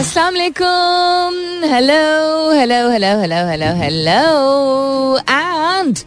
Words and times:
अस्सलाम 0.00 0.34
वालेकुम 0.34 1.34
hello 1.70 1.96
hello 2.58 2.76
hello 2.90 3.08
hello 3.20 3.40
hello 3.48 3.66
hello 3.80 5.18
and 5.30 5.98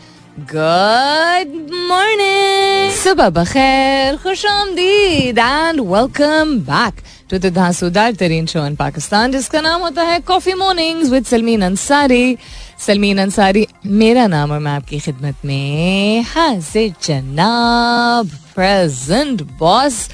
good 0.51 1.51
morning 1.90 2.92
सुबह 2.93 3.29
बखैर 3.35 4.17
खुश 4.24 4.45
आमदीद 4.45 5.40
and 5.40 5.82
welcome 5.92 6.58
back 6.71 7.03
to 7.29 7.37
the 7.37 7.53
धांसूदार 7.56 8.16
तरीन 8.23 8.45
शो 8.55 8.66
इन 8.66 8.75
पाकिस्तान 8.75 9.32
जिसका 9.32 9.61
नाम 9.61 9.82
होता 9.82 10.04
है 10.10 10.20
coffee 10.32 10.54
mornings 10.66 11.10
with 11.12 11.25
Salmeen 11.25 11.62
Ansari 11.70 12.25
Salmeen 12.88 13.21
Ansari 13.21 13.68
मेरा 14.02 14.28
नाम 14.28 14.52
और 14.52 14.60
मैं 14.60 14.71
आपकी 14.71 15.00
खिदमत 15.00 15.46
में 15.46 16.25
हाजिर 16.34 16.94
जनाब 17.04 18.38
प्रेजेंट 18.55 19.41
बॉस 19.60 20.07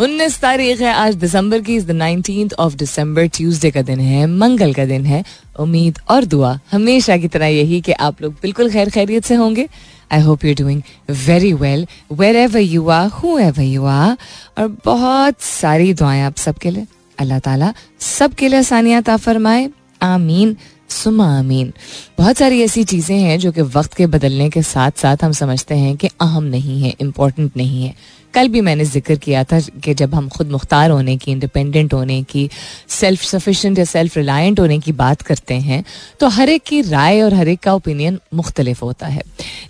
उन्नीस 0.00 0.38
तारीख 0.40 0.80
है, 0.80 0.92
आज 0.92 1.14
दिसंबर 1.14 1.60
की 1.60 1.78
the 1.80 1.90
nineteen 1.90 2.50
of 2.58 2.74
December 2.74 3.26
Tuesday 3.28 3.70
का 3.70 3.80
दिन 3.82 3.98
है, 4.00 4.26
मंगल 4.26 4.72
का 4.74 4.84
दिन 4.84 5.04
है। 5.04 5.22
उम्मीद 5.60 5.98
और 6.10 6.24
दुआ 6.24 6.58
हमेशा 6.72 7.16
की 7.16 7.28
तरह 7.28 7.46
यही 7.46 7.80
कि 7.80 7.92
आप 7.92 8.22
लोग 8.22 8.34
बिल्कुल 8.42 8.70
खैर 8.70 8.90
खैरियत 8.90 9.24
से 9.24 9.34
होंगे। 9.34 9.68
I 10.12 10.20
hope 10.20 10.44
you 10.44 10.54
doing 10.54 10.82
very 11.26 11.52
well 11.52 11.86
wherever 12.36 12.60
you 12.60 12.88
are 12.88 13.08
whoever 13.38 13.62
you 13.62 13.84
are 13.84 14.16
और 14.58 14.68
बहुत 14.84 15.40
सारी 15.42 15.92
दुआएँ 15.94 16.22
आप 16.22 16.36
सबके 16.38 16.70
लिए। 16.70 16.86
अल्लाह 17.18 17.38
ताला 17.38 17.72
सबके 18.00 18.48
लिए 18.48 18.58
आसानियात 18.58 19.10
फरमाए। 19.10 19.68
आमीन 20.02 20.56
सुमा 20.90 21.26
आमीन। 21.38 21.72
बहुत 22.18 22.36
सारी 22.36 22.62
ऐसी 22.62 22.84
चीज़ें 22.84 23.18
हैं 23.18 23.38
जो 23.38 23.52
कि 23.52 23.62
वक्त 23.74 23.94
के 23.94 24.06
बदलने 24.06 24.48
के 24.50 24.62
साथ 24.62 24.98
साथ 24.98 25.24
हम 25.24 25.32
समझते 25.32 25.74
हैं 25.74 25.96
कि 25.96 26.08
अहम 26.20 26.44
नहीं 26.44 26.80
है 26.82 26.94
इम्पोर्टेंट 27.00 27.56
नहीं 27.56 27.84
है। 27.84 27.94
कल 28.34 28.48
भी 28.48 28.60
मैंने 28.60 28.84
ज़िक्र 28.84 29.14
किया 29.16 29.42
था 29.44 29.60
कि 29.84 29.94
जब 29.94 30.14
हम 30.14 30.28
खुद 30.28 30.50
मुख्तार 30.50 30.90
होने 30.90 31.16
की 31.16 31.32
इंडिपेंडेंट 31.32 31.94
होने 31.94 32.22
की 32.22 32.48
सेल्फ 32.88 33.22
सफिशेंट 33.22 33.78
या 33.78 33.84
सेल्फ 33.84 34.16
रिलायंट 34.16 34.60
होने 34.60 34.78
की 34.78 34.92
बात 34.94 35.22
करते 35.22 35.54
हैं 35.60 35.84
तो 36.20 36.28
हर 36.28 36.48
एक 36.48 36.62
की 36.62 36.80
राय 36.82 37.20
और 37.22 37.34
हर 37.34 37.48
एक 37.48 37.60
का 37.60 37.74
ओपिनियन 37.74 38.18
मुख्तलिफ़ 38.34 38.80
होता 38.84 39.06
है। 39.06 39.22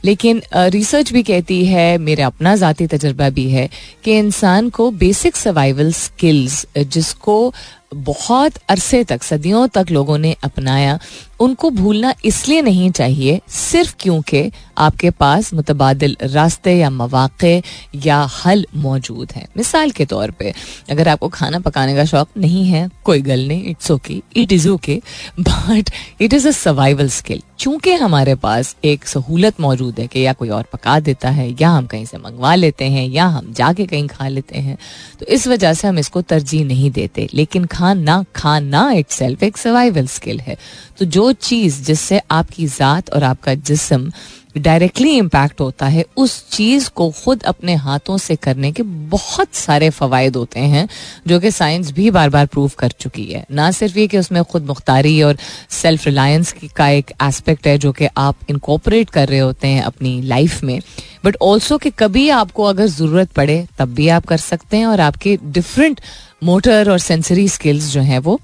लेकिन 0.05 0.43
रिसर्च 0.55 1.13
भी 1.13 1.23
कहती 1.23 1.65
है, 1.67 1.99
मेरा 1.99 2.27
अपना 2.27 2.55
ज़ाती 2.57 2.87
तजर्बा 2.87 3.29
भी 3.31 3.49
है, 3.51 3.69
कि 4.05 4.19
इंसान 4.19 4.71
को 4.71 4.91
बेसिक 4.93 5.37
सर्वाइवल 5.37 5.93
स्किल्स 5.93 6.67
जिसको 6.79 7.53
बहुत 7.93 8.53
अरसे 8.69 9.03
तक, 9.05 9.23
सदियों 9.23 9.67
तक 9.69 9.87
लोगों 9.91 10.19
ने 10.19 10.35
अपनाया 10.45 10.99
उनको 11.41 11.71
भूलना 11.71 12.15
इसलिए 12.25 12.63
नहीं 12.63 12.91
चाहिए, 12.91 13.41
सिर्फ़ 13.49 13.95
क्योंकि 14.01 14.51
आपके 14.79 15.11
पास 15.11 15.53
मुतबादल 15.55 16.17
रास्ते 16.25 16.75
या 16.75 16.91
मौाक़े 16.91 17.63
या 17.97 18.19
हल 18.37 18.65
मौजूद 18.77 19.33
हैं। 19.33 19.47
मिसाल 19.57 19.91
के 19.91 20.05
तौर 20.07 20.31
पे, 20.31 20.53
अगर 20.91 21.09
आपको 21.09 21.29
खाना 21.29 21.59
पकाने 21.61 21.95
का 21.97 22.05
शौक 22.05 22.29
नहीं 22.39 22.65
है, 22.67 22.89
कोई 23.05 23.21
गल 23.23 23.47
नहीं 23.49 23.71
it's 23.71 23.91
okay 23.91 24.21
it 24.37 24.53
is 24.53 24.69
okay 24.69 25.01
but 25.41 25.91
it 26.21 26.33
is 26.33 26.49
a 26.49 26.51
survival 26.53 27.09
skill 27.11 27.43
चूँकि 27.59 27.93
हमारे 27.95 28.35
पास 28.35 28.75
एक 28.85 29.07
सहूलत 29.07 29.61
मौजूद 29.61 29.99
है 30.01 30.07
कि 30.07 30.21
या 30.21 30.33
कोई 30.33 30.49
और 30.49 30.65
पका 30.73 30.99
देता 31.01 31.31
है, 31.31 31.49
या 31.61 31.71
हम 31.71 31.87
कहीं 31.87 32.05
से 32.05 32.19
मंगवा 32.19 32.55
लेते 32.55 32.85
हैं, 32.85 33.07
या 33.09 33.27
हम 33.27 33.53
जाके 33.53 33.87
कहीं 33.87 34.07
खा 34.09 34.29
लेते 34.29 34.59
हैं 34.59 34.77
तो 35.21 35.27
इस 35.27 35.47
वजह 35.49 35.75
से 35.75 35.89
हम 35.89 35.99
इसको 35.99 36.23
तरजीह 36.23 36.65
नहीं 36.65 36.91
देते। 36.91 37.29
लेकिन 37.35 37.65
खाना 37.67 38.23
खाना 38.37 38.91
इट 38.93 39.11
सेल्फ 39.11 39.43
एक 39.43 39.57
सर्वाइवल 39.57 40.07
स्किल 40.09 40.41
है। 40.41 40.57
तो 40.99 41.05
जो 41.07 41.30
चीज़ 41.33 41.83
जिससे 41.85 42.21
आपकी 42.31 42.67
ज़ात 42.69 43.11
और 43.11 43.25
आपका 43.25 43.55
जिसम 43.55 44.11
डायरेक्टली 44.57 45.11
इम्पैक्ट 45.11 45.61
होता 45.61 45.87
है, 45.87 46.05
उस 46.17 46.33
चीज़ 46.51 46.89
को 46.91 47.09
खुद 47.15 47.43
अपने 47.43 47.75
हाथों 47.75 48.17
से 48.19 48.37
करने 48.37 48.71
के 48.73 48.83
बहुत 48.83 49.55
सारे 49.55 49.91
फ़वाद 49.91 50.37
होते 50.37 50.61
हैं, 50.61 50.89
जो 51.27 51.39
कि 51.41 51.51
साइंस 51.51 51.91
भी 51.93 52.11
बार 52.11 52.31
बार 52.31 52.47
प्रूव 52.47 52.71
कर 52.79 52.91
चुकी 52.91 53.25
है। 53.25 53.45
ना 53.51 53.71
सिर्फ़ 53.71 53.99
ये 53.99 54.07
कि 54.07 54.19
उसमें 54.19 54.43
खुद 54.45 54.67
मुख्तारी 54.67 55.21
और 55.23 55.37
सेल्फ 55.73 56.07
रिलायंस 56.07 56.55
का 56.77 56.89
एक 56.89 57.13
एस्पेक्ट 57.23 57.67
है, 57.67 57.77
जो 57.79 57.93
कि 57.93 58.09
आप 58.17 58.37
इनकॉपरेट 58.51 59.11
कर 59.11 59.29
रहे 59.29 59.39
होते 59.39 59.69
हैं 59.69 59.83
अपनी 59.83 60.21
लाइफ 60.23 60.63
में 60.65 60.81
बट 61.25 61.37
ऑल्सो 61.43 61.79
कि 61.79 61.91
कभी 61.91 62.29
आपको 62.33 62.65
अगर 62.65 62.87
ज़रूरत 62.89 63.33
पड़े, 63.33 63.67
तब 63.79 63.95
भी 63.95 64.09
आप 64.09 64.27
कर 64.27 64.37
सकते 64.39 64.77
हैं 64.77 64.87
और 64.87 65.01
आपके 65.01 65.39
डिफरेंट 65.45 66.01
मोटर 66.45 66.91
और 66.91 66.99
सेंसरी 67.01 67.49
स्किल्स 67.49 67.93
जो 67.93 68.01
हैं 68.03 68.19
वो 68.19 68.41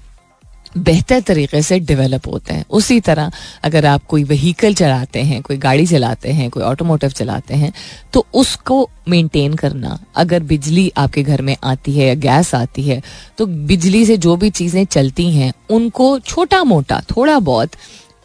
बेहतर 0.79 1.21
तरीके 1.21 1.61
से 1.61 1.79
डेवलप 1.81 2.27
होते 2.27 2.53
हैं। 2.53 2.65
उसी 2.71 2.99
तरह 3.01 3.31
अगर 3.63 3.85
आप 3.85 4.05
कोई 4.05 4.23
व्हीकल 4.25 4.73
चलाते 4.73 5.21
हैं, 5.21 5.41
कोई 5.41 5.57
गाड़ी 5.57 5.85
चलाते 5.87 6.31
हैं, 6.31 6.49
कोई 6.49 6.63
ऑटोमोटिव 6.63 7.09
चलाते 7.11 7.55
हैं 7.55 7.71
तो 8.13 8.25
उसको 8.33 8.89
मेंटेन 9.09 9.53
करना, 9.55 9.97
अगर 10.15 10.43
बिजली 10.45 10.91
आपके 10.97 11.23
घर 11.23 11.41
में 11.41 11.55
आती 11.63 11.93
है 11.93 12.07
या 12.07 12.13
गैस 12.15 12.53
आती 12.55 12.83
है 12.83 13.01
तो 13.37 13.45
बिजली 13.45 14.05
से 14.05 14.17
जो 14.17 14.35
भी 14.35 14.49
चीज़ें 14.51 14.83
चलती 14.85 15.31
हैं, 15.31 15.53
उनको 15.69 16.17
छोटा 16.21 16.63
मोटा 16.63 17.01
थोड़ा 17.09 17.39
बहुत 17.41 17.71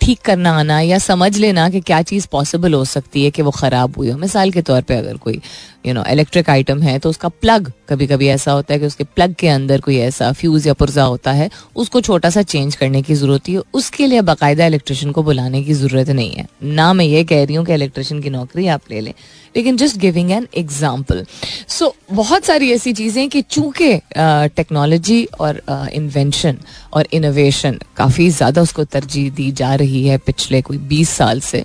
ठीक 0.00 0.20
करना 0.20 0.52
आना 0.58 0.80
या 0.80 0.98
समझ 0.98 1.36
लेना 1.36 1.68
कि 1.70 1.80
क्या 1.80 2.00
चीज़ 2.02 2.26
पॉसिबल 2.28 2.74
हो 2.74 2.84
सकती 2.84 3.24
है 3.24 3.30
कि 3.30 3.42
वो 3.42 3.50
ख़राब 3.50 3.96
हुई 3.96 4.10
हो। 4.10 4.16
मिसाल 4.18 4.50
के 4.50 4.62
तौर 4.62 4.80
पे 4.82 4.94
अगर 4.94 5.16
कोई 5.16 5.40
यू 5.84 5.94
नो 5.94 6.04
इलेक्ट्रिक 6.10 6.50
आइटम 6.50 6.82
है 6.82 6.98
तो 6.98 7.10
उसका 7.10 7.28
प्लग 7.30 7.72
कभी 7.88 8.06
कभी 8.06 8.28
ऐसा 8.28 8.52
होता 8.52 8.74
है 8.74 8.80
कि 8.80 8.86
उसके 8.86 9.04
प्लग 9.06 9.34
के 9.38 9.48
अंदर 9.48 9.80
कोई 9.80 9.96
ऐसा 9.98 10.30
फ्यूज़ 10.32 10.68
या 10.68 10.74
पुर्जा 10.74 11.04
होता 11.04 11.32
है, 11.32 11.50
उसको 11.76 12.00
छोटा 12.00 12.30
सा 12.30 12.42
चेंज 12.44 12.74
करने 12.74 13.02
की 13.02 13.14
ज़रूरत 13.14 13.48
है, 13.48 13.58
उसके 13.74 14.06
लिए 14.06 14.20
बाकायदा 14.22 14.66
इलेक्ट्रिशियन 14.66 15.12
को 15.12 15.22
बुलाने 15.22 15.62
की 15.62 15.74
ज़रूरत 15.74 16.08
नहीं 16.10 16.30
है। 16.30 16.46
ना 16.64 16.92
मैं 16.92 17.04
ये 17.04 17.24
कह 17.24 17.44
रही 17.44 17.56
हूँ 17.56 17.64
कि 17.66 17.74
इलेक्ट्रिशियन 17.74 18.22
की 18.22 18.30
नौकरी 18.30 18.66
आप 18.68 18.90
ले 18.90 19.00
लें, 19.00 19.12
लेकिन 19.56 19.76
just 19.76 19.96
giving 20.00 20.30
an 20.32 20.46
example 20.56 21.24
so 21.68 21.94
बहुत 22.12 22.44
सारी 22.44 22.70
ऐसी 22.72 22.92
चीज़ें 22.92 23.28
कि 23.28 23.42
चूँकि 23.42 23.94
टेक्नोलॉजी 24.56 25.24
और 25.40 25.60
इन्वेंशन 25.92 26.58
और 26.92 27.08
इनोवेशन 27.12 27.78
काफ़ी 27.96 28.28
ज़्यादा 28.30 28.62
उसको 28.62 28.84
तरजीह 28.86 29.30
दी 29.32 29.50
जा 29.52 29.74
रही 29.74 30.06
है 30.06 30.18
पिछले 30.18 30.60
कोई 30.62 30.78
बीस 30.78 31.10
साल 31.10 31.40
से, 31.40 31.64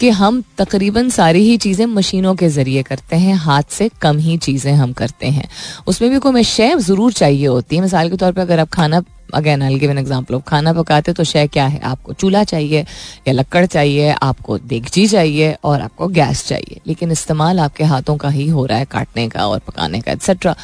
कि 0.00 0.08
हम 0.10 0.42
तकरीबन 0.58 1.08
सारी 1.10 1.42
ही 1.42 1.56
चीज़ें 1.58 1.84
मशीनों 1.86 2.34
के 2.34 2.48
ज़रिए 2.48 2.82
करते 2.82 3.16
हैं, 3.16 3.34
हाथ 3.36 3.55
से 3.70 3.90
कम 4.02 4.18
ही 4.18 4.36
चीज़ें 4.38 4.72
हम 4.74 4.92
करते 4.94 5.26
हैं। 5.28 5.48
उसमें 5.86 6.10
भी 6.10 6.18
कोई 6.18 6.42
शेफ 6.44 6.78
ज़रूर 6.78 7.12
चाहिए 7.12 7.46
होती 7.46 7.76
है। 7.76 7.82
मिसाल 7.82 8.10
के 8.10 8.16
तौर 8.16 8.32
पर 8.32 8.40
अगर 8.40 8.60
आप 8.60 8.68
खाना 8.70 9.02
again 9.34 9.62
I 9.62 9.78
give 9.78 9.90
an 9.90 9.98
example 9.98 10.34
of 10.34 10.42
खाना 10.48 10.72
पकाते 10.72 11.12
तो 11.12 11.24
शय 11.24 11.46
क्या 11.46 11.66
है? 11.66 11.80
आपको 11.80 12.12
चूल्हा 12.12 12.42
चाहिए 12.44 12.80
या 13.28 13.32
लक्कड़ 13.32 13.64
चाहिए, 13.66 14.10
आपको 14.12 14.58
देगची 14.58 15.06
चाहिए 15.08 15.56
और 15.64 15.80
आपको 15.80 16.08
गैस 16.08 16.46
चाहिए। 16.48 16.80
लेकिन 16.86 17.12
इस्तेमाल 17.12 17.60
आपके 17.60 17.84
हाथों 17.84 18.16
का 18.16 18.28
ही 18.30 18.48
हो 18.48 18.66
रहा 18.66 18.78
है, 18.78 18.84
काटने 18.86 19.28
का 19.28 19.46
और 19.46 19.58
पकाने 19.58 20.00
का 20.00 20.12
एक्सेट्रा 20.12 20.54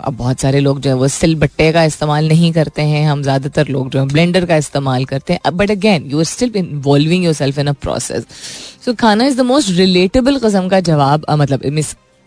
अब 0.00 0.14
बहुत 0.16 0.40
सारे 0.40 0.60
लोग 0.60 0.80
जो 0.80 0.90
है, 0.90 0.96
वो 0.96 1.08
सिल 1.08 1.34
बट्टे 1.36 1.70
का 1.72 1.82
इस्तेमाल 1.84 2.28
नहीं 2.28 2.52
करते 2.52 2.82
हैं। 2.82 3.06
हम 3.06 3.22
ज़्यादातर 3.22 3.68
लोग 3.68 3.90
जो 3.90 4.00
है, 4.00 4.06
ब्लेंडर 4.08 4.44
का 4.46 4.56
इस्तेमाल 4.56 5.04
करते 5.04 5.32
हैं। 5.32 5.56
But 5.56 5.70
again 5.70 6.04
you 6.10 6.18
are 6.18 6.24
still 6.24 6.52
involving 6.56 7.24
yourself 7.34 7.58
in 7.58 7.66
a 7.66 7.72
process 7.82 8.26
so 8.84 8.94
खाना 8.94 9.24
इज़ 9.24 9.36
द 9.38 9.40
मोस्ट 9.46 9.70
रिलेटेबल 9.70 10.38
कस्म 10.38 10.68
का 10.68 10.80
जवाब 10.82 11.26
मतलब 11.32 11.64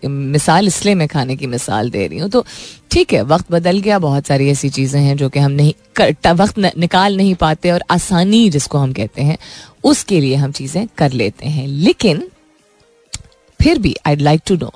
मिसाल 0.04 0.68
इसलिए 0.68 0.96
मैं 0.96 1.08
खाने 1.08 1.36
की 1.36 1.48
मिसाल 1.48 1.90
दे 1.90 2.06
रही 2.08 2.20
हूँ। 2.20 2.30
तो 2.30 2.46
ठीक 2.92 3.14
है 3.14 3.22
वक्त 3.24 3.52
बदल 3.52 3.80
गया 3.80 4.00
बहुत 4.00 4.28
सारी 4.28 4.50
ऐसी 4.50 4.70
चीज़ें 4.70 5.00
हैं 5.02 5.16
जो 5.18 5.30
कि 5.30 5.40
हम 5.40 5.52
नहीं 5.52 5.74
कर, 5.96 6.34
वक्त 6.34 6.60
न, 6.60 6.72
निकाल 6.78 7.18
नहीं 7.18 7.36
पाते 7.36 7.72
और 7.72 7.84
आसानी 7.92 8.50
जिसको 8.50 8.78
हम 8.78 8.94
कहते 8.94 9.22
हैं 9.22 9.38
उसके 9.84 10.20
लिए 10.20 10.36
हम 10.36 10.52
चीज़ें 10.52 10.88
कर 10.98 11.12
लेते 11.12 11.48
हैं। 11.48 11.68
लेकिन 11.68 12.28
फिर 13.60 13.80
भी 13.80 13.96
आई 14.08 14.16
लाइक 14.16 14.42
टू 14.48 14.56
नो 14.56 14.74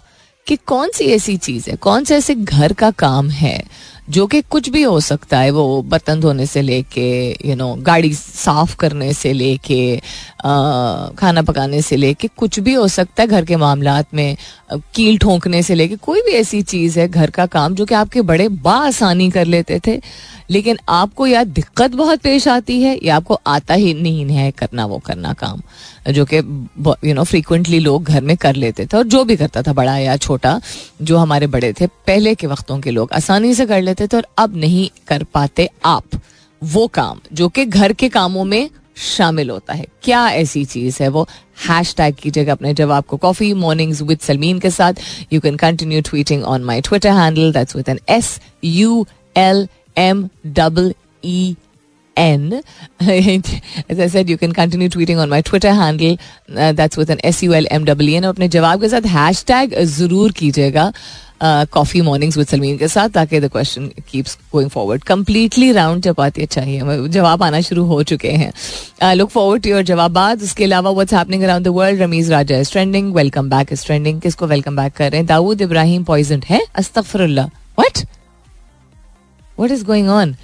कि 0.48 0.56
कौन 0.66 0.92
सी 0.92 1.06
ऐसी 1.06 1.36
चीज़ 1.38 1.70
है 1.70 1.76
कौन 1.78 2.04
से 2.04 2.16
ऐसे 2.16 2.36
घर 2.36 2.74
का 2.74 2.90
काम 2.92 3.30
है 3.30 3.64
जो 4.10 4.26
कि 4.28 4.42
कुछ 4.42 4.70
भी 4.70 4.82
हो 4.82 5.00
सकता 5.00 5.40
है, 5.40 5.50
वो 5.52 5.82
बर्तन 5.82 6.20
धोने 6.20 6.46
से 6.46 6.62
लेके 6.62 7.10
यू 7.50 7.56
नो 7.56 7.74
गाड़ी 7.80 8.14
साफ़ 8.14 8.76
करने 8.76 9.12
से 9.14 9.34
लेके 9.34 9.98
खाना 11.18 11.42
पकाने 11.42 11.82
से 11.82 11.96
लेके 11.96 12.28
कुछ 12.38 12.60
भी 12.60 12.74
हो 12.74 12.88
सकता 12.88 13.24
है 13.24 13.28
घर 13.28 13.46
के 13.46 13.56
मामला 13.56 14.02
में 14.14 14.36
कील 14.96 15.18
ठोंकने 15.18 15.62
से 15.64 15.76
लेके 15.76 15.96
कोई 15.96 16.22
भी 16.22 16.32
ऐसी 16.32 16.62
चीज़ 16.62 17.00
है 17.00 17.08
घर 17.08 17.30
का 17.30 17.46
काम 17.46 17.76
जो 17.76 17.86
कि 17.86 17.96
आपके 17.96 18.22
बड़े 18.22 18.48
बासानी 18.50 19.30
कर 19.32 19.46
लेते 19.46 19.80
थे। 19.88 20.00
लेकिन 20.50 20.78
आपको 20.90 21.28
या 21.28 21.44
दिक्कत 21.44 21.92
बहुत 21.92 22.20
पेश 22.20 22.48
आती 22.48 22.82
है 22.82 22.98
या 23.04 23.16
आपको 23.16 23.40
आता 23.48 23.74
ही 23.74 23.94
नहीं 23.94 24.26
है 24.28 24.50
करना 24.52 24.86
वो 24.86 24.98
करना 25.00 25.34
काम, 25.34 25.62
जो 26.12 26.26
कि 26.26 26.38
यू 27.08 27.14
नो 27.14 27.24
फ्रीक्वेंटली 27.24 27.80
लोग 27.80 28.04
घर 28.04 28.22
में 28.22 28.36
कर 28.38 28.56
लेते 28.56 28.86
थे 28.86 28.98
और 28.98 29.04
जो 29.06 29.24
भी 29.24 29.36
करता 29.36 29.62
था, 29.62 29.74
बड़ा 29.74 29.98
या 29.98 30.18
छोटा, 30.18 30.60
जो 31.02 31.18
हमारे 31.18 31.48
बड़े 31.48 31.74
थे, 31.74 31.88
पहले 31.88 32.36
के 32.36 32.48
वक्तों 32.48 32.80
के 32.80 32.92
लोग 32.92 33.12
आसानी 33.14 33.54
से 33.54 33.66
कर 33.66 33.82
लेते 33.82 34.08
थे 34.08 34.18
और 34.18 34.28
अब 34.38 34.56
नहीं 34.58 34.90
कर 35.08 35.24
पाते 35.34 35.70
आप 35.86 36.22
वो 36.62 36.88
काम, 36.90 37.20
जो 37.34 37.50
कि 37.50 37.66
घर 37.66 37.94
के 37.94 38.10
कामों 38.10 38.44
में 38.46 38.70
शामिल 38.98 39.50
होता 39.50 39.74
है। 39.74 39.86
क्या 40.04 40.28
ऐसी 40.30 40.64
चीज़ 40.66 40.98
है 41.04 41.08
वो? 41.10 41.28
हैश 41.68 41.94
टैग 41.98 42.16
कीजिएगा 42.16 42.52
अपने 42.52 42.74
जवाब 42.74 43.04
को 43.04 43.18
कॉफ़ी 43.18 43.54
मॉर्निंग्स 43.56 44.02
विद 44.02 44.20
सलमीन 44.20 44.60
के 44.60 44.70
साथ। 44.70 44.94
You 45.34 45.40
can 45.42 45.56
continue 45.58 46.02
tweeting 46.02 46.44
on 46.46 46.64
my 46.64 46.82
Twitter 46.82 47.12
handle 47.12 47.52
that's 47.54 47.76
with 47.76 47.90
N 47.90 48.00
S 48.10 48.40
U 48.64 49.06
L 49.38 49.68
M 50.00 50.30
double 50.60 50.94
E 51.26 51.56
N. 52.18 52.56
As 53.92 54.00
I 54.04 54.08
said, 54.14 54.32
you 54.32 54.38
can 54.40 54.54
continue 54.56 54.88
tweeting 54.94 55.20
on 55.26 55.30
my 55.34 55.38
Twitter 55.50 55.72
handle. 55.76 56.18
Uh, 56.54 56.74
that's 56.80 57.00
with 57.02 57.12
an 57.14 57.22
S 57.30 57.38
U 57.44 57.54
L 57.60 57.68
M 57.76 57.86
W 57.90 58.18
N. 58.18 58.26
अपने 58.26 58.48
जवाब 58.56 58.82
के 58.82 58.90
साथ 58.90 59.06
hash 59.14 59.44
tag 59.48 59.76
ज़रूर 59.92 60.32
कीजिएगा 60.40 60.92
coffee 61.74 62.02
mornings 62.02 62.38
with 62.38 62.48
Salmeen 62.48 62.78
के 62.78 62.88
साथ 62.88 63.10
ताकि 63.10 63.40
the 63.40 63.50
question 63.52 63.88
keeps 64.12 64.38
going 64.54 64.70
forward 64.70 65.04
completely 65.04 65.72
round 65.72 66.04
chapati 66.04 66.46
चाहिए। 66.46 67.08
जवाब 67.10 67.44
आना 67.44 67.62
शुरू 67.70 67.86
हो 67.86 68.02
चुके 68.12 68.32
हैं। 68.32 69.14
लुक 69.14 69.30
फॉरवर्ड 69.30 69.64
टू 69.64 69.70
योर 69.70 69.84
जवाब 69.94 70.18
उसके 70.44 70.64
अलावा 70.64 70.92
what's 70.92 71.14
happening 71.14 71.44
around 71.44 71.66
the 71.66 71.68
world 71.80 72.02
Ramiz 72.02 72.32
Raja 72.32 72.60
is 72.60 72.72
trending 72.72 73.14
welcome 73.16 73.50
back 73.50 73.74
is 73.74 73.86
trending 73.86 74.22
किसको 74.22 74.48
वेलकम 74.48 74.76
बैक 74.76 74.94
कर 74.94 75.12
रहे 75.12 75.20
हैं? 75.20 75.28
दाऊद 75.28 75.62
इब्राहिम 75.62 76.04
पॉइजन 76.04 76.44
है? 76.50 76.62
अस्तफरल्ला 76.76 77.50
what 77.80 78.06
what 79.60 79.72
is 79.72 79.86
going 79.86 80.10
on 80.10 80.36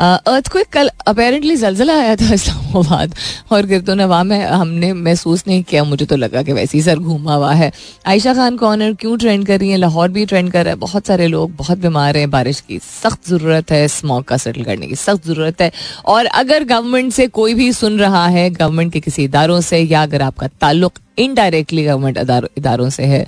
earthquake 0.00 0.66
कल 0.68 0.90
अपेरेंटली 1.06 1.56
जलजला 1.56 1.98
आया 1.98 2.16
था 2.16 2.34
इस्लामाबाद। 2.34 3.14
और 3.52 3.66
गिरतो 3.66 3.94
नवा 3.94 4.22
में 4.22 4.44
हमने 4.44 4.92
महसूस 4.92 5.44
नहीं 5.48 5.62
किया, 5.62 5.84
मुझे 5.84 6.04
तो 6.04 6.16
लगा 6.16 6.42
कि 6.42 6.52
वैसे 6.52 6.78
ही 6.78 6.82
सर 6.84 6.98
घूमा 6.98 7.34
हुआ 7.34 7.52
है। 7.52 7.70
आयशा 8.06 8.34
खान 8.34 8.56
कॉर्नर 8.56 8.92
क्यों 8.94 9.16
ट्रेंड 9.18 9.46
कर 9.46 9.58
रही 9.60 9.70
है? 9.70 9.76
लाहौर 9.76 10.08
भी 10.08 10.26
ट्रेंड 10.26 10.52
कर 10.52 10.64
रहा 10.64 10.74
है। 10.74 10.78
बहुत 10.80 11.06
सारे 11.06 11.26
लोग 11.26 11.56
बहुत 11.56 11.78
बीमार 11.78 12.16
हैं। 12.16 12.30
बारिश 12.30 12.60
की 12.60 12.78
सख्त 12.78 13.28
ज़रूरत 13.28 13.70
है 13.70 13.86
स्मॉक 13.88 14.24
का 14.24 14.36
सेटल 14.36 14.62
करने 14.64 14.86
की 14.86 14.94
सख्त 14.94 15.26
ज़रूरत 15.26 15.60
है। 15.60 15.70
और 16.06 16.26
अगर 16.26 16.64
गवर्नमेंट 16.64 17.12
से 17.12 17.26
कोई 17.26 17.54
भी 17.54 17.72
सुन 17.72 17.98
रहा 17.98 18.26
है 18.26 18.48
गवर्नमेंट 18.50 18.92
के 18.92 19.00
किसी 19.00 19.24
इदारों 19.24 19.60
से, 19.60 19.78
या 19.78 20.02
अगर 20.02 20.22
आपका 20.22 20.46
ताल्लुक 20.60 20.92
इनडायरेक्टली 21.18 21.84
गवर्नमेंट 21.84 22.48
इदारों 22.58 22.88
से 22.90 23.02
है, 23.02 23.26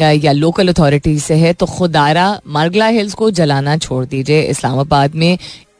या 0.00 0.32
लोकल 0.32 0.68
अथॉरिटी 0.68 1.18
से 1.18 1.34
है 1.34 1.52
तो 1.52 1.66
खुदारा 1.66 2.40
मार्गला 2.46 2.86
हिल्स 2.86 3.14
को 3.14 3.30
जलाना 3.30 3.76
छोड़ 3.76 4.04
दीजिए। 4.04 4.42
इस्लामाबाद 4.42 5.14
में 5.14 5.38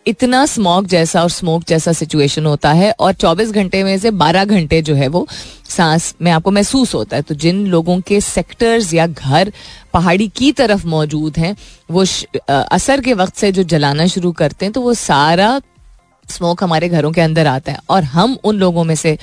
इतना 0.09 0.45
स्मोक 0.47 0.87
जैसा 0.87 1.23
और 1.23 1.31
स्मोक 1.31 1.65
जैसा 1.69 1.93
सिचुएशन 1.93 2.47
होता 2.47 2.73
है 2.73 2.91
और 3.01 3.13
24 3.15 3.51
घंटे 3.53 3.83
में 3.85 3.99
से 3.99 4.11
12 4.13 4.45
घंटे 4.45 4.81
जो 4.83 4.95
है 4.95 5.09
वो 5.09 5.27
सांस 5.69 6.15
में 6.23 6.31
आपको 6.33 6.51
महसूस 6.51 6.95
होता 6.95 7.17
है। 7.17 7.23
तो 7.23 7.35
जिन 7.35 7.67
लोगों 7.67 8.01
के 8.01 8.21
सेक्टर्स 8.21 8.93
या 8.95 9.07
घर 9.07 9.53
पहाड़ी 9.95 10.29
की 10.29 10.53
तरफ़ 10.53 10.87
मौजूद 10.87 11.39
हैं, 11.39 11.55
वो 11.91 12.05
असर 12.49 13.01
के 13.01 13.15
वक्त 13.15 13.37
से 13.37 13.53
जो 13.53 13.63
जलाना 13.65 14.07
शुरू 14.07 14.33
करते 14.33 14.67
हैं 14.67 14.73
तो 14.73 14.81
वो 14.81 14.95
सारा 14.95 15.61
स्मोक 16.27 16.63
हमारे 16.63 16.89
घरों 16.89 17.13
के 17.13 17.21
अंदर 17.21 17.47
आता 17.47 17.73
है। 17.73 17.79
और 17.91 18.05
हम 18.05 18.37
उन 18.45 18.57
लोगों 18.57 18.85
में 18.85 18.95
से 18.95 19.17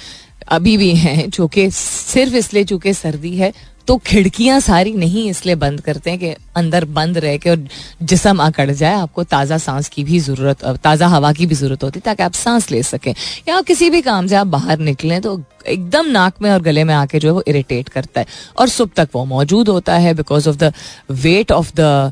अभी 0.47 0.77
भी 0.77 0.93
हैं, 0.95 1.29
जो 1.29 1.47
कि 1.47 1.69
सिर्फ़ 1.71 2.35
इसलिए 2.35 2.63
चूँकि 2.63 2.93
सर्दी 2.93 3.35
है 3.37 3.53
तो 3.87 3.97
खिड़कियाँ 4.05 4.59
सारी 4.59 4.93
नहीं 4.93 5.29
इसलिए 5.29 5.55
बंद 5.55 5.81
करते 5.81 6.09
हैं 6.09 6.19
कि 6.19 6.29
अंदर 6.57 6.85
बंद 6.97 7.17
रह 7.25 7.37
के 7.37 7.49
और 7.49 7.67
जिसम 8.01 8.37
अकड़ 8.43 8.71
जाए 8.71 8.93
आपको 8.93 9.23
ताज़ा 9.23 9.57
सांस 9.57 9.89
की 9.89 10.03
भी 10.03 10.19
ज़रूरत 10.19 10.63
ताज़ा 10.83 11.07
हवा 11.07 11.31
की 11.33 11.45
भी 11.45 11.55
ज़रूरत 11.55 11.83
होती 11.83 11.99
है 11.99 12.03
ताकि 12.05 12.23
आप 12.23 12.33
सांस 12.33 12.69
ले 12.71 12.81
सकें। 12.83 13.13
या 13.49 13.61
किसी 13.61 13.89
भी 13.89 14.01
काम 14.01 14.27
से 14.27 14.35
आप 14.35 14.47
बाहर 14.47 14.79
निकलें 14.79 15.21
तो 15.21 15.41
एकदम 15.67 16.07
नाक 16.11 16.41
में 16.41 16.49
और 16.51 16.61
गले 16.61 16.83
में 16.83 16.93
आके 16.93 17.19
जो 17.19 17.27
है 17.27 17.33
वो 17.33 17.43
इरीटेट 17.47 17.89
करता 17.89 18.21
है। 18.21 18.27
और 18.59 18.69
सुबह 18.69 19.03
तक 19.03 19.09
वो 19.15 19.25
मौजूद 19.25 19.69
होता 19.69 19.97
है 19.97 20.13
because 20.13 20.49
of 20.49 20.57
the 20.57 20.73
weight 21.11 21.51
of 21.51 21.71
the 21.79 22.11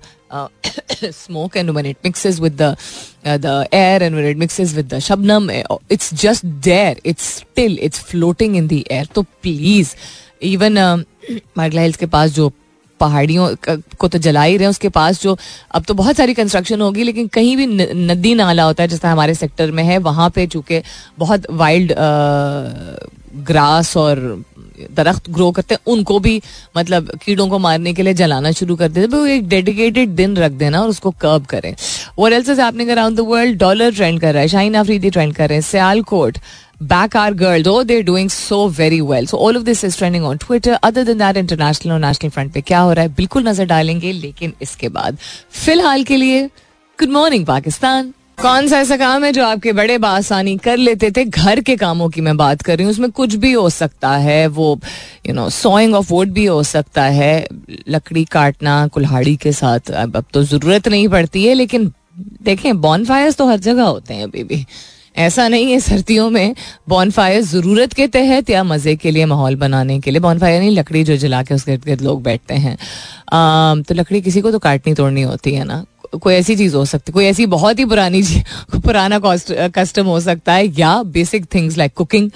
smoke 1.16 1.56
and 1.62 1.72
when 1.76 1.88
it 1.88 1.98
mixes 2.06 2.38
with 2.44 2.56
the 2.60 2.68
uh, 3.26 3.38
the 3.38 3.52
air 3.80 3.98
and 4.02 4.16
when 4.16 4.28
it 4.30 4.40
mixes 4.44 4.72
with 4.78 4.88
the 4.94 5.00
shabnam 5.08 5.50
it's 5.96 6.08
just 6.22 6.48
still 7.26 7.76
it's 7.88 8.00
floating 8.00 8.56
in 8.56 8.70
the 8.72 8.80
air. 8.90 9.06
so 9.14 9.24
please 9.44 9.96
even 10.42 10.80
um, 10.86 11.06
Margalla 11.58 11.82
hills 11.82 11.98
के 11.98 12.06
पास 12.06 12.32
जो 12.32 12.52
पहाड़ियों, 13.00 13.56
को 13.98 14.08
तो 14.08 14.18
जला 14.18 14.44
ही 14.44 14.58
रहे 14.58 14.66
हैं, 14.66 14.70
उसके 14.70 14.90
पास 14.90 15.22
जो, 15.22 15.38
अब 15.72 15.84
तो 15.84 15.94
बहुत 15.94 16.16
सारी 16.16 16.34
कंस्ट्रक्शन 16.34 16.82
होगी, 16.82 17.04
लेकिन 17.04 17.28
कहीं 17.28 17.58
भी 17.58 17.66
नदी 17.94 18.34
नाला 18.36 18.64
होता 18.64 18.84
है, 18.84 18.90
जैसा 18.90 19.12
हमारे 19.12 19.34
सेक्टर 19.34 19.72
में 19.72 19.84
है, 19.84 19.98
वहाँ 19.98 20.30
पे 20.30 20.48
चूँकि 20.48 20.82
बहुत 21.20 21.52
वाइल्ड 21.52 21.94
ग्रास 23.46 23.98
और 23.98 24.44
दरख्त 24.96 25.30
ग्रो 25.30 25.52
करते 25.52 25.76
हैं 25.76 25.94
उनको 25.94 26.20
भी 26.20 26.42
मतलब 26.78 27.12
कीड़ों 27.26 27.48
को 27.50 27.60
मारने 27.60 27.94
के 27.94 28.04
लिए 28.04 28.14
जलाना 28.14 28.52
शुरू 28.52 28.76
कर 28.76 28.90
देते 28.90 29.16
वो 29.16 29.26
एक 29.28 29.48
डेडिकेटेड 29.50 30.16
दिन 30.16 30.36
रख 30.38 30.52
देना 30.64 30.82
और 30.82 30.90
उसको 30.90 31.12
कर्ब 31.22 31.46
करें 31.46 31.74
और 32.20 32.34
else 32.34 32.60
happening 32.60 32.90
around 32.90 33.18
the 33.18 33.28
world 33.28 33.60
dollar 33.60 33.94
trend 33.96 34.22
कर 34.22 34.34
रहा 34.34 34.42
है 34.42 34.48
शाहीन 34.48 34.74
अफरीदी 34.76 35.10
ट्रेंड 35.10 35.36
कर 35.36 35.50
रहे 35.50 35.58
हैं 35.58 35.68
Sialkot 35.70 36.38
back 36.82 37.16
our 37.16 37.34
girls. 37.34 37.68
Oh, 37.68 37.84
they're 37.84 38.04
doing 38.04 38.30
so 38.30 38.68
very 38.70 39.02
well. 39.02 39.26
So 39.26 39.38
all 39.38 39.56
of 39.56 39.66
this 39.66 39.84
is 39.84 39.98
trending 39.98 40.24
on 40.24 40.38
Twitter. 40.38 40.78
Other 40.84 41.04
than 41.04 41.18
that, 41.18 41.38
international 41.38 41.94
और 41.94 42.00
national 42.00 42.32
front 42.32 42.54
पे 42.54 42.62
क्या 42.62 42.80
हो 42.80 42.92
रहा 42.94 43.06
है 43.06 43.14
बिल्कुल 43.16 43.48
नज़र 43.48 43.66
डालेंगे 43.66 44.12
लेकिन 44.12 44.54
इसके 44.62 44.90
बाद 44.90 45.18
फ़िलहाल 45.66 46.04
के 46.04 46.18
लिए 46.18 46.46
गुड 47.00 47.10
मॉर्निंग 47.10 47.46
पाकिस्तान 47.46 48.14
कौन 48.44 48.68
सा 48.68 48.80
ऐसा 48.80 48.96
काम 48.98 49.24
है 49.24 49.32
जो 49.34 49.44
आपके 49.46 49.72
बड़े 49.74 49.98
बासानी 49.98 50.56
कर 50.58 50.78
लेते 50.78 51.10
थे? 51.12 51.24
घर 51.26 51.60
के 51.60 51.76
कामों 51.76 52.08
की 52.10 52.22
मैं 52.22 52.36
बात 52.38 52.62
कर 52.62 52.78
रही 52.78 52.84
हूँ। 52.84 52.92
उसमें 52.92 53.12
कुछ 53.12 53.36
भी 53.36 53.52
हो 53.52 53.70
सकता 53.70 54.10
है। 54.16 54.48
वो 54.48 54.80
you 55.28 55.34
know 55.34 55.50
sawing 55.50 55.96
off 55.96 56.12
wood 56.14 56.32
भी 56.32 56.46
हो 56.46 56.64
सकता 56.64 57.04
है। 57.04 57.48
लकड़ी 57.90 58.24
काटना 58.26 58.76
कुल्हाड़ी 58.88 59.36
के 59.36 59.52
साथ। 59.52 59.92
अब 59.92 60.18
अब 60.18 60.26
तो 60.34 60.44
ज़रूरत 60.44 60.88
नहीं 60.88 61.08
पड़ती 61.08 61.46
है 61.46 61.54
लेकिन 61.54 61.92
देखें 62.44 62.82
बॉन 62.82 63.06
फायर्स 63.06 63.36
तो 63.36 63.48
हर 63.48 63.60
जगह 63.60 63.84
होते 63.84 64.14
हैं 64.14 64.24
अभी 64.24 64.44
भी। 64.44 64.66
ऐसा 65.18 65.48
नहीं 65.48 65.72
है 65.72 65.80
सर्दियों 65.80 66.30
में 66.30 66.56
बॉन 66.90 67.12
ज़रूरत 67.42 67.94
के 67.94 68.08
तहत 68.08 68.50
या 68.50 68.64
मज़े 68.64 68.96
के 68.96 69.12
लिए 69.12 69.26
माहौल 69.26 69.56
बनाने 69.56 70.00
के 70.00 70.12
लिए। 70.12 70.20
बॉन 70.20 70.40
फायर 70.40 70.60
नहीं 70.60 70.72
लकड़ी 70.72 71.04
जो 71.04 71.18
जला 71.18 71.42
के 71.44 71.54
उसके 71.54 71.78
गिर्द 71.78 72.02
लोग 72.02 72.24
बैठते 72.24 72.54
हैं। 72.54 72.78
आ, 73.34 73.82
तो 73.82 73.94
लकड़ी 73.94 74.22
किसी 74.22 74.42
को 74.42 74.52
तो 74.52 74.60
काटनी 74.60 74.94
तोड़नी 74.94 75.22
होती 75.22 75.54
है 75.54 75.64
ना? 75.64 75.84
कोई 76.22 76.34
ऐसी 76.34 76.56
चीज़ 76.56 76.76
हो 76.76 76.84
सकती 76.86 77.12
है 77.12 77.14
कोई 77.14 77.26
ऐसी 77.26 77.46
बहुत 77.46 77.80
ही 77.80 77.86
पुरानी 77.86 78.22
पुराना 78.76 79.20
कस्टम 79.76 80.06
हो 80.06 80.20
सकता 80.20 80.54
है, 80.54 80.68
या 80.80 80.92
बेसिक 81.04 81.46
थिंग्स 81.56 81.78
लाइक 81.78 81.94
कुकिंग 81.94 82.30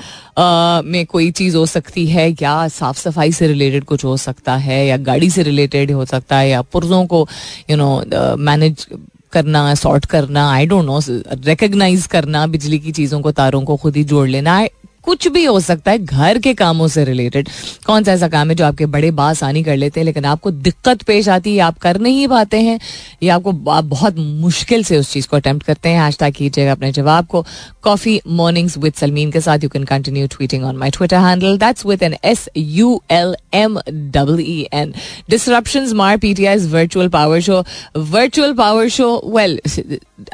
में 0.86 1.06
कोई 1.06 1.30
चीज़ 1.32 1.58
हो 1.58 1.66
सकती 1.66 2.06
है, 2.08 2.30
या 2.42 2.68
साफ़ 2.70 2.98
सफ़ाई 3.00 3.32
से 3.32 3.48
रिलेटेड 3.48 3.84
कुछ 3.84 4.06
हो 4.06 4.16
सकता 4.18 4.56
है, 4.58 4.86
या 4.88 4.98
गाड़ी 5.00 5.30
से 5.30 5.44
रिलेटेड 5.44 5.92
हो 5.92 6.06
सकता 6.06 6.38
है, 6.38 6.50
या 6.50 6.62
पुर्जों 6.64 7.06
को 7.06 7.28
यू 7.70 7.78
नो 7.78 8.04
मैनेज 8.40 8.86
करना 9.34 9.74
सॉर्ट 9.76 10.06
करना 10.06 10.50
आई 10.52 10.66
डोंट 10.66 10.86
नो 10.86 11.00
रिकग्नाइज 11.46 12.06
करना, 12.08 12.46
बिजली 12.48 12.80
की 12.80 12.92
चीज़ों 12.92 13.22
को, 13.22 13.32
तारों 13.32 13.62
को 13.62 13.76
खुद 13.78 13.96
ही 13.96 14.04
जोड़ 14.04 14.28
लेना 14.28 14.58
कुछ 15.08 15.28
भी 15.28 15.44
हो 15.46 15.60
सकता 15.60 15.92
है 15.92 15.98
घर 15.98 16.38
के 16.38 16.54
कामों 16.54 16.88
से 16.88 17.04
रिलेटेड 17.06 17.50
कौन 17.86 18.04
सा 18.04 18.14
ऐसा 18.14 18.28
काम 18.28 18.50
है 18.50 18.56
जो 18.56 18.66
आपके 18.66 18.86
बड़े 18.86 19.12
बासानी 19.12 19.64
कर 19.64 19.76
लेते 19.78 20.00
हैं, 20.00 20.06
लेकिन 20.06 20.26
आपको 20.26 20.52
दिक्कत 20.52 21.02
पेश 21.02 21.30
आती 21.30 21.56
है, 21.56 21.60
आप 21.60 21.78
कर 21.78 22.00
नहीं 22.00 22.28
पाते 22.28 22.60
हैं, 22.62 22.80
या 23.24 23.36
आपको 23.36 23.72
आप 23.72 23.84
बहुत 23.84 24.18
मुश्किल 24.18 24.84
से 24.84 24.98
उस 24.98 25.12
चीज़ 25.14 25.28
को 25.28 25.38
अटेम्प्ट 25.38 25.66
करते 25.66 25.90
हैं। 25.90 26.02
हैश 26.02 26.18
कीजिएगा 26.24 26.72
अपने 26.72 26.92
जवाब 26.92 27.26
को। 27.26 27.46
कॉफ़ी 27.84 28.20
मॉर्निंग्स 28.28 28.78
विद 28.78 28.94
सलमीन 28.94 29.32
के 29.32 29.42
साथ 29.42 29.64
you 29.64 29.70
can 29.70 29.84
continue 29.84 30.28
tweeting 30.28 30.64
on 30.66 30.78
my 30.78 30.90
Twitter 30.90 31.18
handle 31.18 31.58
that's 31.58 31.86
with 31.86 32.04
N 32.04 32.16
S 32.24 32.48
U 32.58 33.02
L 33.12 33.36
M 33.54 33.80
double 33.90 34.40
E 34.42 34.60
N 34.74 34.94
disruption 35.30 35.88
मार 35.96 36.18
P 36.18 36.34
T 36.34 36.46
I 36.46 36.58
virtual 36.76 37.08
power 37.10 37.40
show 37.42 37.64
virtual 37.98 38.54
power 38.54 38.90
show 38.90 39.10
well 39.36 39.60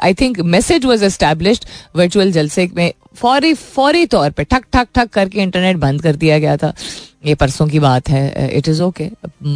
I 0.02 0.14
think 0.14 0.40
message 0.56 0.84
was 0.84 1.04
established 1.04 1.64
virtual 1.96 2.32
जलसे 2.32 2.68
में 2.76 2.92
फौरी 3.16 3.52
फौरी 3.54 4.06
तौर 4.06 4.30
पर 4.30 4.42
ठक 4.42 4.63
ठक 4.64 4.76
ठक 4.76 4.88
ठक 4.94 5.10
करके 5.12 5.42
इंटरनेट 5.42 5.76
बंद 5.78 6.02
कर 6.02 6.16
दिया 6.16 6.38
गया 6.38 6.56
था। 6.56 6.72
ये 7.26 7.34
परसों 7.34 7.66
की 7.68 7.78
बात 7.78 8.08
है 8.08 8.48
इट 8.56 8.68
इज़ 8.68 8.82
ओके 8.82 9.08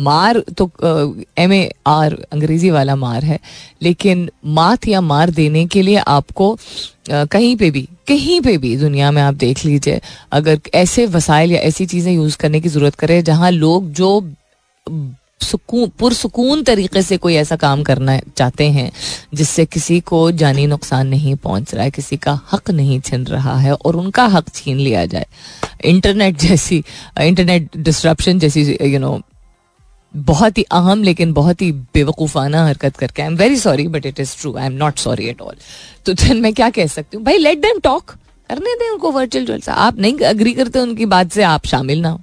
मार 0.02 0.38
तो 0.58 0.70
एम 1.38 1.52
ए 1.52 1.70
आर 1.86 2.14
अंग्रेज़ी 2.32 2.70
वाला 2.70 2.94
मार 2.96 3.24
है, 3.24 3.38
लेकिन 3.82 4.28
मात 4.46 4.88
या 4.88 5.00
मार 5.00 5.30
देने 5.30 5.66
के 5.66 5.82
लिए 5.82 5.96
आपको 5.98 6.56
कहीं 7.10 7.56
पे 7.56 7.70
भी, 7.70 7.82
कहीं 8.08 8.40
पे 8.40 8.56
भी 8.58 8.76
दुनिया 8.76 9.10
में 9.10 9.20
आप 9.22 9.34
देख 9.36 9.64
लीजिए, 9.64 10.00
अगर 10.32 10.60
ऐसे 10.74 11.06
वसाइल 11.08 11.52
या 11.52 11.60
ऐसी 11.60 11.86
चीज़ें 11.86 12.12
यूज़ 12.12 12.36
करने 12.38 12.60
की 12.60 12.68
ज़रूरत 12.68 12.94
करे 12.94 13.20
जहाँ 13.22 13.50
लोग 13.50 13.90
जो 13.92 14.20
सुकून, 15.40 15.88
पुरसकून 15.98 16.62
तरीके 16.62 17.02
से 17.02 17.16
कोई 17.16 17.34
ऐसा 17.34 17.56
काम 17.56 17.82
करना 17.82 18.18
चाहते 18.36 18.64
हैं, 18.70 18.90
जिससे 19.34 19.64
किसी 19.66 19.98
को 20.00 20.30
जानी 20.32 20.66
नुकसान 20.66 21.06
नहीं 21.06 21.34
पहुँच 21.36 21.74
रहा 21.74 21.84
है, 21.84 21.90
किसी 21.90 22.16
का 22.16 22.38
हक 22.52 22.70
नहीं 22.70 23.00
छिन 23.00 23.24
रहा 23.26 23.56
है 23.58 23.74
और 23.74 23.96
उनका 23.96 24.26
हक 24.26 24.48
छीन 24.54 24.76
लिया 24.78 25.06
जाए। 25.06 25.26
इंटरनेट 25.84 26.38
जैसी, 26.38 26.82
इंटरनेट 27.20 27.76
डिस्ट्रप्शन 27.78 28.38
जैसी 28.38 28.62
यू 28.82 28.98
नो 28.98 29.20
बहुत 30.14 30.58
ही 30.58 30.62
अहम 30.72 31.02
लेकिन 31.02 31.32
बहुत 31.32 31.62
ही 31.62 31.70
बेवकूफ़ाना 31.94 32.64
हरकत 32.66 32.96
करके 32.96 33.22
I 33.22 33.28
am 33.28 33.36
very 33.36 33.56
sorry 33.56 33.86
but 33.88 34.06
it 34.06 34.20
is 34.20 34.34
true 34.40 34.56
I 34.56 34.66
am 34.66 34.72
not 34.74 34.98
sorry 34.98 35.26
at 35.28 35.40
all 35.40 35.56
तो 36.06 36.14
फिर 36.14 36.36
मैं 36.36 36.52
क्या 36.54 36.70
कह 36.70 36.86
सकती 36.86 37.16
हूँ? 37.16 37.24
भाई 37.24 37.38
लेट 37.38 37.58
देम 37.58 37.78
टॉक 37.78 38.14
करने 38.50 38.74
दें 38.74 38.88
उनको 38.90 39.10
वर्चुअल 39.12 39.60
आप 39.68 39.98
नहीं 39.98 40.18
अग्री 40.26 40.52
करते 40.52 40.78
उनकी 40.78 41.06
बात 41.06 41.32
से, 41.32 41.42
आप 41.42 41.66
शामिल 41.66 42.00
ना 42.00 42.08
हो। 42.08 42.20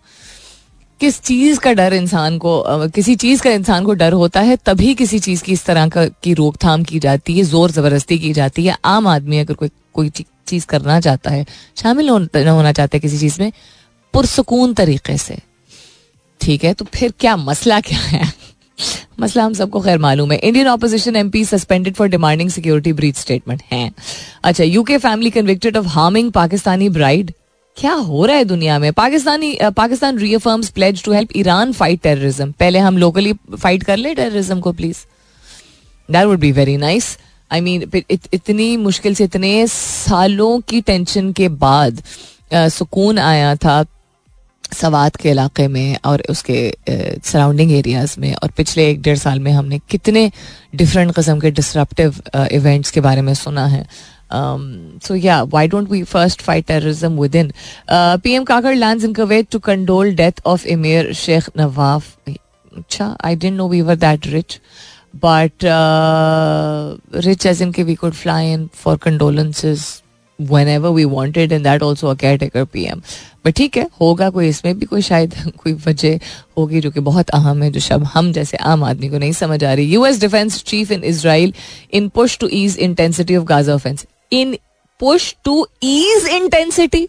किस 1.02 1.22
चीज़ 1.22 1.60
का 1.60 1.72
डर 1.74 1.94
इंसान 1.94 2.38
को 2.38 2.88
किसी 2.88 3.16
चीज़ 3.16 3.42
का 3.44 3.52
इंसान 3.52 3.86
को 3.86 3.94
डर 3.94 4.14
होता 4.14 4.42
है, 4.42 4.58
तभी 4.66 4.94
किसी 4.96 5.20
चीज़ 5.20 5.44
की 5.44 5.54
इस 5.54 5.66
तरह 5.66 5.88
का, 5.88 6.06
की 6.06 6.34
रोकथाम 6.34 6.84
की 6.84 7.00
जाती 7.00 7.38
है, 7.38 7.44
ज़ोर 7.44 7.72
ज़बरदस्ती 7.72 8.18
की 8.20 8.32
जाती 8.34 8.66
है। 8.66 8.78
आम 8.86 9.08
आदमी 9.08 9.40
अगर 9.40 9.54
कोई 9.54 9.70
कोई 9.94 10.10
चीज़ 10.48 10.66
करना 10.66 11.00
चाहता 11.00 11.32
है, 11.32 11.46
शामिल 11.78 12.10
होना 12.10 12.72
चाहता 12.72 12.96
है 12.96 13.00
किसी 13.00 13.20
चीज़ 13.20 13.42
में, 13.42 13.52
पुरसकून 14.14 14.74
तरीके 14.74 15.18
से, 15.18 15.38
ठीक 16.42 16.64
है? 16.64 16.74
तो 16.74 16.86
फिर 16.86 17.14
क्या 17.20 17.36
मसला 17.38 17.80
क्या 17.82 18.00
है? 18.00 18.34
मसला 19.20 19.44
हम 19.44 19.54
सबको 19.54 19.80
खैर 19.82 19.98
मालूम 19.98 20.32
है। 20.32 20.38
Indian 20.38 20.68
opposition 20.68 21.16
MP 21.16 21.44
suspended 21.46 21.96
for 21.96 22.08
demanding 22.08 22.50
security 22.50 22.94
breach 22.94 23.18
statement 23.18 23.62
है। 23.72 23.92
अच्छा 24.44 24.64
UK 24.64 24.98
family 24.98 25.30
convicted 25.30 25.78
of 25.78 25.88
harming 25.88 26.32
Pakistani 26.32 26.90
bride 26.90 27.32
क्या 27.78 27.94
हो 27.94 28.26
रहा 28.26 28.36
है 28.38 28.46
दुनिया 28.46 28.78
में? 28.80 28.92
Pakistani 28.94 29.58
Pakistan 29.78 30.18
reaffirms 30.18 30.70
pledge 30.70 31.04
to 31.04 31.12
help 31.12 31.30
Iran 31.38 31.72
fight 31.74 32.02
terrorism 32.02 32.52
पहले 32.52 32.80
हम 32.80 32.98
लोकली 32.98 33.34
फाइट 33.60 33.84
कर 33.84 33.98
ले 33.98 34.14
टेररिज्म 34.16 34.60
को 34.60 34.72
please 34.74 34.98
that 36.10 36.26
would 36.26 36.40
be 36.40 36.52
very 36.52 36.78
nice 36.78 37.18
I 37.52 37.62
mean 37.62 37.90
इतनी 38.10 38.76
मुश्किल 38.78 39.16
से 39.16 39.24
इतने 39.24 39.68
सालों 39.68 40.60
की 40.60 40.82
टेंशन 40.82 41.32
के 41.32 41.50
बाद 41.66 42.02
सुकून 42.54 43.20
आया 43.20 43.56
था 43.56 43.84
सवात 44.74 45.16
के 45.16 45.30
इलाके 45.30 45.68
में 45.68 45.98
और 46.06 46.24
उसके 46.30 46.58
सराउंडिंग 46.90 47.72
एरियाज़ 47.72 48.20
में 48.20 48.34
और 48.36 48.52
पिछले 48.58 48.90
एक 48.90 49.02
डेढ़ 49.02 49.18
साल 49.18 49.40
में 49.40 49.52
हमने 49.52 49.80
कितने 49.90 50.32
डिफरेंट 50.76 51.14
कस्म 51.16 51.40
के 51.40 51.52
डिसरप्टिव 51.52 52.22
इवेंट्स 52.52 52.92
के 52.92 53.02
बारे 53.02 53.22
में 53.22 53.34
सुना 53.34 53.66
है। 53.66 53.88
So 54.33 55.15
yeah 55.15 55.43
why 55.53 55.69
don't 55.69 55.91
we 55.91 56.03
first 56.03 56.43
fight 56.43 56.67
terrorism 56.67 57.21
within 57.37 57.53
P 57.91 58.35
M 58.35 58.45
Kakar 58.45 58.75
land 58.75 59.05
in 59.05 59.13
Kuwait 59.15 59.49
to 59.53 59.59
condole 59.69 60.15
death 60.15 60.41
of 60.47 60.67
Emir 60.67 61.13
Sheikh 61.17 61.51
Nawaf 61.57 62.15
अच्छा 62.29 63.17
I 63.25 63.37
didn't 63.37 63.57
know 63.57 63.69
we 63.69 63.81
were 63.83 63.97
that 63.97 64.27
rich 64.27 64.61
but 65.25 65.65
rich 67.25 67.47
as 67.47 67.63
in 67.63 67.73
के 67.73 67.83
we 67.83 67.95
could 67.95 68.13
fly 68.15 68.53
in 68.53 68.69
for 68.75 68.97
condolences 68.99 69.89
whenever 70.39 70.91
we 70.91 71.05
wanted 71.05 71.53
and 71.53 71.65
that 71.65 71.83
also 71.83 72.09
a 72.09 72.17
caretaker 72.17 72.65
PM. 72.67 73.03
But 73.45 73.55
ठीक 73.57 73.77
है 73.77 73.87
होगा 74.01 74.29
कोई 74.31 74.49
इसमें 74.49 74.79
भी 74.79 74.87
कोई 74.87 75.03
शायद 75.03 75.35
कोई 75.59 75.73
वजह 75.87 76.19
होगी 76.59 76.81
जो 76.81 76.91
कि 76.91 77.01
बहुत 77.01 77.31
अहम 77.31 77.63
है 77.63 77.71
जो 77.71 77.81
शब्द 77.81 78.07
हम 78.15 78.31
जैसे 78.33 78.57
आम 78.73 78.83
आदमी 78.85 79.09
को 79.09 79.19
नहीं 79.19 79.33
समझ 79.33 79.63
आ 79.65 79.73
रही 79.73 79.85
US 79.85 80.21
defence 80.21 80.63
chief 80.65 80.91
in 80.93 81.05
Israel 81.05 81.53
in 81.93 82.09
push 82.15 82.37
to 82.39 82.49
ease 82.53 82.77
intensity 82.79 83.37
of 83.37 83.45
Gaza 83.47 83.75
offence 83.75 84.07
in 84.32 84.58
push 85.00 85.36
to 85.46 85.66
ease 85.84 86.28
intensity 86.32 87.08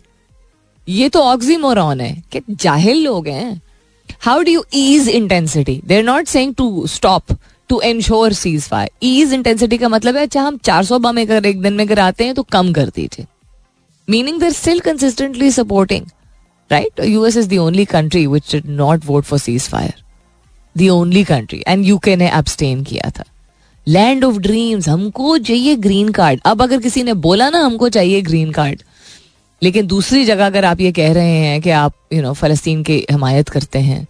ये 0.89 1.09
तो 1.09 1.23
ऑक्सीमोरॉन 1.23 2.01
है 2.01 2.15
कि 2.33 2.41
जाहिल 2.51 3.03
लोग 3.05 3.29
हैं। 3.29 3.61
How 4.23 4.43
do 4.43 4.53
you 4.53 4.65
ease 4.75 5.09
intensity 5.09 5.81
they 5.87 5.97
are 5.97 6.03
not 6.05 6.27
saying 6.29 6.55
to 6.55 6.87
stop 6.87 7.33
to 7.69 7.81
ensure 7.81 8.33
ceasefire 8.69 8.91
ease 9.03 9.33
intensity 9.35 9.79
का 9.79 9.89
मतलब 9.89 10.17
है 10.17 10.23
अच्छा 10.23 10.43
हम 10.43 10.59
400 10.59 10.99
बम 11.01 11.21
अगर 11.21 11.47
एक 11.47 11.61
दिन 11.63 11.75
में 11.75 11.87
गिराते 11.89 12.25
हैं 12.25 12.35
तो 12.35 12.43
कम 12.43 12.73
कर 12.73 12.89
दीजिए। 12.97 13.27
Meaning 14.09 14.41
they're 14.41 14.53
still 14.53 14.81
consistently 14.81 15.51
supporting 15.51 16.07
right 16.71 17.01
US 17.05 17.37
is 17.37 17.49
the 17.49 17.59
only 17.59 17.85
country 17.85 18.27
which 18.27 18.51
did 18.53 18.67
not 18.71 19.05
vote 19.07 19.25
for 19.25 19.39
ceasefire 19.69 19.95
the 20.75 20.89
only 20.89 21.25
country 21.25 21.63
and 21.69 21.85
UK 21.87 22.17
ने 22.17 22.31
एब्सटेन 22.31 22.83
किया 22.85 23.11
था। 23.11 23.25
लैंड 23.87 24.25
ऑफ़ 24.25 24.39
ड्रीम्स 24.39 24.89
हमको 24.89 25.37
चाहिए 25.39 25.77
ग्रीन 25.79 26.09
कार्ड 26.13 26.41
अब 26.47 26.63
अगर 26.63 26.81
किसी 26.81 27.03
ने 27.03 27.13
बोला 27.15 27.49
ना, 27.51 27.59
हमको 27.59 27.89
चाहिए 27.89 28.21
ग्रीन 28.23 28.51
कार्ड 28.53 28.83
लेकिन 29.63 29.87
दूसरी 29.87 30.25
जगह 30.25 30.47
अगर 30.47 30.65
आप 30.65 30.81
ये 30.81 30.93
कह 30.93 31.13
रहे 31.13 31.37
हैं 31.39 31.61
कि 31.63 31.71
आप 31.73 31.95
यू 32.13 32.23
नो 32.23 32.33
फलस्तीन 32.35 32.83
की 32.83 33.05
हमायत 33.13 33.49
करते 33.49 33.79
हैं 33.81 34.07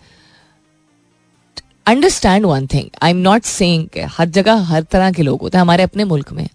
understand 1.86 2.46
one 2.46 2.66
thing 2.66 2.88
I 3.02 3.10
am 3.10 3.16
not 3.18 3.44
saying 3.44 4.04
हर 4.08 4.28
जगह 4.30 4.62
हर 4.64 4.82
तरह 4.82 5.10
के 5.12 5.22
लोग 5.22 5.40
होते 5.40 5.58
हैं, 5.58 5.62
हमारे 5.62 5.82
अपने 5.82 6.04
मुल्क 6.04 6.32
में। 6.32 6.48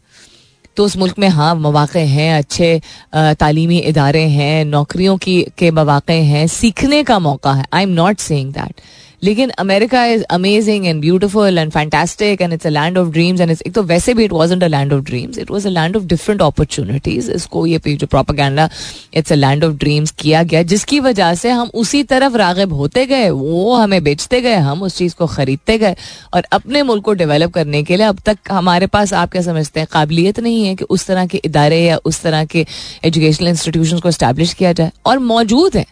तो 0.78 0.86
उस 0.86 0.96
मुल्क 0.98 1.20
में 1.20 1.28
हाँ 1.30 1.54
मौाक़े 1.56 2.02
हैं, 2.02 2.34
अच्छे 2.34 2.82
तालीमी 3.16 3.78
इदारे 3.80 4.22
हैं, 4.22 4.66
नौकरियों 4.66 5.16
की, 5.18 5.42
के 5.58 5.72
मौाक़े 5.72 6.14
हैं, 6.14 6.46
सीखने 6.50 7.04
का 7.04 7.20
मौका 7.20 7.54
है। 7.54 7.66
I 7.74 7.84
am 7.84 7.90
not 7.92 8.20
saying 8.20 8.52
that 8.54 8.82
लेकिन 9.24 9.50
America 9.60 10.06
is 10.06 10.24
amazing 10.32 10.86
and 10.86 11.02
beautiful 11.02 11.58
and 11.58 11.72
fantastic 11.72 12.42
and 12.42 12.54
it's 12.54 12.68
a 12.68 12.70
land 12.70 12.98
of 12.98 13.10
dreams 13.10 13.42
and 13.42 13.52
एक 13.52 13.74
तो 13.74 13.84
वैसे 13.84 14.14
भी 14.14 14.26
it 14.26 14.32
was 14.32 14.54
a 14.54 14.68
land 14.68 14.94
of 14.94 15.04
dreams 15.06 15.38
it 15.38 15.52
was 15.52 15.68
a 15.68 15.72
land 15.72 15.96
of 15.98 16.04
different 16.06 16.42
opportunities 16.42 17.32
इसको 17.32 17.66
ये 17.66 17.80
जो 17.88 18.08
propaganda 18.08 18.70
it's 19.14 19.32
a 19.32 19.36
land 19.36 19.64
of 19.64 19.74
dreams 19.74 20.12
किया 20.12 20.44
गया, 20.44 20.62
जिसकी 20.64 21.00
वजह 21.00 21.34
से 21.36 21.50
हम 21.50 21.70
उसी 21.74 22.04
तरफ़ 22.04 22.36
रागब 22.38 22.74
होते 22.74 23.06
गए, 23.06 23.30
वो 23.30 23.76
हमें 23.76 24.04
बेचते 24.04 24.42
गए, 24.42 24.56
हम 24.56 24.82
उस 24.84 24.98
चीज़ 24.98 25.16
को 25.16 25.28
खरीदते 25.28 25.78
गए 25.78 25.96
और 26.34 26.46
अपने 26.52 26.84
मुल्क 26.84 27.04
को 27.06 27.14
डेवलप 27.14 27.54
करने 27.54 27.84
के 27.84 27.98
लिए 27.98 28.06
अब 28.06 28.20
तक 28.26 28.52
हमारे 28.52 28.88
पास, 28.88 29.14
आप 29.14 29.32
क्या 29.32 29.42
समझते 29.42 29.80
हैं, 29.80 29.88
काबिलियत 29.92 30.40
नहीं 30.40 30.66
है 30.66 30.76
कि 30.76 30.84
उस 30.90 31.06
तरह 31.08 31.26
के 31.26 31.42
इदारे 31.46 31.82
या 31.82 32.00
उस 32.06 32.22
तरह 32.22 32.46
के 32.46 32.66
एजुकेशनल 33.06 33.48
इंस्टीट्यूशन 33.48 34.00
को 34.00 34.10
इस्टेब्लिश 34.10 34.54
किया 34.54 34.74
जाए 34.74 34.92
और 35.06 35.20
मौजूद 35.20 35.78
है। 35.78 35.86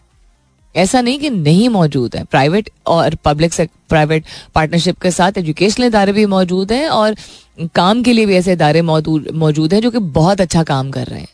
ऐसा 0.80 1.02
नहीं 1.02 1.20
कि 1.20 1.30
नहीं 1.30 1.68
मौजूद 1.70 2.16
है। 2.16 2.24
प्राइवेट 2.24 2.70
और 2.88 3.16
पब्लिक 3.16 3.54
प्राइवेट 3.90 4.26
पार्टनरशिप 4.56 5.00
के 5.00 5.12
साथ 5.12 5.38
एजुकेशनल 5.38 5.86
इदारे 5.86 6.14
भी 6.14 6.26
मौजूद 6.26 6.72
हैं 6.72 6.88
और 6.90 7.16
काम 7.76 8.04
के 8.04 8.14
लिए 8.14 8.26
भी 8.26 8.36
ऐसे 8.36 8.54
इदारे 8.54 8.82
मौजूद 8.82 9.74
हैं 9.74 9.82
जो 9.82 9.92
कि 9.92 10.00
बहुत 10.00 10.42
अच्छा 10.42 10.64
काम 10.64 10.92
कर 10.92 11.08
रहे 11.08 11.20
हैं। 11.20 11.28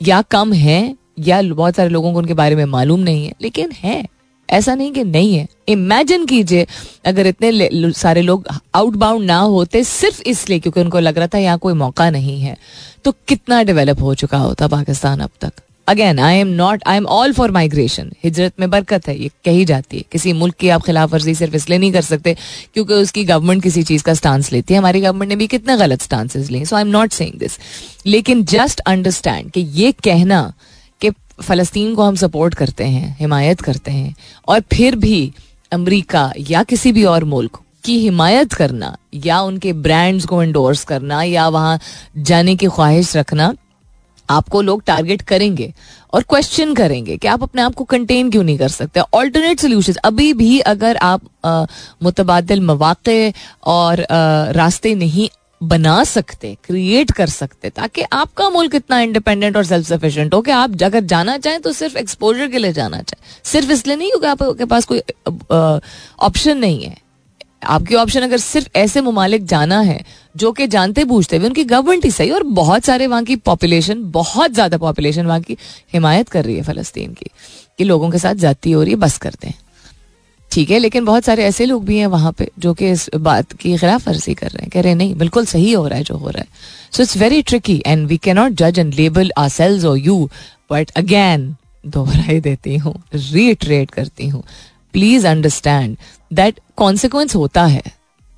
या 0.00 0.22
कम 0.22 0.52
है, 0.52 0.96
या 1.18 1.42
बहुत 1.42 1.76
सारे 1.76 1.88
लोगों 1.88 2.12
को 2.12 2.18
उनके 2.18 2.34
बारे 2.34 2.56
में 2.56 2.64
मालूम 2.64 3.00
नहीं 3.00 3.26
है, 3.26 3.32
लेकिन 3.42 3.72
है। 3.72 4.04
ऐसा 4.48 4.74
नहीं 4.74 4.92
कि 4.92 5.04
नहीं 5.04 5.34
है। 5.34 5.46
इमेजिन 5.68 6.24
कीजिए, 6.26 6.66
अगर 7.06 7.26
इतने 7.26 7.92
सारे 7.92 8.22
लोग 8.22 8.46
आउटबाउंड 8.74 9.24
ना 9.24 9.38
होते 9.38 9.84
सिर्फ़ 9.84 10.22
इसलिए 10.22 10.58
क्योंकि 10.58 10.80
उनको 10.80 10.98
लग 10.98 11.18
रहा 11.18 11.26
था 11.26 11.38
यहाँ 11.38 11.58
कोई 11.58 11.74
मौका 11.74 12.10
नहीं 12.10 12.40
है। 12.40 12.56
तो 13.04 13.12
कितना 13.28 13.62
डेवलप 13.62 14.02
हो 14.02 14.14
चुका 14.14 14.38
होता 14.38 14.68
पाकिस्तान 14.68 15.20
अब 15.20 15.30
तक? 15.40 15.52
Again 15.90 16.18
I 16.18 16.36
am 16.36 16.48
not 16.48 16.82
I 16.86 16.96
am 16.96 17.06
all 17.08 17.32
for 17.32 17.50
migration 17.50 18.10
हिजरत 18.24 18.52
में 18.60 18.68
बरकत 18.70 19.08
है, 19.08 19.16
ये 19.18 19.30
कही 19.44 19.64
जाती 19.64 19.96
है। 19.96 20.04
किसी 20.12 20.32
मुल्क 20.32 20.54
की 20.54 20.68
आप 20.68 20.82
खिलाफ 20.82 21.12
वर्जी 21.12 21.34
सिर्फ़ 21.34 21.54
इसलिए 21.56 21.78
नहीं 21.78 21.92
कर 21.92 22.02
सकते, 22.02 22.36
क्योंकि 22.74 22.94
उसकी 22.94 23.24
गवर्नमेंट 23.24 23.62
किसी 23.62 23.82
चीज़ 23.82 24.04
का 24.04 24.14
स्टांस 24.14 24.52
लेती 24.52 24.74
है। 24.74 24.78
हमारी 24.78 25.00
गवर्नमेंट 25.00 25.28
ने 25.28 25.36
भी 25.36 25.46
कितने 25.46 25.76
गलत 25.76 26.02
स्टांसेस 26.02 26.50
लिए 26.50 26.64
so 26.64 26.76
I 26.76 26.82
am 26.82 26.88
not 26.88 27.12
saying 27.12 27.38
this 27.38 27.58
लेकिन 28.06 28.44
जस्ट 28.44 28.80
अंडरस्टैंड 28.80 29.50
कि 29.50 29.60
ये 29.60 29.92
कहना 30.04 30.42
कि 31.00 31.10
फ़लस्तीन 31.42 31.94
को 31.94 32.02
हम 32.02 32.14
सपोर्ट 32.16 32.54
करते 32.54 32.84
हैं, 32.84 33.16
हिमायत 33.20 33.60
करते 33.60 33.90
हैं, 33.90 34.14
और 34.48 34.60
फिर 34.72 34.96
भी 34.96 35.32
अमरीका 35.72 36.32
या 36.50 36.62
किसी 36.62 36.92
भी 36.92 37.04
और 37.04 37.24
मुल्क 37.24 37.58
की 37.84 37.98
हिमायत 37.98 38.52
करना, 38.52 38.96
या 39.14 39.40
उनके 39.40 39.72
ब्रांड्स 39.72 40.24
को 40.24 40.42
इंडोर्स 40.42 40.84
करना, 40.84 41.22
या 41.22 41.48
वहाँ 41.48 41.78
जाने 42.18 42.56
की 42.56 42.66
ख्वाहिश 42.66 43.16
रखना 43.16 43.52
आपको 44.30 44.62
लोग 44.62 44.82
टारगेट 44.86 45.22
करेंगे 45.22 45.72
और 46.12 46.22
क्वेश्चन 46.22 46.74
करेंगे 46.74 47.16
कि 47.16 47.28
आप 47.28 47.42
अपने 47.42 47.62
आप 47.62 47.74
को 47.74 47.84
कंटेन 47.86 48.30
क्यों 48.30 48.42
नहीं 48.42 48.58
कर 48.58 48.68
सकते? 48.68 49.00
ऑल्टरनेट 49.00 49.60
सोल्यूशन 49.60 49.94
अभी 50.04 50.32
भी 50.34 50.58
अगर 50.60 50.96
आप 50.96 51.20
मुतबाद 52.02 52.52
मौाक़े 52.52 53.32
और 53.66 54.02
आ, 54.02 54.50
रास्ते 54.52 54.94
नहीं 54.94 55.28
बना 55.60 56.02
सकते 56.04 56.56
क्रिएट 56.64 57.10
कर 57.10 57.28
सकते 57.28 57.70
ताकि 57.70 58.02
आपका 58.02 58.48
मुल्क 58.50 58.74
इतना 58.74 59.00
इंडिपेंडेंट 59.00 59.56
और 59.56 59.64
सेल्फ 59.64 59.86
सफिशिएंट 59.86 60.34
हो 60.34 60.40
कि 60.40 60.50
आप 60.50 60.82
अगर 60.82 61.00
जाना 61.04 61.36
चाहें 61.38 61.60
तो 61.60 61.72
सिर्फ़ 61.72 61.96
एक्सपोजर 61.98 62.48
के 62.48 62.58
लिए 62.58 62.72
जाना 62.72 63.00
चाहें। 63.02 63.42
सिर्फ़ 63.44 63.72
इसलिए 63.72 63.96
नहीं 63.96 64.10
क्योंकि 64.10 64.26
आपके 64.26 64.64
पास 64.64 64.84
कोई 64.84 65.00
ऑप्शन 66.20 66.58
नहीं 66.58 66.82
है। 66.82 66.96
आपकी 67.62 67.94
ऑप्शन 67.94 68.22
अगर 68.22 68.38
सिर्फ़ 68.38 68.68
ऐसे 68.76 69.00
ममालिक 69.00 69.44
जाना 69.46 69.80
है, 69.80 70.00
जो 70.36 70.52
कि 70.52 70.66
जानते 70.66 71.04
बूझते 71.04 71.36
हुए, 71.36 71.46
उनकी 71.46 71.64
गवर्नमेंट 71.64 72.04
ही 72.04 72.10
सही, 72.10 72.30
और 72.30 72.42
बहुत 72.42 72.84
सारे 72.84 73.06
वहाँ 73.06 73.24
की 73.24 73.36
पॉपुलेशन 73.36 74.02
बहुत 74.10 74.52
ज़्यादा 74.52 74.78
पॉपुलेशन 74.78 75.26
वहाँ 75.26 75.40
की 75.40 75.56
हिमायत 75.92 76.28
कर 76.28 76.44
रही 76.44 76.56
है 76.56 76.62
फ़लस्तीन 76.62 77.12
की, 77.12 77.30
कि 77.78 77.84
लोगों 77.84 78.10
के 78.10 78.18
साथ 78.18 78.34
जाती 78.34 78.72
हो 78.72 78.82
रही 78.82 78.90
है, 78.90 78.96
बस 78.96 79.18
करते 79.18 79.48
हैं। 79.48 79.58
ठीक 80.50 80.70
है, 80.70 80.78
लेकिन 80.78 81.04
बहुत 81.04 81.24
सारे 81.24 81.44
ऐसे 81.44 81.66
लोग 81.66 81.84
भी 81.84 81.98
हैं 81.98 82.06
वहाँ 82.06 82.32
पे, 82.32 82.48
जो 82.58 82.72
कि 82.74 82.90
इस 82.90 83.08
बात 83.16 83.52
की 83.52 83.76
खिलाफ 83.76 84.08
वर्जी 84.08 84.34
कर 84.34 84.46
रहे 84.46 84.62
हैं, 84.62 84.70
कह 84.70 84.80
रहे 84.80 84.90
हैं, 84.90 84.96
नहीं, 84.98 85.14
बिल्कुल 85.14 85.46
सही 85.46 85.72
हो 85.72 85.86
रहा 85.86 85.98
है 85.98 86.04
जो 86.04 86.16
हो 86.16 86.28
रहा 86.28 86.40
है। 86.40 86.48
So 86.92 87.02
it's 87.02 87.16
very 87.16 87.42
tricky 87.42 87.82
and 87.86 88.06
we 88.08 88.16
can 88.16 88.36
not 88.36 88.52
जज 88.52 88.78
एंड 88.78 88.94
लेबल 88.94 89.30
आर 89.38 89.48
सेल्स 89.48 89.84
और 89.84 89.98
यू 89.98 90.28
बट 90.72 90.90
अगैन 90.96 91.54
दोहराई 91.86 92.40
देती 92.40 92.76
हूँ 92.76 92.94
रीट्रेट 93.14 93.90
करती 93.90 94.28
हूँ 94.28 94.42
प्लीज़ 94.94 95.26
अंडरस्टैंड 95.26 95.96
दैट 96.30 96.60
कॉन्सिक्वेंस 96.76 97.34
होता 97.36 97.64
है, 97.64 97.82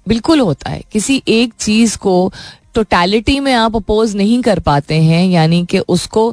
बिल्कुल 0.06 0.40
होता 0.40 0.70
है। 0.70 0.82
किसी 0.92 1.22
एक 1.28 1.52
चीज़ 1.54 1.96
को 1.98 2.32
टोटैलिटी 2.74 3.38
में 3.40 3.52
आप 3.52 3.76
अपोज 3.76 4.14
नहीं 4.16 4.40
कर 4.42 4.58
पाते 4.60 4.94
हैं, 4.94 5.26
यानी 5.26 5.64
कि 5.66 5.78
उसको 5.78 6.30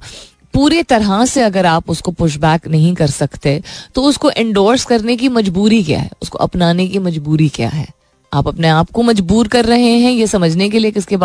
पूरे 0.53 0.81
तरह 0.83 1.25
से 1.25 1.41
अगर 1.41 1.65
आप 1.65 1.89
उसको 1.89 2.11
पुशबैक 2.11 2.67
नहीं 2.67 2.93
कर 2.95 3.07
सकते 3.09 3.61
तो 3.95 4.03
उसको 4.03 4.29
एंडोर्स 4.29 4.85
करने 4.85 5.15
की 5.17 5.29
मजबूरी 5.29 5.83
क्या 5.83 5.99
है? 5.99 6.09
उसको 6.21 6.37
अपनाने 6.37 6.87
की 6.87 6.99
मजबूरी 6.99 7.49
क्या 7.49 7.69
है? 7.69 7.87
आप 8.31 8.47
अपने 8.47 8.67
आप 8.69 8.91
को 8.91 9.03
मजबूर 9.03 9.47
कर 9.47 9.65
रहे 9.65 9.91
हैं, 9.91 10.11
ये 10.11 10.27
समझने 10.27 10.69
के 10.69 10.79
लिए 10.79 10.91
किसके 10.91 11.15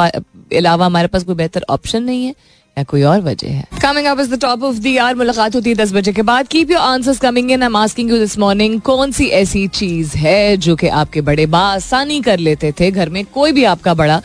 अलावा 0.57 0.87
हमारे 0.87 1.09
पास 1.09 1.25
कोई 1.25 1.35
बेहतर 1.35 1.65
ऑप्शन 1.71 2.03
नहीं 2.03 2.27
है। 2.27 2.35
या 2.79 2.85
कोई 2.85 3.03
और 3.03 3.21
वजह 3.21 3.49
है। 3.49 3.65
Coming 3.83 4.07
up 4.07 4.21
is 4.21 4.35
the 4.35 4.41
top 4.41 4.63
of 4.63 4.77
the 4.77 4.87
यार 4.87 5.15
मुलाकात 5.15 5.55
होती 5.55 5.71
है 5.71 5.77
दस 5.77 5.93
बजे 5.93 6.13
के 6.13 6.23
बाद। 6.23 6.49
Keep 6.49 6.71
your 6.71 6.81
answers 6.81 7.19
coming 7.19 7.51
in 7.51 7.63
I 7.63 7.67
am 7.67 7.77
asking 7.77 8.11
you 8.11 8.19
this 8.19 8.39
morning 8.39 8.81
कौन 8.81 9.13
सी 9.13 9.27
ऐसी 9.27 9.67
चीज़ 9.69 10.17
है 10.17 10.57
जो 10.57 10.77
कि 10.77 10.89
आपके 10.89 11.21
बड़े 11.21 11.47
बासानी 11.47 12.21
कर 12.21 12.39
लेते 12.39 12.73
थे? 12.81 12.91
घर 12.91 13.09
में 13.09 13.25
कोई 13.25 13.53
भी 13.53 13.65
आपका 13.65 13.95
बड़ा 13.95 14.21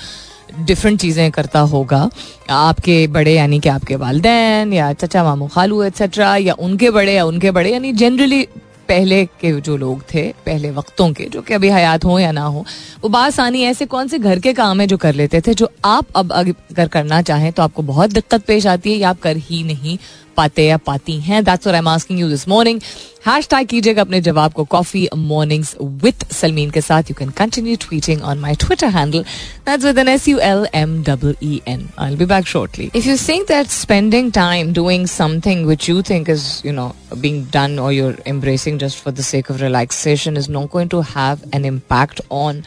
डिफरेंट 0.59 0.99
चीज़ें 0.99 1.31
करता 1.31 1.59
होगा। 1.59 2.09
आपके 2.49 3.07
बड़े, 3.07 3.33
यानी 3.33 3.59
कि 3.59 3.69
आपके 3.69 3.95
वालदेन, 3.95 4.73
या 4.73 4.93
चचा, 4.93 5.23
मामू, 5.23 5.47
खालू 5.47 5.83
एक्सेट्रा 5.83 6.35
या 6.35 6.53
उनके 6.53 6.89
बड़े, 6.89 7.13
या 7.13 7.25
उनके 7.25 7.51
बड़े, 7.51 7.71
यानी 7.71 7.91
जनरली 7.93 8.47
पहले 8.89 9.23
के 9.41 9.51
जो 9.61 9.75
लोग 9.77 10.01
थे, 10.13 10.21
पहले 10.45 10.71
वक्तों 10.71 11.11
के, 11.13 11.25
जो 11.25 11.41
कि 11.41 11.53
अभी 11.53 11.69
हयात 11.69 12.05
हो 12.05 12.19
या 12.19 12.31
ना 12.31 12.43
हो, 12.43 12.65
वो 13.03 13.09
बासानी 13.09 13.61
ऐसे 13.63 13.85
कौन 13.85 14.07
से 14.07 14.19
घर 14.19 14.39
के 14.39 14.53
काम 14.53 14.81
है 14.81 14.87
जो 14.87 14.97
कर 14.97 15.13
लेते 15.13 15.41
थे, 15.41 15.53
जो 15.53 15.69
आप 15.85 16.07
अब 16.15 16.31
अगर 16.31 16.87
करना 16.87 17.21
चाहें 17.21 17.51
तो 17.53 17.63
आपको 17.63 17.81
बहुत 17.83 18.13
दिक्कत 18.13 18.45
पेश 18.45 18.67
आती 18.67 18.91
है, 18.91 18.97
या 18.97 19.09
आप 19.09 19.19
कर 19.19 19.37
ही 19.39 19.63
नहीं 19.63 19.97
पाते 20.39 20.67
या 20.67 20.77
पाती 20.87 21.19
हैं। 21.21 21.43
That's 21.43 21.67
I 21.67 21.77
am 21.77 21.87
asking 21.87 22.19
you 22.19 22.29
this 22.29 22.47
morning 22.47 22.81
hashtag 23.27 23.67
कीजिएगा 23.67 24.01
अपने 24.01 24.21
जवाब 24.21 24.53
को 24.53 24.63
कॉफ़ी 24.73 25.07
मॉर्निंग्स 25.15 25.75
विद 26.03 26.23
सलमीन 26.31 26.69
के 26.71 26.81
साथ। 26.81 27.09
You 27.09 27.15
can 27.19 27.29
continue 27.37 27.75
tweeting 27.81 28.21
on 28.21 28.39
my 28.39 28.55
Twitter 28.65 28.87
handle 28.97 29.23
that's 29.65 29.85
with 29.85 29.97
N 29.97 30.07
S 30.07 30.27
U 30.27 30.37
L 30.39 30.67
M 30.75 31.01
double 31.03 31.35
E 31.43 31.61
N 31.67 31.87
I 31.99 32.15
be 32.15 32.25
back 32.25 32.47
shortly 32.47 32.89
if 32.95 33.07
you 33.07 33.15
think 33.27 33.47
that 33.47 33.67
spending 33.69 34.31
time 34.31 34.73
doing 34.73 35.07
something 35.07 35.65
which 35.65 35.89
you 35.89 36.01
think 36.09 36.29
is 36.29 36.47
you 36.65 36.73
know 36.73 36.91
being 37.21 37.37
done 37.53 37.79
or 37.83 37.91
you're 37.93 38.17
embracing 38.31 38.75
just 38.81 38.99
for 39.03 39.11
the 39.19 39.23
sake 39.27 39.47
of 39.53 39.61
relaxation 39.61 40.35
is 40.41 40.47
not 40.55 40.67
going 40.75 40.91
to 40.91 40.99
have 41.13 41.47
an 41.57 41.63
impact 41.69 42.21
on 42.39 42.59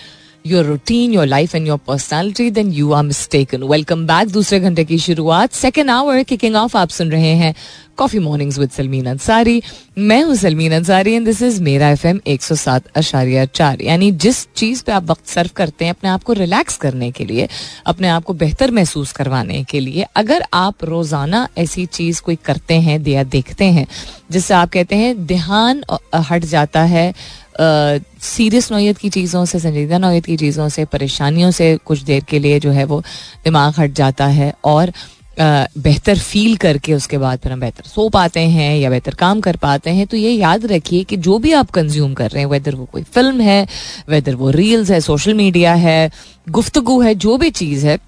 your 0.44 0.64
routine 0.64 1.12
your 1.12 1.26
life 1.26 1.54
and 1.54 1.66
your 1.66 1.78
personality 1.86 2.50
then 2.50 2.72
you 2.72 2.92
are 2.92 3.02
mistaken 3.04 3.62
welcome 3.62 4.06
back 4.06 4.28
दूसरे 4.28 4.60
घंटे 4.60 4.84
की 4.84 4.98
शुरुआत. 4.98 5.52
Second 5.52 5.90
hour 5.90 6.22
kicking 6.22 6.56
of 6.56 6.76
आप 6.76 6.88
सुन 6.88 7.10
रहे 7.10 7.34
हैं 7.36 7.54
coffee 7.98 8.18
mornings 8.18 8.58
with 8.58 8.70
Salmeen 8.70 9.06
Ansari 9.06 9.62
मैं 9.98 10.22
हूँ 10.24 10.34
Salmeen 10.36 10.72
Ansari 10.74 11.12
and 11.14 11.24
this 11.26 11.42
is 11.42 11.60
मेरा 11.62 11.88
एफ़ 11.90 12.06
एम 12.06 12.20
एक 12.26 12.42
सौ 12.42 12.54
सात 12.54 12.86
अशारिया 12.96 13.44
चार. 13.44 13.82
यानी 13.82 14.10
जिस 14.12 14.46
चीज़ 14.56 14.82
पे 14.84 14.92
आप 14.92 15.10
वक्त 15.10 15.26
सर्व 15.26 15.50
करते 15.56 15.84
हैं, 15.84 15.92
अपने 15.92 16.10
आप 16.10 16.22
को 16.22 16.32
रिलैक्स 16.32 16.76
करने 16.76 17.10
के 17.10 17.24
लिए, 17.24 17.48
अपने 17.86 18.08
आप 18.08 18.24
को 18.24 18.34
बेहतर 18.34 18.70
महसूस 18.70 19.12
करवाने 19.12 19.62
के 19.64 19.80
लिए, 19.80 20.06
अगर 20.16 20.44
आप 20.54 20.84
रोज़ाना 20.84 21.46
ऐसी 21.58 21.86
चीज़ 21.88 22.22
कोई 22.22 22.36
करते 22.44 22.74
हैं 22.74 22.98
या 23.08 23.22
देखते 23.24 23.64
हैं, 23.66 23.86
जिससे 24.30 24.54
आप 24.54 24.70
कहते 24.70 24.96
हैं, 24.96 25.14
ध्यान 25.26 25.82
हट 26.30 26.44
जाता 26.44 26.82
है 26.84 27.12
सीरियस 27.60 28.70
नोयत 28.72 28.98
की 28.98 29.10
चीज़ों 29.10 29.44
से, 29.44 29.58
संजीदा 29.60 29.98
नोयत 29.98 30.24
की 30.26 30.36
चीज़ों 30.36 30.68
से, 30.68 30.84
परेशानियों 30.86 31.50
से 31.50 31.76
कुछ 31.84 32.02
देर 32.02 32.24
के 32.24 32.38
लिए 32.38 32.60
जो 32.60 32.70
है 32.70 32.84
वो 32.84 33.00
दिमाग 33.44 33.74
हट 33.78 33.92
जाता 33.94 34.26
है 34.28 34.52
और 34.64 34.92
बेहतर 35.38 36.18
फील 36.18 36.56
करके 36.56 36.94
उसके 36.94 37.18
बाद 37.18 37.38
फिर 37.38 37.52
हम 37.52 37.60
बेहतर 37.60 37.88
सो 37.88 38.08
पाते 38.08 38.40
हैं 38.40 38.76
या 38.78 38.90
बेहतर 38.90 39.14
काम 39.14 39.40
कर 39.40 39.56
पाते 39.56 39.90
हैं। 39.90 40.06
तो 40.06 40.16
ये 40.16 40.30
याद 40.30 40.66
रखिए 40.66 41.04
कि 41.04 41.16
जो 41.16 41.38
भी 41.38 41.52
आप 41.52 41.70
कंज्यूम 41.70 42.14
कर 42.14 42.30
रहे 42.30 42.42
हैं 42.42 42.50
वेदर 42.50 42.74
वो 42.74 42.84
कोई 42.92 43.02
फ़िल्म 43.04 43.40
है 43.40 43.66
वेदर 44.08 44.34
वो 44.34 44.50
रील्स 44.50 44.90
है 44.90 45.00
सोशल 45.00 45.34
मीडिया 45.34 45.74
है, 45.74 46.10
गुफ्तगु 46.48 47.00
है, 47.00 47.14
जो 47.14 47.36
भी 47.36 47.50
चीज़ 47.52 47.86
है, 47.86 47.98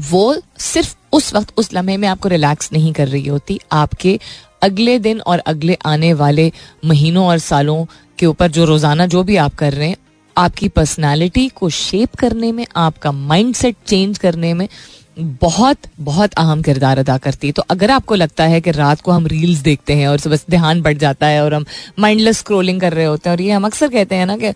वो 0.00 0.36
सिर्फ़ 0.58 0.94
उस 1.12 1.34
वक्त, 1.34 1.52
उस 1.56 1.72
लम्हे 1.74 1.96
में 1.96 2.08
आपको 2.08 2.28
रिलैक्स 2.28 2.72
नहीं 2.72 2.92
कर 2.92 3.08
रही 3.08 3.26
होती। 3.28 3.58
आपके 3.72 4.18
अगले 4.62 4.98
दिन 4.98 5.20
और 5.20 5.38
अगले 5.38 5.76
आने 5.86 6.12
वाले 6.12 6.52
महीनों 6.84 7.26
और 7.26 7.38
सालों 7.38 7.84
के 8.18 8.26
ऊपर 8.26 8.50
जो 8.50 8.64
रोज़ाना 8.64 9.06
जो 9.06 9.22
भी 9.22 9.36
आप 9.36 9.54
कर 9.54 9.72
रहे 9.72 9.88
हैं, 9.88 9.96
आपकी 10.36 10.68
पर्सनालिटी 10.68 11.48
को 11.48 11.68
शेप 11.68 12.14
करने 12.14 12.52
में, 12.52 12.66
आपका 12.76 13.12
माइंडसेट 13.12 13.76
चेंज 13.86 14.18
करने 14.18 14.54
में 14.54 14.68
बहुत 15.16 15.78
बहुत 16.00 16.34
अहम 16.34 16.62
किरदार 16.62 16.98
अदा 16.98 17.16
करती 17.18 17.46
है। 17.46 17.52
तो 17.52 17.62
अगर 17.70 17.90
आपको 17.90 18.14
लगता 18.14 18.44
है 18.44 18.60
कि 18.60 18.70
रात 18.70 19.00
को 19.00 19.12
हम 19.12 19.26
रील्स 19.26 19.58
देखते 19.60 19.94
हैं 19.94 20.06
और 20.08 20.18
सुबह 20.18 20.38
ध्यान 20.50 20.80
बढ़ 20.82 20.96
जाता 20.98 21.26
है 21.26 21.42
और 21.44 21.54
हम 21.54 21.64
माइंडलेस 21.98 22.38
स्क्रोलिंग 22.38 22.80
कर 22.80 22.92
रहे 22.92 23.04
होते 23.04 23.28
हैं 23.28 23.36
और 23.36 23.42
ये 23.42 23.50
हम 23.50 23.66
अक्सर 23.66 23.88
कहते 23.88 24.14
हैं 24.14 24.26
ना 24.26 24.36
कि 24.36 24.52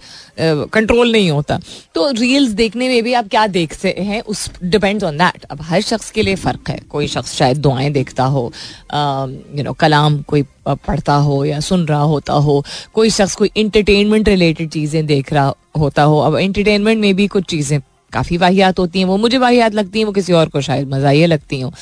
कंट्रोल 0.73 1.13
नहीं 1.13 1.31
होता 1.31 1.59
तो 1.95 2.11
रील्स 2.11 2.51
देखने 2.53 2.89
में 2.89 3.03
भी 3.05 3.13
आप 3.15 3.29
क्या 3.29 3.47
देखते 3.49 3.95
हैं? 3.99 4.21
उस 4.23 4.51
डिपेंड्स 4.65 5.05
ऑन 5.05 5.19
दैट 5.19 5.45
अब 5.45 5.63
हर 5.63 5.81
शख्स 5.83 6.11
के 6.11 6.23
लिए 6.23 6.35
फ़र्क 6.37 6.71
है। 6.71 6.79
कोई 6.91 7.07
शख्स 7.09 7.35
शायद 7.35 7.59
दुआएँ 7.59 7.91
देखता 7.93 8.25
हो 8.27 8.51
यू 8.95 9.63
नो 9.63 9.73
कलाम 9.73 10.21
कोई 10.23 10.45
पढ़ता 10.69 11.15
हो 11.17 11.45
या 11.45 11.59
सुन 11.61 11.85
रहा 11.87 12.03
होता 12.03 12.33
हो, 12.35 12.65
कोई 12.95 13.11
शख्स 13.11 13.35
कोई 13.35 13.51
इंटरटेनमेंट 13.57 14.29
रिलेटेड 14.29 14.71
चीज़ें 14.71 15.05
देख 15.07 15.33
रहा 15.33 15.53
होता 15.79 16.03
हो। 16.03 16.19
अब 16.21 16.37
इंटरटेनमेंट 16.39 17.01
में 17.01 17.15
भी 17.17 17.27
कुछ 17.29 17.45
चीज़ें 17.45 17.79
काफ़ी 18.13 18.37
वाहियात 18.37 18.79
होती 18.79 18.99
हैं, 18.99 19.07
वो 19.07 19.17
मुझे 19.17 19.39
वाहियात 19.39 19.75
लगती 19.75 19.99
हैं, 19.99 20.07
वो 20.07 20.13
किसी 20.13 20.33
और 20.33 20.49
को 20.49 20.61
शायद 20.61 20.89
मजाही 20.89 21.27
लगती 21.27 21.61
हूँ। 21.61 21.73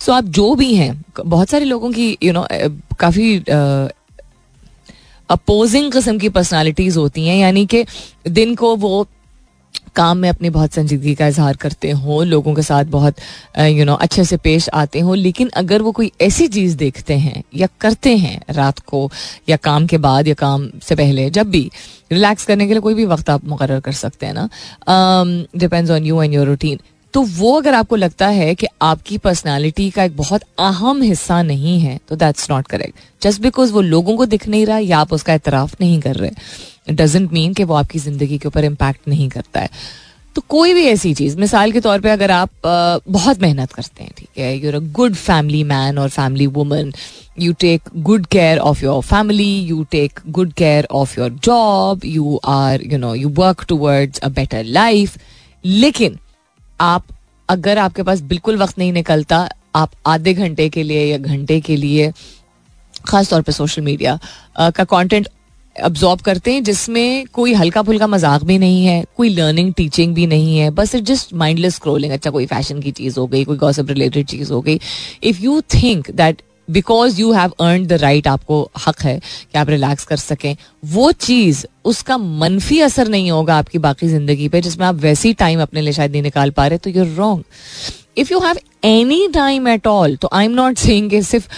सो 0.00 0.12
आप 0.12 0.24
जो 0.24 0.54
भी 0.54 0.74
हैं, 0.74 1.04
बहुत 1.26 1.48
सारे 1.48 1.64
लोगों 1.64 1.90
की 1.92 2.16
यू 2.22 2.32
नो 2.32 2.46
काफ़ी 3.00 3.36
अपोजिंग 5.30 5.92
किस्म 5.92 6.18
की 6.18 6.28
पर्सनालिटीज़ 6.28 6.98
होती 6.98 7.26
हैं, 7.26 7.36
यानी 7.36 7.66
कि 7.66 7.84
दिन 8.28 8.54
को 8.54 8.74
वो 8.76 9.06
काम 9.96 10.18
में 10.18 10.28
अपनी 10.28 10.50
बहुत 10.50 10.72
संजीदगी 10.72 11.14
का 11.14 11.26
इजहार 11.26 11.56
करते 11.56 11.90
हों, 11.90 12.24
लोगों 12.26 12.54
के 12.54 12.62
साथ 12.62 12.84
बहुत 12.86 13.16
यू 13.58 13.84
नो 13.84 13.94
अच्छे 13.96 14.24
से 14.24 14.36
पेश 14.36 14.68
आते 14.74 15.00
हों, 15.00 15.16
लेकिन 15.16 15.48
अगर 15.56 15.82
वो 15.82 15.92
कोई 15.92 16.10
ऐसी 16.20 16.46
चीज़ 16.48 16.76
देखते 16.76 17.14
हैं 17.16 17.42
या 17.54 17.68
करते 17.80 18.16
हैं 18.16 18.40
रात 18.50 18.78
को 18.80 19.10
या 19.48 19.56
काम 19.58 19.86
के 19.86 19.98
बाद 19.98 20.28
या 20.28 20.34
काम 20.34 20.68
से 20.82 20.94
पहले, 20.94 21.28
जब 21.30 21.50
भी 21.50 21.70
रिलैक्स 22.12 22.44
करने 22.44 22.66
के 22.66 22.72
लिए 22.72 22.80
कोई 22.80 22.94
भी 22.94 23.04
वक्त 23.06 23.30
आप 23.30 23.44
मुकर 23.44 23.78
कर 23.80 23.92
सकते 23.94 24.26
हैं 24.26 24.34
ना। 24.34 24.48
Depends 25.56 25.90
on 25.90 26.04
you 26.04 26.22
and 26.22 26.34
your 26.34 26.46
routine 26.46 26.78
तो 27.14 27.22
वो 27.22 27.52
अगर 27.60 27.74
आपको 27.74 27.96
लगता 27.96 28.26
है 28.28 28.54
कि 28.54 28.66
आपकी 28.82 29.18
पर्सनालिटी 29.18 29.90
का 29.90 30.04
एक 30.04 30.16
बहुत 30.16 30.42
अहम 30.58 31.02
हिस्सा 31.02 31.42
नहीं 31.42 31.78
है 31.80 31.98
तो 32.08 32.16
that's 32.16 32.50
not 32.50 32.66
correct 32.66 33.22
just 33.22 33.40
because 33.42 33.72
वो 33.72 33.80
लोगों 33.80 34.16
को 34.16 34.26
दिख 34.26 34.48
नहीं 34.48 34.66
रहा 34.66 34.78
या 34.78 34.98
आप 34.98 35.12
उसका 35.12 35.34
एतराफ़ 35.34 35.74
नहीं 35.80 36.00
कर 36.00 36.16
रहे 36.16 36.94
डजेंट 36.94 37.32
मीन 37.32 37.52
कि 37.54 37.64
वो 37.64 37.74
आपकी 37.74 37.98
ज़िंदगी 37.98 38.38
के 38.38 38.48
ऊपर 38.48 38.64
इम्पैक्ट 38.64 39.08
नहीं 39.08 39.28
करता 39.28 39.60
है. 39.60 39.70
तो 40.36 40.42
कोई 40.48 40.74
भी 40.74 40.84
ऐसी 40.86 41.12
चीज़, 41.14 41.36
मिसाल 41.38 41.72
के 41.72 41.80
तौर 41.80 42.00
पे 42.00 42.10
अगर 42.10 42.30
आप 42.30 42.50
बहुत 43.08 43.40
मेहनत 43.42 43.72
करते 43.72 44.04
हैं, 44.04 44.12
ठीक 44.18 44.38
है? 44.38 44.56
You're 44.56 44.74
a 44.74 44.78
good 44.92 45.14
family 45.14 45.62
man 45.64 45.98
और 45.98 46.08
family 46.08 46.46
woman 46.46 46.92
you 47.40 47.52
take 47.52 47.88
good 47.96 48.26
care 48.26 48.58
of 48.58 48.84
your 48.84 49.02
family 49.02 49.52
you 49.60 49.82
take 49.90 50.20
good 50.28 50.52
care 50.52 50.86
of 50.92 51.18
your 51.20 51.30
job 51.44 52.04
you 52.04 52.40
are 52.44 52.82
you 52.82 52.98
know 52.98 53.14
you 53.14 53.28
work 53.36 53.64
towards 53.68 54.18
a 54.18 54.28
better 54.28 54.64
life 54.64 55.18
लेकिन 55.64 56.18
आप, 56.82 57.04
अगर 57.48 57.78
आपके 57.78 58.02
पास 58.02 58.20
बिल्कुल 58.22 58.56
वक्त 58.58 58.78
नहीं 58.78 58.92
निकलता, 58.92 59.48
आप 59.76 59.90
आधे 60.06 60.34
घंटे 60.34 60.68
के 60.68 60.82
लिए 60.82 61.04
या 61.04 61.18
घंटे 61.18 61.60
के 61.60 61.76
लिए 61.76 62.12
खास 63.06 63.30
तौर 63.30 63.42
पे 63.42 63.52
सोशल 63.52 63.82
मीडिया 63.82 64.18
का 64.58 64.84
कंटेंट 64.84 65.28
अब्जॉर्ब 65.76 66.20
करते 66.20 66.52
हैं, 66.52 66.62
जिसमें 66.64 67.26
कोई 67.32 67.52
हल्का 67.54 67.82
फुल्का 67.82 68.06
मज़ाक 68.06 68.42
भी 68.44 68.58
नहीं 68.58 68.84
है, 68.86 69.04
कोई 69.16 69.28
लर्निंग 69.28 69.72
टीचिंग 69.74 70.14
भी 70.14 70.26
नहीं 70.26 70.58
है, 70.58 70.70
बस 70.70 70.94
इट 70.94 71.04
जस्ट 71.04 71.32
माइंडलेस 71.34 71.74
स्क्रोलिंग 71.74 72.12
अच्छा 72.12 72.30
कोई 72.30 72.46
फ़ैशन 72.46 72.80
की 72.80 72.90
चीज़ 72.92 73.18
हो 73.20 73.26
गई, 73.26 73.44
कोई 73.44 73.56
गॉसिप 73.56 73.90
रिलेटेड 73.90 74.26
चीज़ 74.26 74.52
हो 74.52 74.60
गई। 74.60 74.78
If 75.22 75.40
you 75.42 75.60
think 75.74 76.10
that 76.12 76.42
because 76.72 77.20
you 77.20 77.32
have 77.32 77.50
earn 77.60 77.86
the 77.86 77.92
right 78.00 78.28
आपको 78.28 78.60
हक 78.86 79.00
है 79.02 79.18
कि 79.18 79.58
आप 79.58 79.70
रिलैक्स 79.70 80.04
कर 80.04 80.16
सकें। 80.18 80.56
वो 80.84 81.10
चीज़, 81.12 81.64
उसका 81.84 82.16
मनफी 82.18 82.80
असर 82.80 83.08
नहीं 83.08 83.30
होगा 83.30 83.56
आपकी 83.56 83.78
बाकी 83.80 84.08
ज़िंदगी 84.08 84.48
पे, 84.48 84.60
जिसमें 84.60 84.86
आप 84.86 84.94
वैसी 84.96 85.32
टाइम 85.34 85.62
अपने 85.62 85.80
लिए 85.80 85.92
शायद 85.92 86.12
नहीं 86.12 86.22
निकाल 86.22 86.50
पा 86.50 86.66
रहे 86.66 86.78
तो 86.78 86.90
you're 86.90 87.14
wrong 87.16 87.44
if 88.18 88.32
you 88.32 88.40
have 88.40 88.58
any 88.84 89.26
time 89.34 89.68
at 89.68 89.86
all 89.86 90.16
तो 90.16 90.28
आई 90.32 90.44
एम 90.44 90.52
नॉट 90.52 90.78
सेइंग 90.78 91.20
सिर्फ़ 91.22 91.48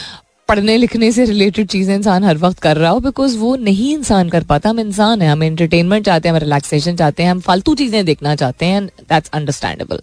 पढ़ने 0.48 0.76
लिखने 0.76 1.10
से 1.12 1.24
रिलेटेड 1.24 1.68
चीज़ें 1.68 1.94
इंसान 1.94 2.24
हर 2.24 2.36
वक्त 2.38 2.58
कर 2.58 2.76
रहा 2.76 2.90
हो 2.90 2.98
बिकॉज़ 3.00 3.36
वो 3.38 3.54
नहीं 3.58 3.92
इंसान 3.94 4.28
कर 4.28 4.42
पाता। 4.44 4.70
हम 4.70 4.80
इंसान 4.80 5.22
है, 5.22 5.28
हम 5.28 5.42
एंटरटेनमेंट 5.42 6.04
चाहते 6.06 6.28
हैं, 6.28 6.34
हम 6.34 6.40
रिलैक्सेशन 6.40 6.96
चाहते 6.96 7.22
हैं, 7.22 7.30
हम 7.30 7.40
फालतू 7.40 7.74
चीज़ें 7.74 8.04
देखना 8.04 8.34
चाहते 8.36 8.66
हैं 8.66 8.84
दैट्स 8.86 9.30
अंडरस्टैंडेबल 9.30 10.00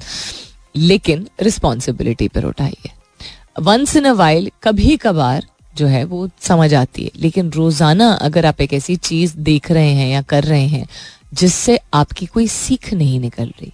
लेकिन 0.77 1.27
रिस्पॉन्सिबिलिटी 1.41 2.27
पर 2.27 2.45
उठाइए। 2.45 2.89
वंस 3.55 3.95
इन 3.95 4.05
अ 4.05 4.11
वाइल 4.13 4.49
कभी 4.63 4.95
कभार 4.97 5.45
जो 5.73 5.87
है 5.87 6.03
वो 6.03 6.29
समझ 6.41 6.73
आती 6.73 7.03
है। 7.03 7.11
लेकिन 7.17 7.49
रोज़ाना 7.51 8.11
अगर 8.21 8.45
आप 8.45 8.61
एक 8.61 8.73
ऐसी 8.73 8.95
चीज़ 8.97 9.35
देख 9.39 9.71
रहे 9.71 9.91
हैं 9.91 10.07
या 10.09 10.21
कर 10.23 10.43
रहे 10.43 10.67
हैं, 10.67 10.87
जिससे 11.33 11.79
आपकी 11.93 12.25
कोई 12.25 12.47
सीख 12.47 12.93
नहीं 12.93 13.19
निकल 13.19 13.45
रही। 13.45 13.71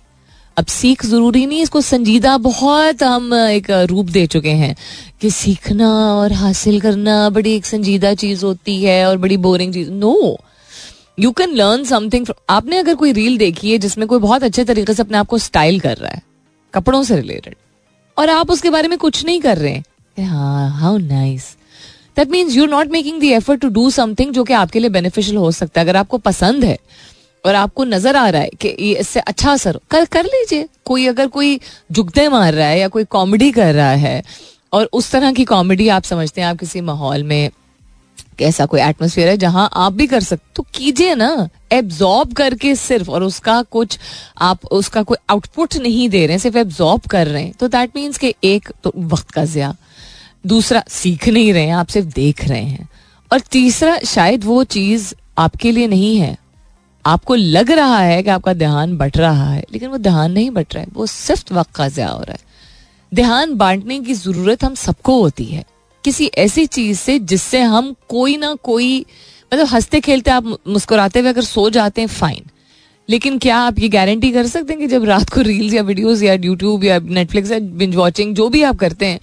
अब 0.57 0.65
सीख 0.65 1.05
ज़रूरी 1.05 1.45
नहीं, 1.45 1.61
इसको 1.61 1.81
संजीदा 1.81 2.37
बहुत 2.39 3.03
हम 3.03 3.33
एक 3.33 3.69
रूप 3.89 4.05
दे 4.07 4.25
चुके 4.27 4.51
हैं 4.51 4.75
कि 5.21 5.29
सीखना 5.31 5.89
और 6.13 6.33
हासिल 6.33 6.79
करना 6.81 7.29
बड़ी 7.29 7.55
एक 7.55 7.65
संजीदा 7.65 8.13
चीज़ 8.15 8.45
होती 8.45 8.81
है 8.83 9.05
और 9.07 9.17
बड़ी 9.17 9.37
boring 9.37 9.73
cheese. 9.73 9.91
No 9.91 10.37
you 11.19 11.31
can 11.31 11.53
learn 11.55 11.83
something 11.85 12.25
आपने 12.49 12.77
अगर 12.77 12.95
कोई 12.95 13.11
रील 13.11 13.37
देखी 13.37 13.71
है 13.71 13.77
जिसमें 13.77 14.07
कोई 14.07 14.19
बहुत 14.19 14.43
अच्छे 14.43 14.63
तरीके 14.65 14.93
से 14.93 15.03
अपने 15.03 15.17
आप 15.17 15.27
को 15.27 15.37
स्टाइल 15.39 15.79
कर 15.79 15.97
रहा 15.97 16.11
है, 16.11 16.21
कपड़ों 16.73 17.03
से 17.03 17.15
रिलेटेड 17.15 17.55
और 18.17 18.29
आप 18.29 18.51
उसके 18.51 18.69
बारे 18.69 18.87
में 18.87 18.97
कुछ 18.99 19.23
नहीं 19.25 19.41
कर 19.41 19.57
रहे 19.57 19.71
हैं। 19.71 20.25
हाँ 20.25 20.69
how 20.71 20.97
nice 20.97 21.55
that 22.17 22.29
means 22.29 22.55
you 22.55 22.65
not 22.65 22.91
making 22.91 23.19
the 23.21 23.23
effort 23.33 23.61
to 23.61 23.69
do 23.69 23.89
something 23.91 24.33
जो 24.33 24.43
कि 24.43 24.53
आपके 24.53 24.79
लिए 24.79 24.89
बेनिफिशियल 24.89 25.37
हो 25.37 25.51
सकता 25.51 25.81
है। 25.81 25.85
अगर 25.85 25.97
आपको 25.97 26.17
पसंद 26.19 26.63
है 26.63 26.77
और 27.43 27.55
आपको 27.55 27.83
नज़र 27.85 28.15
आ 28.15 28.27
रहा 28.29 28.41
है 28.41 28.49
कि 28.61 28.69
इससे 28.91 29.19
अच्छा 29.21 29.51
असर 29.51 29.79
कर 29.91 30.05
कर 30.05 30.25
लीजिए। 30.25 30.67
कोई 30.85 31.05
अगर 31.07 31.27
कोई 31.27 31.59
जुगते 31.91 32.27
मार 32.29 32.53
रहा 32.53 32.67
है 32.67 32.79
या 32.79 32.87
कोई 32.87 33.03
कॉमेडी 33.05 33.51
कर 33.51 33.73
रहा 33.73 33.91
है 33.91 34.21
और 34.73 34.89
उस 34.93 35.11
तरह 35.11 35.31
की 35.33 35.45
कॉमेडी 35.45 35.87
आप 35.89 36.03
समझते 36.03 36.41
हैं, 36.41 36.47
आप 36.47 36.57
किसी 36.57 36.81
माहौल 36.81 37.23
में 37.23 37.49
ऐसा 38.45 38.65
कोई 38.65 38.81
एटमोसफियर 38.81 39.27
है 39.27 39.37
जहाँ 39.37 39.69
आप 39.73 39.93
भी 39.93 40.07
कर 40.07 40.21
सकते 40.21 40.45
तो 40.55 40.65
कीजिए 40.73 41.15
ना। 41.15 41.49
एब्जॉर्ब 41.71 42.33
करके 42.33 42.75
सिर्फ़, 42.75 43.11
और 43.11 43.23
उसका 43.23 43.61
कुछ, 43.61 43.99
आप, 44.37 44.65
उसका 44.65 45.03
कोई 45.03 45.17
आउटपुट 45.29 45.75
नहीं 45.75 46.09
दे 46.09 46.25
रहे 46.25 46.31
हैं, 46.31 46.39
सिर्फ़ 46.39 46.57
एब्जॉर्ब 46.57 47.01
कर 47.01 47.27
रहे 47.27 47.43
हैं। 47.43 47.53
तो 47.53 47.67
दैट 47.67 47.91
मीन्स 47.95 48.17
कि 48.17 48.33
एक 48.43 48.69
तो 48.83 48.93
वक्त 48.97 49.31
का 49.31 49.45
जिया। 49.45 49.75
दूसरा, 50.47 50.83
सीख 50.89 51.27
नहीं 51.27 51.53
रहे 51.53 51.65
हैं, 51.65 51.75
आप 51.75 51.87
सिर्फ़ 51.87 52.07
देख 52.07 52.47
रहे 52.47 52.63
हैं। 52.63 52.89
और 53.33 53.39
तीसरा, 53.39 53.99
शायद 53.99 54.43
वो 54.43 54.63
चीज़ 54.63 55.13
आपके 55.37 55.71
लिए 55.71 55.87
नहीं 55.87 56.17
है। 56.17 56.37
आपको 57.05 57.35
लग 57.35 57.71
रहा 57.71 57.99
है 57.99 58.23
कि 58.23 58.29
आपका 58.29 58.53
ध्यान 58.53 58.97
बट 58.97 59.17
रहा 59.17 59.51
है, 59.51 59.63
लेकिन 59.71 59.89
वो 59.89 59.97
ध्यान 59.97 60.31
नहीं 60.31 60.49
बट 60.51 60.75
रहा 60.75 60.83
है। 60.83 60.89
वो 60.93 61.05
सिर्फ़ 61.05 61.53
वक्त 61.53 61.75
का 61.75 61.87
ज़्या 61.87 62.09
हो 62.09 62.19
रहा 62.19 62.31
है। 62.31 62.39
ध्यान 63.13 63.55
बांटने 63.55 63.99
की 63.99 64.13
ज़रूरत 64.13 64.63
हम 64.63 64.75
सबको 64.75 65.21
होती 65.21 65.45
है। 65.45 65.63
किसी 66.07 66.31
ऐसी 66.37 66.65
चीज़ 66.65 66.97
से 66.97 67.17
जिससे 67.19 67.61
हम 67.61 67.95
कोई 68.09 68.37
ना 68.37 68.53
कोई 68.63 68.99
मतलब 69.53 69.67
हँसते 69.67 69.99
खेलते 69.99 70.31
आप 70.31 70.45
मुस्कुराते 70.67 71.19
हुए 71.19 71.29
अगर 71.29 71.41
सो 71.43 71.69
जाते 71.69 72.01
हैं 72.01 72.07
फाइन 72.09 72.43
लेकिन 73.09 73.37
क्या 73.37 73.57
आप 73.57 73.79
ये 73.79 73.89
गारंटी 73.89 74.31
कर 74.31 74.47
सकते 74.47 74.73
हैं 74.73 74.81
कि 74.81 74.87
जब 74.87 75.03
रात 75.03 75.29
को 75.29 75.41
रील्स 75.41 75.73
या 75.73 75.81
वीडियोस 75.81 76.23
या 76.23 76.33
यूट्यूब 76.33 76.83
या 76.83 76.99
नेटफ्लिक्स 76.99 77.51
या 77.51 77.59
बिंज 77.59 77.95
वॉचिंग 77.95 78.33
जो 78.35 78.47
भी 78.49 78.63
आप 78.63 78.77
करते 78.77 79.05
हैं, 79.05 79.19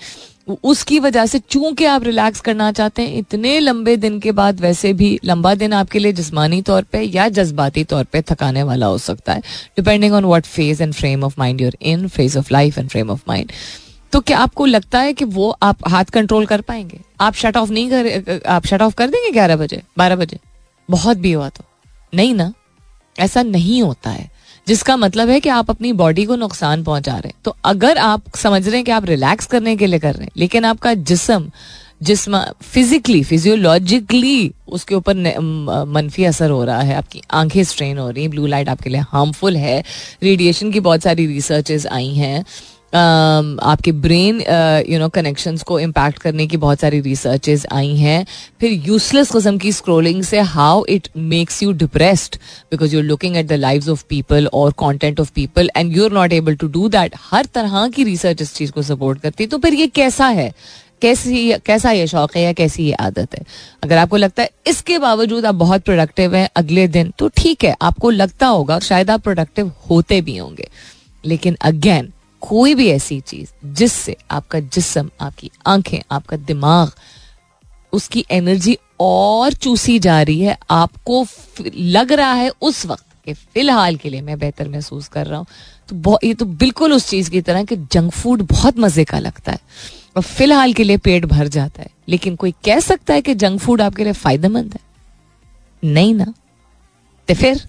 उसकी 0.64 0.99
वजह 1.01 1.27
से 1.27 1.38
चूँकि 1.40 1.85
आप 1.85 2.05
रिलैक्स 2.05 2.40
करना 2.40 2.70
चाहते 2.73 3.03
हैं, 3.03 3.18
इतने 3.18 3.59
लंबे 3.61 3.97
दिन 3.97 4.18
के 4.20 4.33
बाद 4.33 4.61
वैसे 4.61 4.92
भी 4.92 5.18
लंबा 5.25 5.55
दिन 5.55 5.73
आपके 5.73 5.99
लिए 5.99 6.12
जिसमानी 6.12 6.61
तौर 6.62 6.83
पे 6.83 7.01
या 7.01 7.29
जज्बाती 7.29 7.85
तौर 7.85 8.05
पे 8.05 8.23
थकाने 8.23 8.62
वाला 8.62 8.87
हो 8.87 8.99
सकता 8.99 9.33
है 9.33 9.40
depending 9.77 10.14
on 10.14 10.25
what 10.25 10.47
phase 10.47 10.83
and 10.83 10.94
frame 10.94 11.25
of 11.25 11.35
mind 11.38 11.61
you're 11.61 11.77
in 11.83 12.07
phase 12.09 12.38
of 12.38 12.53
life 12.53 12.79
and 12.79 12.88
frame 12.88 13.11
of 13.11 13.23
mind 13.29 13.53
तो 14.14 14.20
क्या 14.20 14.38
आपको 14.38 14.66
लगता 14.66 14.98
है 14.98 15.12
कि 15.12 15.24
वो 15.24 15.48
आप 15.62 15.79
हाथ 15.88 16.05
कंट्रोल 16.05 16.44
कर 16.46 16.61
पाएँगे? 16.61 17.00
आप 17.20 17.35
शट 17.35 17.57
ऑफ़ 17.57 17.70
नहीं 17.70 17.88
कर, 17.90 18.40
आप 18.46 18.66
शट 18.66 18.83
ऑफ़ 18.83 18.94
कर 18.94 19.07
देंगे 19.07 19.31
ग्यारह 19.31 19.57
बजे, 19.57 19.81
बारह 19.98 20.16
बजे? 20.16 20.38
बहुत 20.88 21.16
भी 21.16 21.33
हुआ 21.33 21.48
तो। 21.48 21.64
नहीं 22.14 22.35
ना? 22.35 22.53
ऐसा 23.16 23.42
नहीं 23.42 23.83
होता 23.83 24.11
है। 24.11 24.29
जिसका 24.66 24.96
मतलब 24.96 25.29
है 25.29 25.40
कि 25.40 25.48
आप 25.48 25.70
अपनी 25.70 25.92
बॉडी 25.92 26.24
को 26.24 26.37
नुकसान 26.37 26.85
पहुँचा 26.85 27.12
रहे 27.12 27.29
हैं। 27.29 27.35
तो 27.44 27.57
अगर 27.64 27.98
आप 27.98 28.37
समझ 28.37 28.66
रहे 28.66 28.77
हैं 28.77 28.85
कि 28.85 28.90
आप 28.90 29.05
रिलैक्स 29.05 29.46
करने 29.46 29.77
के 29.77 29.87
लिए 29.87 29.98
कर 29.98 30.14
रहे 30.14 30.24
हैं, 30.24 30.33
लेकिन 30.37 30.64
आपका 30.64 30.94
जिसम 30.94 31.50
जिसम 32.03 32.38
फिजिकली 32.62 33.22
फिजियोलॉजिकली 33.24 34.53
उसके 34.68 34.94
ऊपर 34.94 35.14
मनफी 35.88 36.24
असर 36.24 36.50
हो 36.50 36.64
रहा 36.64 36.81
है, 36.81 36.94
आपकी 36.94 37.22
आँखें 37.31 37.62
स्ट्रेन 37.64 37.98
हो 37.98 38.09
रही 38.11 38.22
हैं 38.22 38.31
ब्लू 38.31 38.46
लाइट 38.46 38.68
आपके 38.68 38.90
लिए 38.90 39.00
हार्मफुल 39.00 39.57
है 39.57 39.83
रेडिएशन 40.22 40.70
की 40.70 40.81
बहुत 40.81 41.03
सारी 41.03 41.27
रिसर्चेज 41.27 41.87
आई 41.87 42.09
हैं। 42.09 42.44
आपके 42.95 43.93
ब्रेन 43.93 44.41
यू 44.89 44.99
नो 44.99 45.09
कनेक्शंस 45.09 45.63
को 45.63 45.79
इम्पैक्ट 45.81 46.19
करने 46.19 46.47
की 46.47 46.57
बहुत 46.57 46.81
सारी 46.81 47.01
रिसर्चेज 47.01 47.67
आई 47.73 47.95
हैं। 47.97 48.27
फिर 48.61 48.73
यूजलेस 48.87 49.31
कस्म 49.31 49.59
की 49.59 49.73
स्क्रोलिंग 49.73 50.23
से 50.23 50.41
how 50.41 50.85
it 50.89 51.09
makes 51.17 51.63
you 51.63 51.73
depressed 51.75 52.37
because 52.71 52.95
you 52.95 53.01
are 53.01 53.07
looking 53.07 53.37
at 53.37 53.47
the 53.47 53.53
live 53.53 53.91
of 53.91 54.05
people 54.09 54.47
और 54.53 54.73
content 54.79 55.21
of 55.21 55.33
people 55.35 55.71
and 55.77 55.97
you 55.97 56.05
are 56.05 56.13
not 56.13 56.33
able 56.33 56.57
to 56.57 56.69
do 56.69 56.89
that 56.89 57.15
हर 57.23 57.47
तरह 57.55 57.89
की 57.89 58.05
रिसर्च 58.05 58.43
इस 58.43 58.55
चीज़ 58.55 58.73
को 58.73 58.83
सपोर्ट 58.83 59.21
करती 59.21 59.45
है। 59.45 59.49
तो 59.51 59.59
फिर 59.59 59.75
ये 59.75 59.87
कैसा 59.87 60.29
है? 60.29 60.53
कैसी 61.03 61.53
कैसा 61.67 61.91
ये 61.91 62.07
शौक 62.07 62.37
है 62.37 62.43
या 62.43 62.53
कैसी 62.53 62.85
ये 62.85 62.93
आदत 62.95 63.35
है? 63.35 63.45
अगर 63.83 63.99
आपको 63.99 64.17
लगता 64.17 64.43
है 64.43 64.51
इसके 64.67 64.99
बावजूद 64.99 65.47
आप 65.47 65.55
बहुत 65.55 65.83
प्रोडक्टिव 65.83 66.35
हैं 66.35 66.49
अगले 66.57 66.87
दिन 66.89 67.13
तो 67.19 67.29
ठीक 67.37 67.65
है, 67.65 67.75
आपको 67.83 68.11
लगता 68.11 68.47
होगा 68.47 68.79
शायद 68.81 69.11
आप 69.11 69.23
प्रोडक्टिव 69.23 69.73
होते 69.91 70.21
भी 70.21 70.37
होंगे। 70.37 70.69
लेकिन 71.25 71.57
अगेन 71.63 72.13
कोई 72.49 72.75
भी 72.75 72.89
ऐसी 72.91 73.21
चीज़ 73.21 73.51
जिससे 73.67 74.17
आपका 74.31 74.61
जिसम, 74.61 75.11
आपकी 75.21 75.51
आँखें, 75.67 75.99
आपका 76.11 76.37
दिमाग, 76.37 76.91
उसकी 77.93 78.25
एनर्जी 78.31 78.79
और 79.01 79.53
चूसी 79.53 79.99
जा 79.99 80.23
रही 80.23 80.41
है, 80.41 80.59
आपको 80.71 81.27
लग 81.77 82.13
रहा 82.13 82.33
है 82.33 82.51
उस 82.63 82.87
वक्त 82.87 83.05
कि 83.25 83.33
फ़िलहाल 83.33 83.97
के 83.97 84.09
लिए 84.09 84.21
मैं 84.21 84.39
बेहतर 84.39 84.69
महसूस 84.69 85.09
कर 85.09 85.27
रहा 85.27 85.39
हूँ। 85.39 85.47
तो 85.89 86.19
ये 86.25 86.35
तो 86.35 86.45
बिल्कुल 86.45 86.93
उस 86.93 87.09
चीज़ 87.09 87.31
की 87.31 87.41
तरह 87.41 87.65
कि 87.65 87.77
जंक 87.77 88.13
फ़ूड 88.13 88.43
बहुत 88.43 88.79
मज़े 88.79 89.05
का 89.05 89.19
लगता 89.19 89.53
है 89.53 89.59
और 90.17 90.23
फ़िलहाल 90.23 90.73
के 90.73 90.85
लिए 90.85 90.97
पेट 90.97 91.25
भर 91.25 91.49
जाता 91.49 91.83
है। 91.83 91.89
लेकिन 92.09 92.37
कोई 92.37 92.53
कह 92.65 92.81
सकता 92.81 93.15
है 93.15 93.23
कि 93.23 93.35
जंक 93.35 93.61
फ़ूड 93.61 93.83
आपके 93.83 94.05
लिए 94.05 94.13
फ़ायदेमंद 94.13 94.75
है? 94.75 94.81
नहीं 95.93 96.15
ना। 96.15 96.35
तो 97.29 97.35
फिर? 97.35 97.69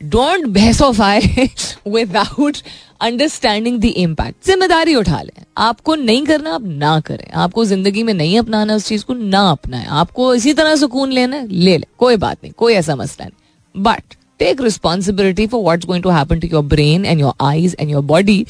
डोंट 0.00 0.46
बहसोफाई 0.46 1.48
विदाउट 1.88 2.56
अंडरस्टैंडिंग 3.00 3.78
द 3.80 3.84
इम्पैक्ट 3.84 4.46
ज़िम्मेदारी 4.46 4.94
उठा 4.94 5.20
लें। 5.22 5.44
आपको 5.58 5.94
नहीं 5.94 6.24
करना, 6.26 6.54
आप 6.54 6.62
ना 6.64 6.98
करें। 7.00 7.30
आपको 7.32 7.64
ज़िंदगी 7.64 8.02
में 8.02 8.12
नहीं 8.14 8.38
अपनाना, 8.38 8.74
उस 8.74 8.86
चीज़ 8.86 9.04
को 9.04 9.14
ना 9.14 9.40
अपनाएँ। 9.50 9.86
आपको 9.86 10.34
इसी 10.34 10.52
तरह 10.54 10.76
सुकून 10.76 11.12
लेना 11.12 11.42
ले 11.42 11.76
ले। 11.78 11.86
कोई 11.98 12.16
बात 12.16 12.38
नहीं, 12.42 12.52
कोई 12.52 12.74
ऐसा 12.74 12.96
मसला 12.96 13.26
नहीं। 13.26 13.82
But 13.82 14.14
take 14.38 14.60
responsibility 14.60 15.46
for 15.46 15.62
what 15.62 15.84
going 15.84 16.02
to 16.02 16.10
happen 16.10 16.40
to 16.40 16.48
your 16.48 16.64
brain 16.64 17.04
and 17.04 17.20
your 17.20 17.32
eyes 17.40 17.76
and 17.80 17.90
your 17.90 18.02
body 18.04 18.44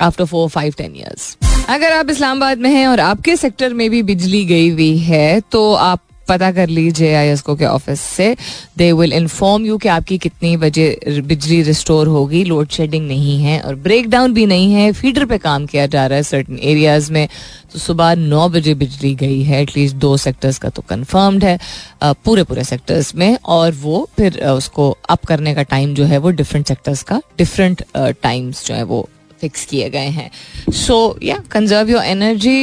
after 0.00 0.24
four 0.24 0.48
five 0.48 0.74
ten 0.78 0.96
years 0.96 1.36
अगर 1.68 1.92
आप 1.92 2.10
इस्लामाबाद 2.10 2.58
में 2.58 2.70
हैं 2.70 2.86
और 2.86 3.00
आपके 3.00 3.36
सेक्टर 3.36 3.74
में 3.74 3.88
भी 3.90 4.02
बिजली 4.02 4.44
गई 4.44 4.68
हुई 4.70 4.96
है 4.98 5.40
तो 5.52 5.72
आप 5.74 6.00
पता 6.28 6.50
कर 6.52 6.68
लीजिए 6.68 7.14
आई 7.14 7.26
एस 7.28 7.40
को 7.42 7.54
के 7.56 7.64
ऑफ़िस 7.64 8.00
से। 8.00 8.34
दे 8.78 8.90
विल 8.92 9.12
इन्फॉर्म 9.12 9.64
यू 9.66 9.76
कि 9.78 9.88
आपकी 9.88 10.18
कितनी 10.18 10.56
बजे 10.56 11.22
बिजली 11.26 11.62
रिस्टोर 11.62 12.08
होगी। 12.08 12.42
लोड 12.44 12.68
शेडिंग 12.68 13.06
नहीं 13.08 13.38
है 13.42 13.60
और 13.60 13.74
ब्रेक 13.76 14.08
डाउन 14.10 14.34
भी 14.34 14.46
नहीं 14.46 14.72
है। 14.72 14.90
फीडर 14.92 15.24
पे 15.24 15.38
काम 15.38 15.66
किया 15.66 15.86
जा 15.86 16.06
रहा 16.06 16.16
है 16.16 16.22
सर्टन 16.22 16.58
एरियाज़ 16.62 17.12
में। 17.12 17.28
तो 17.72 17.78
सुबह 17.78 18.14
नौ 18.16 18.48
बजे 18.48 18.74
बिजली 18.74 19.14
गई 19.14 19.42
है। 19.42 19.62
एटलीस्ट 19.62 19.96
दो 19.96 20.16
सेक्टर्स 20.16 20.58
का 20.58 20.68
तो 20.68 20.82
कंफर्म्ड 20.88 21.44
है 21.44 21.58
पूरे 22.04 22.42
पूरे 22.42 22.64
सेक्टर्स 22.64 23.14
में। 23.14 23.36
और 23.36 23.72
वो 23.72 24.08
फिर 24.16 24.42
उसको 24.46 24.90
अप 25.10 25.24
करने 25.26 25.54
का 25.54 25.62
टाइम 25.64 25.94
जो 25.94 26.04
है 26.04 26.18
वो 26.18 26.30
डिफरेंट 26.32 26.68
सेक्टर्स 26.68 27.02
का 27.02 27.20
डिफरेंट 27.38 27.84
टाइम्स 27.96 28.66
जो 28.66 28.74
है 28.74 28.82
वो 28.84 29.08
फिक्स 29.44 29.64
किए 29.66 29.88
गए 29.90 30.08
हैं। 30.18 30.30
सो 30.74 30.96
या 31.22 31.36
कंजर्व 31.50 31.90
योर 31.90 32.04
एनर्जी 32.04 32.56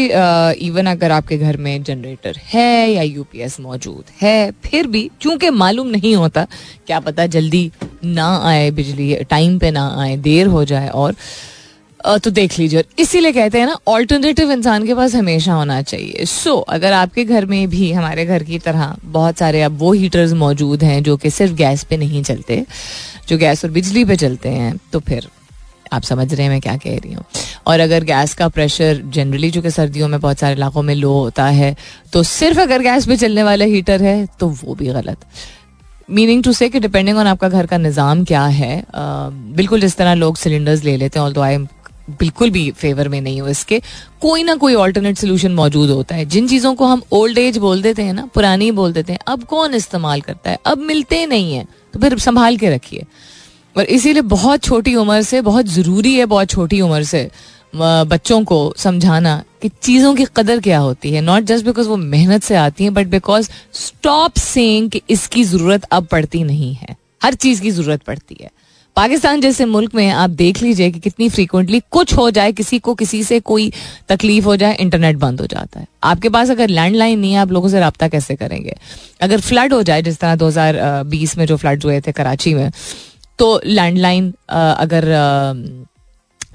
इवन 0.67 0.86
अगर 0.88 1.12
आपके 1.12 1.38
घर 1.38 1.58
में 1.58 1.84
जनरेटर 1.84 2.39
है 2.46 2.91
या 2.91 3.02
यूपीएस 3.04 3.60
मौजूद 3.60 4.12
है 4.22 4.52
फिर 4.65 4.88
भी 4.88 5.10
क्योंकि 5.22 5.50
मालूम 5.60 5.88
नहीं 5.89 6.15
होता 6.15 6.48
क्या 6.88 7.00
पता 7.00 7.26
जल्दी 7.28 7.70
ना 8.06 8.36
आए 8.50 8.70
बिजली 8.72 9.13
टाइम 9.30 9.58
पे 9.60 9.72
ना 9.72 9.88
आए 10.02 10.17
देर 10.20 10.48
हो 10.48 10.65
जाए 10.65 10.89
और 10.89 11.15
तो 12.24 12.30
देख 12.32 12.58
लीजिए। 12.60 12.84
इसीलिए 13.00 13.32
कहते 13.32 13.60
हैं 13.60 13.65
ना 13.65 13.76
ऑल्टरनेटिव 13.88 14.52
इंसान 14.52 14.86
के 14.86 14.94
पास 14.96 15.15
हमेशा 15.15 15.54
होना 15.54 15.82
चाहिए। 15.82 16.26
सो 16.26 16.50
so, 16.52 16.63
अगर 16.70 16.94
आपके 16.94 17.26
घर 17.26 17.46
में 17.46 17.70
भी 17.70 17.91
हमारे 17.91 18.26
घर 18.26 18.44
की 18.44 18.60
तरह 18.60 18.96
बहुत 19.04 19.38
सारे 19.38 19.62
अब 19.62 19.78
वो 19.80 19.91
हीटर्स 19.94 20.34
मौजूद 20.36 20.84
हैं 20.84 21.02
जो 21.04 21.17
कि 21.17 21.30
सिर्फ़ 21.30 21.54
गैस 21.56 21.84
पे 21.84 21.98
नहीं 21.98 22.24
चलते 22.24 22.63
जो 23.30 23.38
गैस 23.38 23.63
और 23.65 23.72
बिजली 23.72 24.06
पे 24.06 24.15
चलते 24.15 24.50
हैं 24.50 24.76
तो 24.94 25.00
फिर 25.00 25.28
आप 25.91 26.04
समझ 26.04 26.34
रहे 26.34 26.43
हैं 26.43 26.49
मैं 26.49 26.60
क्या 26.62 26.75
कह 26.77 26.97
रही 26.97 27.13
हूँ। 27.13 27.23
और 27.67 27.80
अगर 27.80 28.04
गैस 28.04 28.34
का 28.34 28.47
प्रेशर 28.49 29.01
जनरली 29.08 29.51
चूँकि 29.51 29.71
सर्दियों 29.71 30.08
में 30.08 30.19
बहुत 30.19 30.39
सारे 30.39 30.56
इलाकों 30.56 30.82
में 30.82 30.93
लो 30.95 31.13
होता 31.13 31.45
है 31.47 31.75
तो 32.13 32.23
सिर्फ़ 32.25 32.60
अगर 32.60 32.82
गैस 32.82 33.08
पे 33.08 33.17
चलने 33.17 33.43
वाला 33.43 33.65
हीटर 33.67 34.04
है 34.04 34.25
तो 34.39 34.47
वो 34.63 34.75
भी 34.75 34.88
गलत। 34.88 35.25
मीनिंग 36.10 36.43
टू 36.43 36.54
से 36.54 36.69
कि 36.69 36.80
डिपेंडिंग 36.80 37.17
ऑन 37.17 37.27
आपका 37.27 37.49
घर 37.49 37.65
का 37.65 37.77
निज़ाम 37.80 38.23
क्या 38.25 38.45
है 38.45 38.84
बिल्कुल 38.88 39.82
जिस 39.82 39.95
तरह 39.97 40.13
लोग 40.15 40.38
सिलेंडर्स 40.38 40.84
ले 40.84 40.95
लेते 40.97 41.19
हैं 41.19 41.25
ऑल 41.25 41.38
आई 41.39 41.58
बिल्कुल 42.12 42.49
भी 42.49 42.69
फेवर 42.71 43.08
में 43.10 43.19
नहीं 43.21 43.41
हो 43.41 43.47
इसके, 43.47 43.80
कोई 44.21 44.43
ना 44.43 44.56
कोई 44.56 44.73
ऑल्टरनेट 44.75 45.17
सोल्यूशन 45.17 45.51
मौजूद 45.54 45.89
होता 45.89 46.15
है। 46.15 46.25
जिन 46.25 46.47
चीज़ों 46.47 46.73
को 46.75 46.86
हम 46.86 47.01
ओल्ड 47.12 47.38
एज 47.38 47.58
बोल 47.58 47.82
देते 47.82 48.04
हैं 48.04 48.13
ना, 48.13 48.25
पुरानी 48.34 48.69
बोल 48.71 48.93
देते 48.93 49.13
हैं, 49.13 49.19
अब 49.27 49.43
कौन 49.43 49.73
इस्तेमाल 49.73 50.21
करता 50.21 50.49
है? 50.51 50.58
अब 50.65 50.77
मिलते 50.80 51.25
नहीं 51.25 51.54
है 51.54 51.65
तो 51.93 51.99
फिर 51.99 52.17
संभाल 52.19 52.58
के 52.58 52.69
रखिए। 52.69 53.06
और 53.75 53.84
इसीलिए 53.86 54.21
बहुत 54.21 54.63
छोटी 54.63 54.95
उम्र 54.95 55.21
से, 55.21 55.41
बहुत 55.41 55.65
ज़रूरी 55.65 56.13
है 56.15 56.25
बहुत 56.25 56.49
छोटी 56.49 56.81
उम्र 56.81 57.03
से 57.03 57.29
बच्चों 57.75 58.43
को 58.43 58.73
समझाना 58.77 59.43
कि 59.62 59.69
चीज़ों 59.81 60.13
की 60.15 60.25
कदर 60.38 60.60
क्या 60.60 60.79
होती 60.79 61.12
है। 61.12 61.21
नॉट 61.21 61.43
जस्ट 61.43 61.65
बिकॉज़ 61.65 61.88
वो 61.88 61.97
मेहनत 61.97 62.43
से 62.43 62.55
आती 62.55 62.84
है 62.84 62.89
बट 62.89 63.07
बिकॉज़ 63.07 63.49
स्टॉप 63.73 64.38
सेइंग 64.38 64.89
कि 64.91 65.01
इसकी 65.10 65.43
ज़रूरत 65.43 65.84
अब 65.91 66.05
पड़ती 66.05 66.43
नहीं 66.43 66.73
है। 66.73 66.95
हर 67.23 67.34
चीज़ 67.36 67.62
की 67.62 67.71
ज़रूरत 67.71 68.01
पड़ती 68.01 68.38
है। 68.41 68.49
पाकिस्तान 68.95 69.41
जैसे 69.41 69.65
मुल्क 69.65 69.93
में 69.95 70.10
आप 70.10 70.29
देख 70.29 70.62
लीजिए 70.62 70.89
कि 70.91 70.99
कितनी 70.99 71.29
फ्रीक्वेंटली 71.29 71.81
कुछ 71.91 72.13
हो 72.13 72.29
जाए, 72.31 72.51
किसी 72.51 72.79
को 72.79 72.95
किसी 72.95 73.23
से 73.23 73.39
कोई 73.39 73.71
तकलीफ़ 74.10 74.45
हो 74.45 74.55
जाए 74.55 74.75
इंटरनेट 74.75 75.15
बंद 75.15 75.41
हो 75.41 75.47
जाता 75.47 75.79
है। 75.79 75.88
आपके 76.03 76.29
पास 76.29 76.49
अगर 76.49 76.69
लैंडलाइन 76.69 77.19
नहीं 77.19 77.31
है, 77.34 77.39
आप 77.39 77.51
लोगों 77.51 77.69
से 77.69 77.81
रबता 77.81 78.07
कैसे 78.07 78.36
करेंगे? 78.36 78.75
अगर 79.21 79.39
फ्लड 79.39 79.73
हो 79.73 79.81
जाए, 79.84 80.01
जिस 80.01 80.19
तरह 80.19 80.36
2020 80.36 81.38
में 81.38 81.45
जो 81.45 81.57
फ्लड 81.57 81.84
हुए 81.84 82.01
थे, 82.01 82.12
कराची 82.12 82.53
में 82.53 82.69
तो 83.41 83.60
लैंडलाइन 83.65 84.34
अगर 84.49 85.06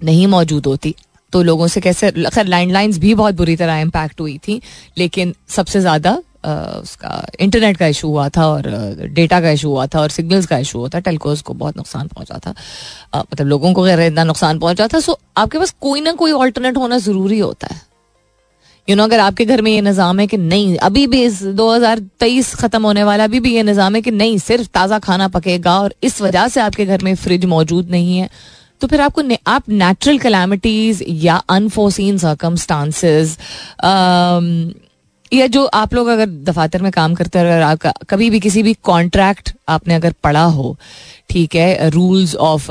नहीं 0.04 0.26
मौजूद 0.26 0.66
होती 0.66 0.94
तो 1.32 1.42
लोगों 1.42 1.66
से 1.68 1.80
कैसे, 1.80 2.10
खैर 2.10 2.46
लैंडलाइंस 2.46 2.98
भी 2.98 3.14
बहुत 3.14 3.34
बुरी 3.34 3.56
तरह 3.56 3.78
इम्पैक्ट 3.80 4.20
हुई 4.20 4.36
थी, 4.38 4.60
लेकिन 4.98 5.34
सबसे 5.48 5.80
ज़्यादा 5.80 6.12
उसका 6.46 7.26
इंटरनेट 7.40 7.76
का 7.76 7.86
इशू 7.86 8.08
हुआ 8.08 8.28
था 8.28 8.46
और 8.48 8.68
डेटा 9.14 9.40
का 9.40 9.50
इशू 9.50 9.70
हुआ 9.70 9.86
था 9.86 10.00
और 10.00 10.10
सिग्नल्स 10.10 10.46
का 10.46 10.58
इशू 10.58 10.78
हुआ 10.78 10.88
था 10.88 10.98
टेलकोज 11.00 11.40
को 11.42 11.54
बहुत 11.54 11.76
नुकसान 11.76 12.08
पहुँचा 12.08 12.38
था। 12.38 12.54
मतलब 13.14 13.46
लोगों 13.46 13.72
को 13.72 13.88
इतना 13.88 14.24
नुकसान 14.24 14.58
पहुँचा 14.58 14.86
था 14.88 15.00
सो 15.00 15.18
आपके 15.36 15.58
पास 15.58 15.74
कोई 15.80 16.00
ना 16.00 16.12
कोई 16.14 16.32
ऑल्टरनेट 16.32 16.76
होना 16.76 16.98
ज़रूरी 16.98 17.38
होता 17.38 17.74
है। 17.74 17.80
यू 18.88 18.96
नो 18.96 19.04
अगर 19.04 19.20
आपके 19.20 19.44
घर 19.44 19.62
में 19.62 19.70
ये 19.70 19.80
निज़ाम 19.80 20.20
है 20.20 20.26
कि 20.26 20.36
नहीं, 20.36 20.76
अभी 20.78 21.06
भी 21.06 21.22
इस 21.24 21.42
2023 21.54 22.54
खत्म 22.54 22.82
होने 22.82 23.04
वाला, 23.04 23.24
अभी 23.24 23.40
भी 23.40 23.54
ये 23.54 23.62
निज़ाम 23.62 23.94
है 23.94 24.02
कि 24.02 24.10
नहीं, 24.10 24.38
सिर्फ़ 24.38 24.68
ताज़ा 24.74 24.98
खाना 24.98 25.28
पकेगा 25.28 25.78
और 25.80 25.94
इस 26.02 26.20
वजह 26.22 26.48
से 26.48 26.60
आपके 26.60 26.86
घर 26.86 27.02
में 27.04 27.14
फ्रिज 27.16 27.44
मौजूद 27.44 27.90
नहीं 27.90 28.18
है। 28.18 28.28
तो 28.80 28.86
फिर 28.86 29.00
आपको 29.00 29.22
आप 29.46 29.68
नेचुरल 29.68 30.18
कलामिटीज 30.18 31.04
या 31.08 31.36
अनफोर्सिन 31.50 32.18
सर्कमस्टांसेस 32.18 33.36
या 35.32 35.46
जो 35.46 35.64
आप 35.74 35.94
लोग 35.94 36.08
अगर 36.08 36.26
दफातर 36.26 36.82
में 36.82 36.90
काम 36.92 37.14
करते 37.14 37.38
हैं, 37.38 37.46
अगर 37.46 37.62
आपका 37.62 37.92
कभी 38.10 38.28
भी 38.30 38.40
किसी 38.40 38.62
भी 38.62 38.74
कॉन्ट्रैक्ट 38.84 39.52
आपने 39.68 39.94
अगर 39.94 40.14
पढ़ा 40.24 40.44
हो, 40.44 40.76
ठीक 41.30 41.54
है 41.54 41.88
रूल्स 41.90 42.34
ऑफ़ 42.36 42.70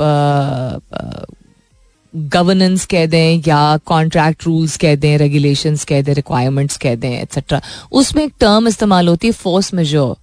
गवर्नेंस 2.16 2.84
कह 2.86 3.06
दें 3.06 3.42
या 3.46 3.76
कॉन्ट्रैक्ट 3.86 4.44
रूल्स 4.46 4.76
कह 4.76 4.94
दें 4.96 5.16
रेगुलेशंस 5.18 5.84
कह 5.84 6.02
दें 6.02 6.12
रिक्वायरमेंट्स 6.14 6.76
कह 6.76 6.94
दें 6.94 7.10
एक्सेट्रा 7.10 7.60
उसमें 7.92 8.24
एक 8.24 8.32
टर्म 8.40 8.68
इस्तेमाल 8.68 9.08
होती 9.08 9.26
है 9.26 9.32
फोर्स 9.32 9.72
मेजोर 9.74 10.16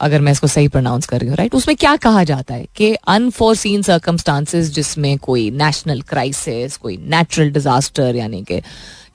अगर 0.00 0.20
मैं 0.20 0.32
इसको 0.32 0.46
सही 0.46 0.68
प्रोनाउंस 0.68 1.06
कर 1.06 1.20
रही 1.20 1.28
हूँ 1.28 1.36
राइट 1.36 1.54
उसमें 1.54 1.76
क्या 1.76 1.94
कहा 1.96 2.24
जाता 2.24 2.54
है 2.54 2.66
कि 2.76 2.94
अनफोर्सिन 3.08 3.82
सर्कमस्टांसिस 3.82 4.72
जिसमें 4.74 5.16
कोई 5.18 5.50
नेशनल 5.50 6.00
क्राइसिस 6.08 6.76
कोई 6.76 6.96
नेचुरल 7.08 7.50
डिजास्टर 7.50 8.16
यानी 8.16 8.42
कि 8.42 8.60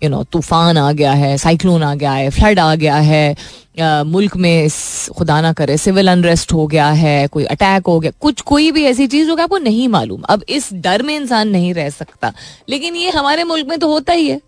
यू 0.02 0.10
नो 0.10 0.24
तूफ़ान 0.24 0.78
आ 0.78 0.92
गया 0.92 1.12
है 1.12 1.38
साइक्लोन 1.38 1.84
आ 1.84 1.94
गया 1.96 2.12
है 2.12 2.30
फ्लड 2.30 2.60
आ 2.60 2.74
गया 2.76 2.96
है 2.96 3.36
आ, 3.82 4.04
मुल्क 4.04 4.36
में 4.38 4.70
खुदा 5.18 5.40
ना 5.42 5.52
करे 5.54 5.78
सिविल 5.78 6.12
अनरेस्ट 6.12 6.54
हो 6.54 6.66
गया 6.68 6.90
है 6.90 7.28
कोई 7.28 7.44
अटैक 7.46 7.88
हो 7.88 8.00
गया 8.00 8.12
कुछ 8.20 8.42
कोई 8.42 8.72
भी 8.72 8.84
ऐसी 8.86 9.08
चीज़ 9.08 9.30
होगा 9.30 9.44
आपको 9.44 9.58
नहीं 9.58 9.88
मालूम। 9.88 10.22
अब 10.22 10.44
इस 10.50 10.70
डर 10.74 11.04
में 11.04 11.16
इंसान 11.16 11.50
नहीं 11.50 11.74
रह 11.74 11.90
सकता। 11.90 12.34
लेकिन 12.70 12.96
ये 12.96 13.10
हमारे 13.10 13.44
मुल्क 13.44 13.68
में 13.68 13.78
तो 13.80 13.88
होता 13.88 14.14
ही 14.14 14.28
है। 14.30 14.40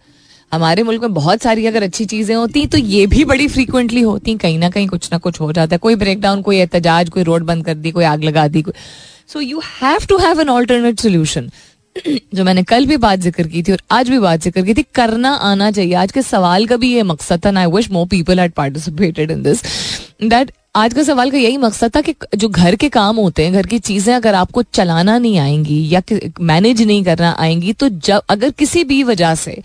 हमारे 0.52 0.84
मुल्क 0.84 1.02
में 1.02 1.14
बहुत 1.14 1.42
सारी 1.42 1.66
अगर 1.66 1.84
अच्छी 1.84 2.06
चीज़ें 2.06 2.36
होती 2.36 2.66
तो 2.66 2.78
ये 2.78 3.06
भी 3.08 3.26
बड़ी 3.26 3.48
फ्रीक्वेंटली 3.48 4.02
होती। 4.02 4.36
कहीं 4.36 4.58
ना 4.60 4.70
कहीं 4.70 4.88
कुछ 4.88 5.10
ना 5.12 5.18
कुछ 5.18 5.40
हो 5.42 5.52
जाता 5.54 5.76
है। 5.76 5.80
कोई 5.80 5.96
ब्रेक 5.96 6.22
डाउन 6.22 6.42
कोई 6.42 6.58
एहतजाज 6.58 7.10
कोई 7.10 7.24
रोड 7.24 7.44
बंद 7.44 7.66
कर 7.66 7.74
दी 7.74 7.92
कोई 7.92 8.06
आग 8.06 8.24
लगा 8.24 8.48
दी 8.48 8.62
कोई। 8.62 8.74
So 9.34 9.42
you 9.42 9.62
have 9.82 10.06
to 10.10 10.18
have 10.18 10.42
an 10.42 10.50
alternate 10.50 11.00
solution 11.00 11.50
जो 12.36 12.44
मैंने 12.44 12.64
कल 12.64 12.86
भी 12.86 12.98
बात 12.98 13.20
ज़िक्र 13.20 13.48
की 13.48 13.62
थी 13.64 13.72
और 13.72 13.82
आज 13.92 14.10
भी 14.10 14.20
बात 14.20 14.42
ज़िक्र 14.42 14.62
की 14.66 14.74
थी, 14.74 14.84
करना 14.96 15.30
आना 15.32 15.70
चाहिए। 15.72 15.94
आज 15.94 16.12
के 16.12 16.22
सवाल 16.22 16.66
का 16.68 16.78
भी 16.78 16.94
ये 16.94 17.04
मकसद 17.04 17.46
था 17.46 17.58
I 17.60 17.66
wish 17.68 17.90
more 17.92 18.08
people 18.08 18.40
had 18.40 18.52
participated 18.54 19.32
in 19.32 19.42
this 19.44 19.64
that 20.24 20.52
आज 20.76 20.94
का 20.94 21.04
सवाल 21.04 21.32
का 21.32 21.38
यही 21.38 21.58
मकसद 21.58 21.96
था 21.96 22.02
कि 22.02 22.14
जो 22.36 22.48
घर 22.50 22.76
के 22.76 22.90
काम 22.90 23.16
होते 23.18 23.44
हैं, 23.44 23.54
घर 23.54 23.66
की 23.68 23.80
चीज़ें 23.80 24.14
अगर 24.16 24.36
आपको 24.36 24.62
चलाना 24.64 25.18
नहीं 25.18 25.38
आएँगी 25.40 25.88
या 25.94 26.02
मैनेज 26.42 26.82
नहीं 26.82 27.04
करना 27.04 27.36
आएँगी 27.40 27.74
तो 27.74 27.90
जब 27.90 28.22
अगर 28.30 28.52
किसी 28.52 28.84
भी 28.84 29.02
वजह 29.04 29.34
से 29.36 29.62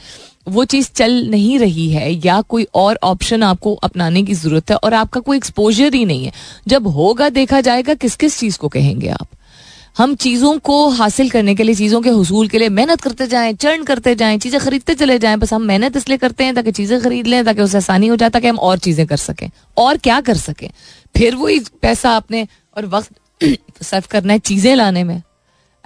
वो 0.48 0.64
चीज़ 0.64 0.90
चल 0.96 1.12
नहीं 1.30 1.58
रही 1.58 1.88
है 1.90 2.10
या 2.26 2.40
कोई 2.48 2.66
और 2.74 2.98
ऑप्शन 3.02 3.42
आपको 3.42 3.74
अपनाने 3.84 4.22
की 4.22 4.34
ज़रूरत 4.34 4.70
है 4.70 4.76
और 4.76 4.94
आपका 4.94 5.20
कोई 5.20 5.37
एक्सपोजर 5.37 5.94
ही 5.94 6.04
नहीं 6.04 6.24
है, 6.24 6.32
जब 6.68 6.87
होगा, 6.88 7.28
देखा 7.30 7.60
जाएगा 7.60 7.94
किस 7.94 8.16
किस 8.16 8.38
चीज़ 8.40 8.58
को 8.58 8.68
कहेंगे 8.68 9.08
आप? 9.08 9.26
हम 9.98 10.14
चीज़ों 10.14 10.59
को 10.59 10.88
हासिल 10.88 11.30
करने 11.30 11.54
के 11.54 11.62
लिए, 11.62 11.74
चीज़ों 11.74 12.00
के 12.00 12.11
हसूल 12.11 12.48
के 12.48 12.59
लिए 12.59 12.68
मेहनत 12.68 13.00
करते 13.00 13.26
जाएँ, 13.26 13.52
चर्न 13.52 13.83
करते 13.83 14.14
जाएँ, 14.14 14.38
चीज़ें 14.38 14.61
खरीदते 14.61 14.94
चले 14.94 15.18
जाएँ, 15.18 15.37
बस 15.37 15.52
हम 15.52 15.62
मेहनत 15.62 15.96
इसलिए 15.96 16.18
करते 16.18 16.44
हैं 16.44 16.54
ताकि 16.54 16.72
चीज़ें 16.72 17.00
खरीद 17.00 17.26
लें, 17.26 17.44
ताकि 17.44 17.62
उसे 17.62 17.76
आसानी 17.76 18.07
हो 18.07 18.16
जाए, 18.16 18.30
ताकि 18.30 18.48
हम 18.48 18.59
और 18.59 18.78
चीज़ें 18.78 19.07
कर 19.07 19.16
सकें। 19.16 19.50
और 19.76 19.96
क्या 19.96 20.20
कर 20.20 20.37
सकें? 20.37 20.70
फिर 21.16 21.35
वही 21.35 21.61
पैसा 21.83 22.11
आपने 22.11 22.48
और 22.76 22.87
वक्त 22.87 23.11
सर्व 23.83 24.04
करना 24.11 24.33
है 24.33 24.38
चीज़ें 24.38 24.76
लाने 24.76 25.04
में। 25.04 25.22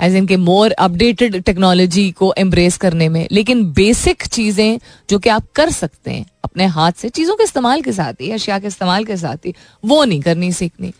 एज 0.00 0.14
इनके 0.14 0.36
मोर 0.36 0.70
अपडेटेड 0.70 1.42
टेक्नोलॉजी 1.42 2.10
को 2.10 2.34
एम्ब्रेस 2.38 2.76
करने 2.76 3.08
में। 3.08 3.28
लेकिन 3.32 3.72
बेसिक 3.72 4.26
चीज़ें 4.26 4.78
जो 5.10 5.18
कि 5.18 5.28
आप 5.28 5.46
कर 5.54 5.70
सकते 5.70 6.10
हैं, 6.10 6.26
अपने 6.44 6.66
हाथ 6.66 6.92
से, 6.92 7.08
चीज़ों 7.08 7.36
के 7.36 7.44
इस्तेमाल 7.44 7.82
के 7.82 7.92
साथ 7.92 8.12
ही, 8.12 8.30
अशिया 8.30 8.58
के 8.58 8.66
इस्तेमाल 8.66 9.04
के 9.04 9.16
साथ 9.16 9.36
ही, 9.36 9.54
वो 9.84 10.04
नहीं 10.04 10.20
करनी, 10.20 10.52
सीखनी। 10.52 10.92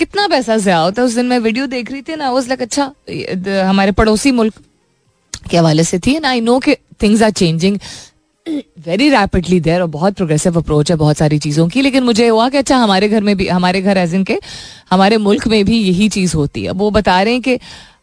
कितना 0.00 0.26
पैसा 0.28 0.56
ज़्यादा 0.56 0.82
होता 0.82 1.02
है? 1.02 1.06
उस 1.08 1.14
दिन 1.14 1.26
मैं 1.26 1.38
वीडियो 1.38 1.66
देख 1.68 1.90
रही 1.92 2.02
थी 2.02 2.16
ना 2.16 2.30
वो 2.30 2.40
लाइक 2.48 2.62
अच्छा 2.62 2.92
हमारे 3.68 3.92
पड़ोसी 3.92 4.32
मुल्क 4.32 4.54
के 5.50 5.56
हवाले 5.56 5.84
से 5.84 5.98
थी 5.98 6.18
ना 6.18 6.28
आई 6.28 6.40
नो 6.40 6.58
के 6.58 6.76
things 7.02 7.22
are 7.22 7.30
changing 7.32 7.78
very 8.86 9.08
rapidly 9.10 9.58
there 9.60 9.80
और 9.80 9.86
बहुत 9.88 10.14
प्रोग्रेसिव 10.16 10.58
अप्रोच 10.58 10.90
है 10.90 10.96
बहुत 10.96 11.16
सारी 11.16 11.38
चीज़ों 11.38 11.68
की, 11.68 11.82
लेकिन 11.82 12.04
मुझे 12.04 12.28
हुआ 12.28 12.48
कि 12.48 12.58
अच्छा 12.58 12.76
हमारे 12.76 13.08
घर 13.08 13.22
में 13.22 13.36
भी, 13.36 13.46
हमारे 13.48 13.82
घर 13.82 13.96
एज 13.98 14.14
इन 14.14 14.24
के, 14.24 14.38
हमारे 14.90 15.16
मुल्क 15.18 15.46
में 15.48 15.64
भी 15.64 15.78
यही 15.78 16.08
चीज़ 16.08 16.36
होती 16.36 16.64
है। 16.64 16.70
वो 16.72 16.90
बता 16.90 17.20
रहे 17.22 17.32
हैं 17.32 17.42
कि 17.42 17.58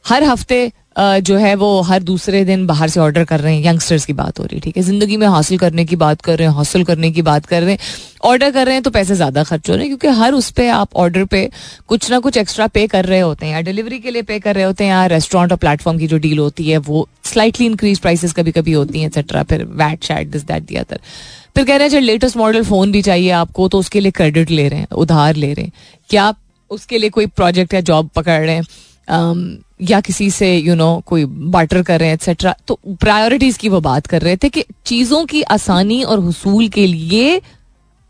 हर 0.08 0.24
हफ़्ते 0.24 0.72
जो 1.00 1.36
है 1.38 1.54
वो 1.56 1.70
हर 1.82 2.04
दूसरे 2.04 2.44
दिन 2.46 2.66
बाहर 2.68 2.90
से 2.90 3.00
ऑर्डर 3.00 3.24
कर 3.24 3.40
रहे 3.40 3.56
हैं 3.56 3.66
यंगस्टर्स 3.66 4.06
की 4.06 4.14
बात 4.14 4.40
हो 4.40 4.44
रही 4.44 4.56
है 4.56 4.62
ठीक 4.62 4.78
है? 4.78 4.84
ज़िंदगी 4.84 5.18
में 5.18 5.26
हासिल 5.28 5.58
करने 5.58 5.86
की 5.86 5.96
बात 5.96 6.22
कर 6.22 6.38
रहे 6.38 6.48
हैं 6.48 6.56
हासिल 6.56 6.84
करने 6.84 7.12
की 7.12 7.22
बात 7.22 7.46
कर 7.46 7.62
रहे 7.62 7.72
हैं 7.72 7.80
ऑर्डर 8.26 8.52
कर 8.52 8.66
रहे 8.66 8.76
हैं 8.76 8.84
तो 8.84 8.90
पैसे 8.92 9.16
ज़्यादा 9.16 9.44
खर्च 9.44 9.70
हो 9.70 9.76
रहे 9.76 9.86
हैं, 9.86 9.98
क्योंकि 9.98 10.18
हर 10.20 10.34
उस 10.34 10.50
पर 10.52 10.70
आप 10.70 10.96
ऑर्डर 10.96 11.26
पे 11.26 11.50
कुछ 11.88 12.10
ना 12.12 12.20
कुछ 12.20 12.38
एक्स्ट्रा 12.38 12.68
पे 12.68 12.86
कर 12.88 13.06
रहे 13.06 13.20
होते 13.20 13.46
हैं, 13.46 13.54
या 13.54 13.62
डिलीवरी 13.62 14.00
के 14.00 14.12
लिए 14.12 14.22
पे 14.22 14.40
कर 14.40 14.56
रहे 14.56 14.64
होते 14.64 14.84
हैं, 14.84 14.92
या 14.92 15.06
रेस्टोरेंट 15.08 15.52
और 15.52 15.58
प्लेटफॉर्म 15.58 16.00
की 16.00 16.08
जो 16.08 16.18
डील 16.18 16.40
होती 16.40 16.70
है, 16.70 16.78
वो 16.80 17.08
स्लाइटली 17.26 17.66
इंक्रीज 17.66 18.00
प्राइसेस 18.00 18.34
कभी 18.34 18.52
कभी 18.52 18.74
होती 18.74 19.00
हैं 19.00 19.08
एक्सेट्रा 19.08 19.44
फिर 19.44 19.64
वैट 19.76 20.04
शैट 20.04 20.28
दिस 20.28 20.44
दैट 20.44 20.64
दिया 20.64 20.84
फिर 20.84 21.64
कह 21.66 21.76
रहे 21.76 21.88
हैं 21.88 21.90
जब 21.90 22.00
लेटेस्ट 22.00 22.38
मॉडल 22.38 22.64
फ़ोन 22.64 22.92
भी 22.92 23.02
चाहिए 23.02 23.30
आपको 23.34 23.68
तो 23.68 23.80
उसके 23.80 24.00
लिए 24.00 24.12
क्रेडिट 24.14 24.52
ले 24.52 24.68
रहे 24.68 24.80
हैं, 24.80 24.88
उधार 24.88 25.36
ले 25.36 25.54
रहे 25.54 25.66
हैं। 25.66 25.72
क्या 26.10 26.34
उसके 26.72 26.98
लिए 26.98 27.10
कोई 27.10 27.26
प्रोजेक्ट 27.28 27.74
या 27.74 27.82
जॉब 27.84 28.10
पकड़ 28.16 28.42
रहे 28.42 28.56
हैं? 28.56 29.58
या 29.82 30.00
किसी 30.02 30.30
से 30.32 30.58
यू 30.58 30.66
you 30.66 30.78
नो 30.78 30.94
know, 30.94 31.06
कोई 31.06 31.26
बाटर 31.26 31.82
कर 31.84 32.00
रहे 32.00 32.10
हैं 32.10 32.16
एक्सेट्रा 32.16 32.56
तो 32.68 32.80
प्रायोरिटीज 32.88 33.58
की 33.58 33.70
वो 33.70 33.82
बात 33.82 34.08
कर 34.08 34.22
रहे 34.22 34.38
थे 34.38 34.50
कि 34.50 34.64
चीज़ों 34.86 35.26
की 35.26 35.42
आसानी 35.42 36.04
और 36.04 36.20
हसूल 36.20 36.68
के 36.68 36.88
लिए 36.88 37.42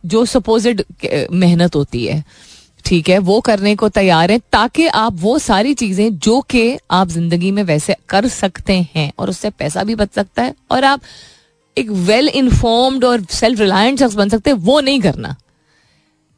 जो 0.05 0.25
सपोजिड 0.25 0.83
मेहनत 1.31 1.75
होती 1.75 2.05
है 2.05 2.23
ठीक 2.85 3.09
है 3.09 3.17
वो 3.19 3.39
करने 3.41 3.75
को 3.75 3.89
तैयार 3.89 4.31
हैं 4.31 4.39
ताकि 4.51 4.87
आप 4.87 5.13
वो 5.13 5.37
सारी 5.39 5.73
चीज़ें 5.73 6.17
जो 6.17 6.39
कि 6.41 6.77
आप 6.91 7.07
ज़िंदगी 7.07 7.51
में 7.51 7.63
वैसे 7.63 7.95
कर 8.09 8.27
सकते 8.27 8.73
हैं 8.95 9.11
और 9.19 9.29
उससे 9.29 9.49
पैसा 9.49 9.83
भी 9.83 9.95
बच 9.95 10.13
सकता 10.13 10.43
है 10.43 10.53
और 10.71 10.83
आप 10.83 11.01
एक 11.77 11.89
वेल 11.89 12.29
इन्फॉर्म्ड 12.29 13.05
और 13.05 13.25
सेल्फ 13.31 13.59
रिलायंट 13.59 13.99
शख्स 13.99 14.15
बन 14.15 14.29
सकते 14.29 14.49
हैं 14.49 14.57
वो 14.57 14.79
नहीं 14.79 15.01
करना। 15.01 15.35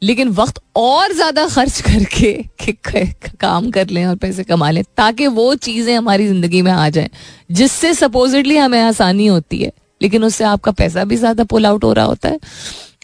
लेकिन 0.02 0.30
वक्त 0.32 0.60
और 0.78 1.14
ज़्यादा 1.14 1.48
खर्च 1.48 1.82
करके 1.82 3.06
काम 3.38 3.70
कर 3.72 3.88
लें 3.88 4.06
और 4.06 4.16
पैसे 4.18 4.44
कमा 4.44 4.70
लें, 4.72 4.84
ताकि 4.98 5.28
वो 5.30 5.54
चीज़ें 5.58 5.96
हमारी 5.96 6.28
ज़िंदगी 6.28 6.62
में 6.62 6.72
आ 6.72 6.90
जाएँ, 6.90 7.10
जिससे 7.52 7.94
सपोजिटली 7.94 8.58
हमें 8.58 8.80
आसानी 8.82 9.28
होती 9.28 9.58
है, 9.58 9.72
लेकिन 10.02 10.24
उससे 10.24 10.44
आपका 10.46 10.72
पैसा 10.74 11.04
भी 11.04 11.16
ज़्यादा 11.16 11.44
पुल 11.46 11.66
आउट 11.66 11.84
हो 11.84 11.94
रहा 11.94 12.06
होता 12.06 12.30
है। 12.30 12.40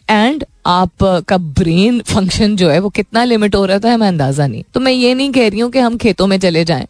एंड 0.09 0.43
आपका 0.67 1.37
ब्रेन 1.37 1.99
फ़ंक्शन 2.03 2.55
जो 2.55 2.69
है 2.69 2.79
वो 2.79 2.89
कितना 2.91 3.23
लिमिट 3.23 3.55
हो 3.55 3.65
रहा 3.65 3.79
था 3.79 3.93
हमें 3.93 4.07
अंदाज़ा 4.07 4.47
नहीं। 4.47 4.63
तो 4.73 4.79
मैं 4.79 4.91
ये 4.91 5.13
नहीं 5.13 5.31
कह 5.31 5.47
रही 5.49 5.59
हूँ 5.59 5.71
कि 5.71 5.79
हम 5.79 5.97
खेतों 5.97 6.27
में 6.27 6.37
चले 6.39 6.63
जाएँ 6.65 6.87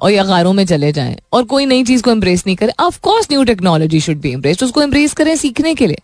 और 0.00 0.10
या 0.10 0.24
गारों 0.24 0.52
में 0.52 0.64
चले 0.66 0.92
जाएँ 0.92 1.16
और 1.32 1.44
कोई 1.44 1.66
नई 1.66 1.84
चीज़ 1.84 2.02
को 2.02 2.10
एम्ब्रेस 2.10 2.42
नहीं 2.46 2.56
करें। 2.56 2.72
Of course 2.80 3.26
new 3.30 3.42
technology 3.44 4.00
should 4.00 4.20
be 4.20 4.30
embrace 4.32 4.62
उसको 4.62 4.82
एम्ब्रेस 4.82 5.12
करें 5.14 5.34
सीखने 5.36 5.74
के 5.74 5.86
लिए। 5.86 6.00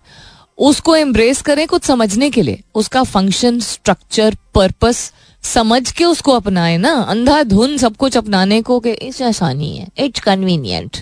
उसको 0.59 0.95
एम्ब्रेस 0.97 1.41
करें 1.43 1.67
कुछ 1.67 1.85
समझने 1.85 2.31
के 2.31 2.43
लिए। 2.43 2.63
उसका 2.75 3.03
फ़ंक्शन 3.05 3.61
स्ट्रक्चर 3.61 4.37
पर्पस 4.55 5.13
समझ 5.45 5.91
के 5.91 6.05
उसको 6.05 6.33
अपनाए 6.33 6.77
ना। 6.77 6.93
अंधाधुन 7.01 7.77
सब 7.79 7.97
कुछ 7.97 8.17
अपनाने 8.17 8.61
को 8.63 8.79
कि 8.81 8.93
इस 8.93 9.21
आसानी 9.23 9.77
है 9.77 9.89
it's 9.99 10.21
convenient 10.21 10.97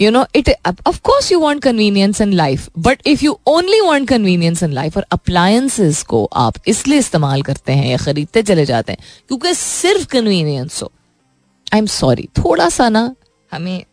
you 0.00 0.10
know 0.10 0.24
it 0.36 0.50
of 0.86 1.00
course 1.00 1.30
you 1.32 1.38
want 1.40 1.62
convenience 1.62 2.20
in 2.20 2.32
life 2.32 2.68
but 2.78 3.06
if 3.06 3.24
you 3.24 3.38
only 3.46 3.80
want 3.80 4.08
convenience 4.08 4.62
in 4.62 4.72
life 4.72 4.96
और 4.96 5.06
अप्लायंसेस 5.12 6.02
को 6.02 6.24
आप 6.24 6.54
इसलिए 6.66 6.98
इस्तेमाल 6.98 7.42
करते 7.42 7.72
हैं 7.72 7.90
या 7.90 7.96
खरीदते 7.96 8.42
चले 8.42 8.64
जाते 8.64 8.92
हैं, 8.92 8.98
क्योंकि 9.28 9.54
सिर्फ़ 9.54 10.06
कन्वीनियंस 10.06 10.82
हो। 10.82 10.90
आई 11.72 11.78
एम 11.78 11.86
सॉरी 11.86 12.28
थोड़ा 12.38 12.68
सा 12.68 12.88
ना 12.88 13.14
हमें 13.52 13.84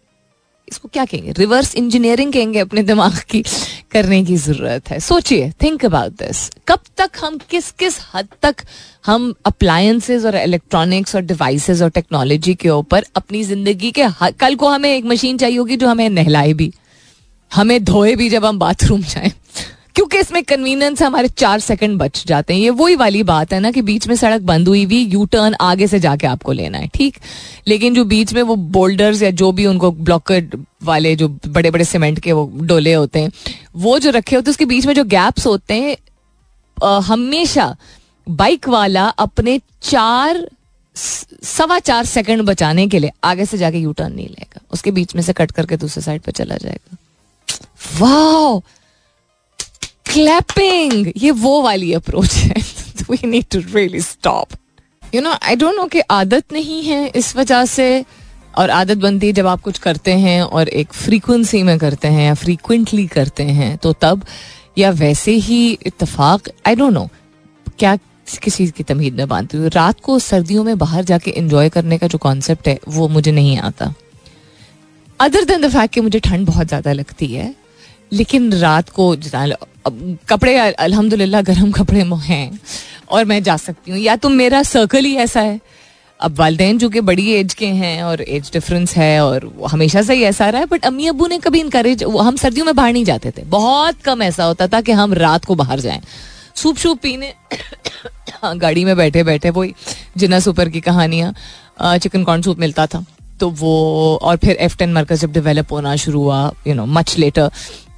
इसको 0.71 0.89
क्या 0.93 1.05
कहेंगे? 1.05 1.31
रिवर्स 1.37 1.75
इंजीनियरिंग 1.75 2.33
कहेंगे 2.33 2.59
अपने 2.59 2.83
दिमाग 2.83 3.17
की, 3.29 3.43
करने 3.91 4.23
की 4.25 4.35
ज़रूरत 4.37 4.89
है। 4.89 4.99
सोचिए 5.01 5.51
थिंक 5.61 5.85
अबाउट 5.85 6.11
दिस 6.17 6.49
कब 6.67 6.79
तक 6.97 7.17
हम 7.23 7.37
किस 7.49 7.71
किस 7.71 7.99
हद 8.13 8.27
तक 8.41 8.63
हम 9.05 9.33
अप्लायंसेज 9.45 10.25
और 10.25 10.35
इलेक्ट्रॉनिक्स 10.35 11.15
और 11.15 11.21
डिवाइसेस 11.23 11.81
और 11.81 11.89
टेक्नोलॉजी 11.89 12.53
के 12.55 12.69
ऊपर 12.69 13.05
अपनी 13.15 13.43
ज़िंदगी 13.43 13.91
के 13.91 14.07
कल 14.39 14.55
को 14.55 14.69
हमें 14.69 14.95
एक 14.95 15.05
मशीन 15.05 15.37
चाहिए 15.37 15.57
होगी 15.57 15.77
जो 15.77 15.87
हमें 15.87 16.09
नहलाए 16.09 16.53
भी, 16.53 16.71
हमें 17.51 17.83
धोए 17.83 18.15
भी 18.15 18.29
जब 18.29 18.45
हम 18.45 18.59
बाथरूम 18.59 19.01
जाए। 19.03 19.31
क्योंकि 19.99 20.17
इसमें 20.17 20.43
कन्वीनियंस 20.43 21.01
हमारे 21.01 21.27
चार 21.27 21.59
सेकंड 21.59 21.97
बच 21.99 22.23
जाते 22.27 22.53
हैं। 22.53 22.61
ये 22.61 22.69
वही 22.71 22.95
वाली 22.95 23.23
बात 23.23 23.53
है 23.53 23.59
ना 23.59 23.71
कि 23.71 23.81
बीच 23.81 24.07
में 24.07 24.15
सड़क 24.15 24.41
बंद 24.41 24.67
हुई 24.67 24.83
हुई 24.83 24.99
यू 25.05 25.25
टर्न 25.25 25.55
आगे 25.61 25.87
से 25.87 25.99
जाके 25.99 26.27
आपको 26.27 26.51
लेना 26.51 26.77
है, 26.77 26.87
ठीक? 26.87 27.17
लेकिन 27.67 27.93
जो 27.93 28.05
बीच 28.05 28.33
में 28.33 28.41
वो 28.41 28.55
बोल्डर्स 28.55 29.21
या 29.21 29.31
जो 29.31 29.51
भी 29.51 29.65
उनको 29.65 29.91
ब्लॉकेड 29.91 30.55
वाले 30.83 31.15
जो 31.15 31.27
बड़े 31.47 31.71
बड़े 31.71 31.85
सीमेंट 31.85 32.19
के 32.19 32.31
वो 32.31 32.49
डोले 32.55 32.93
होते 32.93 33.19
हैं, 33.19 33.31
वो 33.75 33.97
जो 33.99 34.09
रखे 34.09 34.35
होते 34.35 34.49
हैं, 34.49 34.51
उसके 34.51 34.65
बीच 34.65 34.85
में 34.85 34.93
जो 34.93 35.03
गैप्स 35.03 35.45
होते 35.47 35.73
हैं 35.73 35.97
हमेशा 37.01 37.75
बाइक 38.27 38.69
वाला 38.69 39.07
अपने 39.19 39.59
चार 39.81 40.49
सवा 40.95 41.79
चार 41.79 42.05
सेकंड 42.05 42.41
बचाने 42.41 42.87
के 42.87 42.99
लिए 42.99 43.11
आगे 43.23 43.45
से 43.45 43.57
जाके 43.57 43.77
यू 43.77 43.91
टर्न 43.91 44.13
नहीं 44.13 44.29
लेगा। 44.29 44.61
उसके 44.71 44.91
बीच 44.91 45.15
में 45.15 45.21
से 45.21 45.33
कट 45.33 45.51
करके 45.51 45.77
दूसरे 45.77 46.03
साइड 46.03 46.21
पर 46.21 46.31
चला 46.31 46.57
जाएगा। 46.57 46.97
वाह 47.99 48.77
क्लैपिंग 50.09 51.11
ये 51.17 51.31
वो 51.33 51.61
वाली 51.61 51.91
अप्रोच 51.93 52.33
है। 52.33 52.61
We 53.09 53.27
need 53.27 53.45
to 53.51 53.59
really 53.75 54.01
stop 54.01 54.53
you 55.15 55.21
know 55.21 55.33
I 55.33 55.55
don't 55.55 55.75
know 55.75 55.85
कि 55.87 55.99
आदत 56.11 56.53
नहीं 56.53 56.81
है 56.83 57.07
इस 57.09 57.35
वजह 57.35 57.65
से, 57.65 58.05
और 58.57 58.69
आदत 58.69 58.97
बनती 58.97 59.27
है 59.27 59.33
जब 59.33 59.47
आप 59.47 59.61
कुछ 59.61 59.77
करते 59.79 60.13
हैं 60.13 60.41
और 60.41 60.69
एक 60.69 60.93
फ्रीक्वेंसी 60.93 61.61
में 61.63 61.77
करते 61.79 62.07
हैं 62.07 62.25
या 62.25 62.33
फ्रीक्वेंटली 62.35 63.05
करते 63.07 63.43
हैं 63.43 63.75
तो 63.77 63.93
तब 64.01 64.25
या 64.77 64.89
वैसे 64.91 65.31
ही 65.31 65.71
इतफाक 65.85 66.49
आई 66.67 66.75
डोंट 66.75 66.93
नो 66.93 67.07
क्या 67.79 67.95
किस 67.95 68.55
चीज़ 68.55 68.71
की 68.71 68.83
तमीद 68.83 69.13
में 69.13 69.27
बांधती 69.27 69.57
हूँ? 69.57 69.69
रात 69.69 69.99
को 69.99 70.17
सर्दियों 70.19 70.63
में 70.63 70.77
बाहर 70.77 71.03
जाके 71.03 71.31
इंजॉय 71.31 71.69
करने 71.69 71.97
का 71.97 72.07
जो 72.07 72.17
कॉन्सेप्ट 72.17 72.67
है, 72.67 72.79
वो 72.87 73.07
मुझे 73.07 73.31
नहीं 73.31 73.57
आता। 73.59 73.93
अदर 75.19 75.45
देन 75.45 75.61
द 75.61 75.69
फैक्ट 75.71 75.93
कि 75.93 76.01
मुझे 76.01 76.19
ठंड 76.19 76.47
बहुत 76.47 76.67
ज़्यादा 76.67 76.93
लगती 76.93 77.27
है, 77.27 77.53
लेकिन 78.11 78.51
रात 78.53 78.89
को 78.89 79.15
कपड़े, 80.29 80.55
अल्हम्दुलिल्लाह, 80.57 81.41
गर्म 81.41 81.71
कपड़े 81.71 82.03
हैं 82.25 82.59
और 83.09 83.25
मैं 83.25 83.41
जा 83.43 83.57
सकती 83.57 83.91
हूँ। 83.91 83.99
या 83.99 84.15
तो 84.15 84.29
मेरा 84.29 84.63
सर्कल 84.65 85.05
ही 85.05 85.15
ऐसा 85.17 85.41
है। 85.41 85.59
अब 86.19 86.35
वालदेन 86.39 86.77
जो 86.77 86.89
कि 86.89 87.01
बड़ी 87.01 87.29
एज 87.31 87.53
के 87.53 87.67
हैं 87.67 88.01
और 88.03 88.21
एज 88.21 88.49
डिफरेंस 88.53 88.95
है 88.95 89.19
और 89.25 89.51
हमेशा 89.69 90.01
से 90.01 90.13
ही 90.13 90.23
ऐसा 90.23 90.49
रहा 90.49 90.61
है 90.61 90.67
बट 90.67 90.85
अम्मी 90.85 91.07
अबू 91.07 91.27
ने 91.27 91.37
कभी 91.37 91.59
इनकरेज 91.59 92.03
हम 92.03 92.35
सर्दियों 92.35 92.65
में 92.65 92.75
बाहर 92.75 92.93
नहीं 92.93 93.05
जाते 93.05 93.31
थे। 93.31 93.43
बहुत 93.47 94.01
कम 94.05 94.21
ऐसा 94.23 94.43
होता 94.43 94.67
था 94.67 94.81
कि 94.81 94.91
हम 94.91 95.13
रात 95.13 95.45
को 95.45 95.55
बाहर 95.55 95.79
जाएँ। 95.79 96.01
सूप 96.55 96.77
शूप 96.77 96.99
पीने 96.99 97.33
गाड़ी 98.55 98.85
में 98.85 98.95
बैठे 98.97 99.23
बैठे 99.23 99.49
वही 99.49 99.73
जिना 100.17 100.39
सुपर 100.39 100.69
की 100.69 100.81
कहानियाँ 100.81 101.33
चिकन 101.97 102.23
कॉर्न 102.23 102.41
सूप 102.41 102.59
मिलता 102.59 102.87
था। 102.87 103.05
तो 103.39 103.49
वो 103.49 104.19
और 104.21 104.37
फिर 104.37 104.55
एफ़ 104.55 104.77
टेन 104.77 104.93
मरकज 104.93 105.21
जब 105.21 105.31
डेवलप 105.31 105.71
होना 105.71 105.95
शुरू 105.95 106.21
हुआ 106.21 106.51
यू 106.67 106.73
नो 106.73 106.85
मच 106.87 107.17
लेटर 107.17 107.51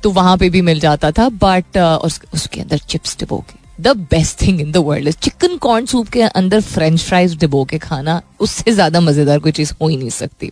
तो 0.03 0.09
वहाँ 0.11 0.37
पे 0.37 0.49
भी 0.49 0.61
मिल 0.61 0.79
जाता 0.79 1.11
था 1.11 1.29
बट 1.29 1.77
uh, 1.77 2.33
उसके 2.33 2.61
अंदर 2.61 2.77
चिप्स 2.77 3.17
डिबो 3.19 3.37
के 3.39 3.59
the 3.81 3.95
best 4.09 4.41
thing 4.41 4.59
in 4.61 4.71
the 4.71 4.77
world 4.77 5.07
is 5.07 5.15
chicken 5.23 5.55
corn 5.57 5.85
soup 5.85 6.07
के 6.07 6.21
अंदर 6.21 6.61
फ्रेंच 6.61 7.01
फ्राइज 7.03 7.37
डिबो 7.39 7.63
के 7.65 7.77
खाना 7.77 8.21
उससे 8.39 8.71
ज़्यादा 8.71 8.99
मज़ेदार 9.01 9.39
कोई 9.39 9.51
चीज़ 9.51 9.73
हो 9.81 9.87
ही 9.87 9.97
नहीं 9.97 10.09
सकती। 10.09 10.51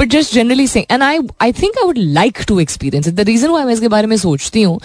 बट 0.00 0.08
जस्ट 0.10 0.34
जनरली 0.34 0.66
से 0.66 0.86
and 0.90 1.02
I 1.02 1.18
I 1.42 1.52
think 1.52 1.78
I 1.78 1.86
would 1.86 1.98
like 1.98 2.38
to 2.48 2.58
experience 2.60 3.08
the 3.08 3.20
reason 3.20 3.48
why 3.48 3.64
मैं 3.64 3.74
इसके 3.74 3.88
बारे 3.88 4.06
में 4.06 4.16
सोचती 4.16 4.62
हूँ 4.62 4.80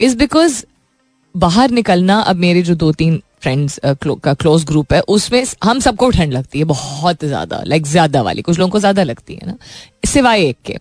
इज़ 0.00 0.16
बिकॉज़ 0.16 0.62
बाहर 1.34 1.70
निकलना 1.70 2.20
अब 2.20 2.36
मेरे 2.36 2.62
जो 2.62 2.74
दो 2.74 2.92
तीन 2.92 3.20
फ्रेंड्स 3.42 3.80
का 3.84 4.34
क्लोज 4.34 4.64
ग्रुप 4.64 4.92
है 4.92 5.00
उसमें 5.08 5.44
हम 5.64 5.80
सबको 5.80 6.10
ठंड 6.10 6.32
लगती 6.32 6.58
है 6.58 6.64
बहुत 6.64 7.24
ज़्यादा 7.24 7.62
लाइक 7.66 7.86
ज़्यादा 7.86 8.22
वाली 8.22 8.42
कुछ 8.42 8.58
लोगों 8.58 8.70
को 8.70 8.78
ज़्यादा 8.78 9.02
लगती 9.02 9.34
है 9.34 9.46
ना 9.46 9.56
सिवाय 10.06 10.44
एक 10.44 10.56
के। 10.66 10.76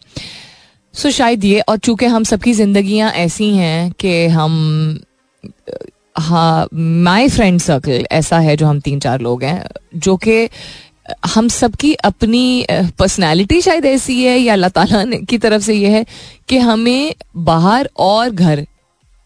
सो 0.94 1.10
शायद 1.12 1.44
ये, 1.44 1.60
और 1.60 1.78
चूँकि 1.78 2.06
हम 2.06 2.24
सबकी 2.24 2.54
जिंदगियाँ 2.54 3.12
ऐसी 3.12 3.50
हैं 3.56 3.92
कि 4.00 4.26
हम 4.28 5.00
हाँ 6.18 6.68
माई 6.74 7.30
फ्रेंड 7.30 7.60
सर्कल 7.62 8.06
ऐसा 8.12 8.40
है 8.40 8.56
जो 8.58 8.66
हम 8.68 8.80
तीन 8.80 9.00
चार 9.00 9.22
लोग 9.22 9.44
हैं, 9.44 9.64
जो 9.96 10.16
कि 10.18 10.48
हम 11.26 11.48
सबकी 11.48 11.94
अपनी 12.06 12.66
पर्सनालिटी 13.00 13.62
शायद 13.62 13.86
ऐसी 13.86 14.24
है 14.24 14.38
या 14.38 14.54
अल्लाह 14.54 14.70
ताला 14.70 15.04
की 15.30 15.38
तरफ़ 15.38 15.62
से 15.62 15.74
ये 15.74 15.90
है 15.90 16.06
कि 16.50 16.58
हमें 16.58 17.14
बाहर 17.36 17.90
और 17.98 18.30
घर 18.30 18.66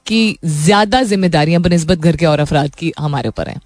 की 0.06 0.38
ज़्यादा 0.46 1.02
जिम्मेदारियाँ, 1.04 1.62
बनस्बत 1.62 1.98
घर 1.98 2.16
के 2.16 2.26
और 2.26 2.40
अफराद 2.40 2.76
की 2.76 2.94
हमारे 3.00 3.30
ऊपर 3.30 3.48
हैं। 3.50 3.62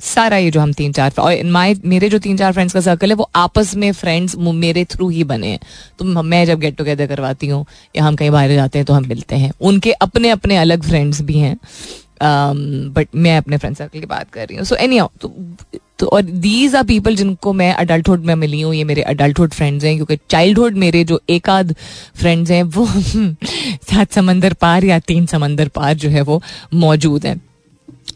सारा 0.00 0.36
ये 0.36 0.50
जो 0.50 0.60
हम 0.60 0.72
तीन 0.72 0.92
चार 0.92 1.12
और 1.18 1.42
माय 1.44 1.74
मेरे 1.84 2.08
जो 2.08 2.18
तीन 2.18 2.36
चार 2.36 2.52
फ्रेंड्स 2.52 2.74
का 2.74 2.80
सर्कल 2.80 3.10
है 3.10 3.14
वो 3.16 3.28
आपस 3.36 3.74
में 3.76 3.90
फ्रेंड्स 3.92 4.36
मेरे 4.36 4.84
थ्रू 4.84 5.08
ही 5.08 5.24
बने 5.24 5.46
हैं। 5.46 5.58
तो 5.98 6.04
मैं 6.04 6.44
जब 6.46 6.60
गेट 6.60 6.76
टुगेदर 6.76 7.06
करवाती 7.06 7.46
हूँ 7.46 7.64
या 7.96 8.04
हम 8.04 8.16
कहीं 8.16 8.30
बाहर 8.30 8.54
जाते 8.54 8.78
हैं 8.78 8.86
तो 8.86 8.92
हम 8.92 9.08
मिलते 9.08 9.36
हैं। 9.36 9.52
उनके 9.60 9.92
अपने 9.92 10.30
अपने 10.30 10.56
अलग 10.56 10.82
फ्रेंड्स 10.82 11.22
भी 11.22 11.38
हैं। 11.38 11.56
बट 12.22 13.06
um, 13.06 13.14
मैं 13.14 13.36
अपने 13.38 13.56
फ्रेंड 13.56 13.76
सर्कल 13.76 14.00
की 14.00 14.06
बात 14.06 14.30
कर 14.30 14.46
रही 14.46 14.56
हूँ। 14.56 14.64
सो 14.64 14.76
एनी 14.76 15.00
तो, 15.20 15.32
तो 15.98 16.06
और 16.06 16.22
दीज 16.22 16.74
आर 16.74 16.84
पीपल 16.84 17.16
जिनको 17.16 17.52
मैं 17.52 17.72
अडल्टुड 17.74 18.24
में 18.24 18.34
मिली 18.34 18.60
हूँ 18.60 18.74
ये 18.74 18.84
मेरे 18.84 19.02
अडल्टुड 19.02 19.52
फ्रेंड्स 19.52 19.84
हैं 19.84 19.94
क्योंकि 19.96 20.18
चाइल्डहुड 20.30 20.76
मेरे 20.76 21.04
जो 21.04 21.20
एक 21.30 21.50
आध 21.50 21.74
फ्रेंड्स 22.16 22.50
हैं 22.50 22.62
वो 22.62 22.86
सात 23.90 24.12
समंदर 24.12 24.52
पार 24.52 24.84
या 24.84 24.98
तीन 24.98 25.26
समंदर 25.26 25.68
पार 25.68 25.94
जो 25.94 26.08
है 26.08 26.22
वो 26.22 26.42
मौजूद 26.74 27.26
हैं। 27.26 27.40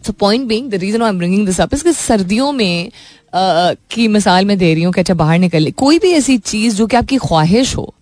So 0.07 0.13
point 0.13 0.47
being 0.49 0.71
the 0.71 0.75
reason 0.75 1.03
I 1.03 1.09
am 1.09 1.19
bringing 1.19 1.47
this 1.47 1.61
up 1.61 1.75
इसके 1.75 1.93
सर्दियों 1.93 2.53
में 2.53 2.89
uh, 2.89 3.77
की 3.91 4.09
मिसाल 4.09 4.45
मैं 4.45 4.59
दे 4.59 4.73
रही 4.75 4.83
हूँ 4.83 4.93
कि 4.93 5.01
अच्छा 5.01 5.15
बाहर 5.15 5.39
निकल 5.39 5.71
कोई 5.77 5.99
भी 5.99 6.13
ऐसी 6.13 6.39
चीज़ 6.39 6.77
जो 6.77 6.87
कि 6.87 6.97
आपकी 6.97 7.17
ख्वाहिश 7.19 7.77
हो 7.77 7.93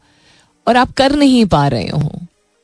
और 0.66 0.76
आप 0.76 0.92
कर 0.92 1.16
नहीं 1.16 1.44
पा 1.46 1.66
रहे 1.68 1.88
हो 1.88 2.10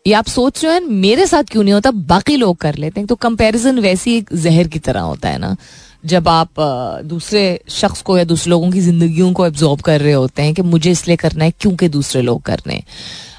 ये 0.07 0.13
आप 0.13 0.27
सोच 0.27 0.65
रहे 0.65 0.75
हैं 0.75 0.81
मेरे 0.81 1.27
साथ 1.27 1.43
क्यों 1.43 1.63
नहीं 1.63 1.75
होता 1.75 1.91
बाकी 1.91 2.37
लोग 2.37 2.57
कर 2.57 2.75
लेते 2.75 3.01
हैं। 3.01 3.07
तो 3.07 3.15
कंपैरिजन 3.15 3.79
वैसी 3.79 4.17
एक 4.17 4.29
जहर 4.35 4.69
की 4.69 4.79
तरह 4.79 5.01
होता 5.01 5.29
है 5.29 5.39
ना 5.39 5.57
जब 6.05 6.29
आप 6.29 6.61
दूसरे 7.05 7.43
शख्स 7.69 8.03
को 8.03 8.19
या 8.19 8.25
दूसरे 8.25 8.51
लोगों 8.51 8.71
की 8.71 8.81
जिंदगियों 8.81 9.33
को 9.33 9.47
एब्जॉर्ब 9.47 9.81
कर 9.81 10.01
रहे 10.01 10.13
होते 10.13 10.43
हैं 10.43 10.55
कि 10.55 10.63
मुझे 10.63 10.91
इसलिए 10.91 11.17
करना 11.17 11.45
है 11.45 11.53
क्योंकि 11.61 11.89
दूसरे 11.89 12.23
लोग 12.23 12.43
कर 12.43 12.59
रहे 12.59 12.77
हैं। 12.77 12.85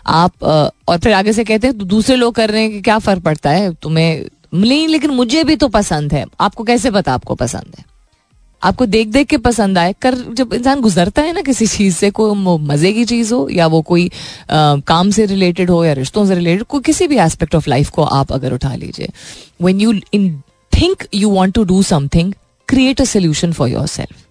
आप 0.07 0.43
और 0.88 0.97
फिर 0.97 1.13
आगे 1.13 1.33
से 1.33 1.43
कहते 1.43 1.67
हैं 1.67 1.77
तो 1.77 1.86
दूसरे 1.86 2.15
लोग 2.15 2.36
कर 2.36 2.49
रहे 2.49 2.62
हैं 2.62 2.71
कि 2.71 2.81
क्या 2.81 2.97
फ़र्क 2.99 3.23
पड़ता 3.23 3.49
है? 3.49 3.73
तुम्हें 3.73 4.25
नहीं 4.53 4.88
लेकिन 4.88 5.12
मुझे 5.12 5.43
भी 5.43 5.55
तो 5.55 5.67
पसंद 5.69 6.13
है। 6.13 6.25
आपको 6.39 6.63
कैसे 6.63 6.91
पता 6.91 7.13
आपको 7.13 7.36
पसंद 7.36 7.75
है? 7.77 7.86
आपको 8.62 8.86
देख 8.86 9.07
देख 9.07 9.27
के 9.27 9.38
पसंद 9.38 9.77
आए। 9.77 9.93
कर 10.01 10.15
जब 10.33 10.53
इंसान 10.53 10.81
गुजरता 10.81 11.21
है 11.21 11.33
ना 11.33 11.41
किसी 11.41 11.67
चीज़ 11.67 11.95
से 11.95 12.10
कोई 12.12 12.36
मज़े 12.67 12.91
की 12.93 13.05
चीज़ 13.05 13.33
हो 13.33 13.47
या 13.51 13.67
वो 13.67 13.81
कोई 13.81 14.07
आ, 14.07 14.75
काम 14.77 15.10
से 15.10 15.25
रिलेटेड 15.25 15.69
हो 15.69 15.83
या 15.86 15.93
रिश्तों 15.93 16.25
से 16.25 16.36
रिलेटेड 16.36 16.63
कोई 16.65 16.81
किसी 16.81 17.07
भी 17.07 17.17
एस्पेक्ट 17.19 17.55
ऑफ़ 17.55 17.69
लाइफ 17.69 17.89
को 17.89 18.03
आप 18.03 18.31
अगर 18.33 18.53
उठा 18.53 18.73
लीजिए। 18.75 19.10
When 19.62 19.81
you 19.81 19.93
in 20.13 20.29
think 20.73 21.03
you 21.13 21.29
want 21.29 21.55
to 21.55 21.63
do 21.63 21.81
something 21.83 22.33
create 22.67 23.01
a 23.01 23.05
solution 23.05 23.53
for 23.53 23.69
yourself 23.88 24.25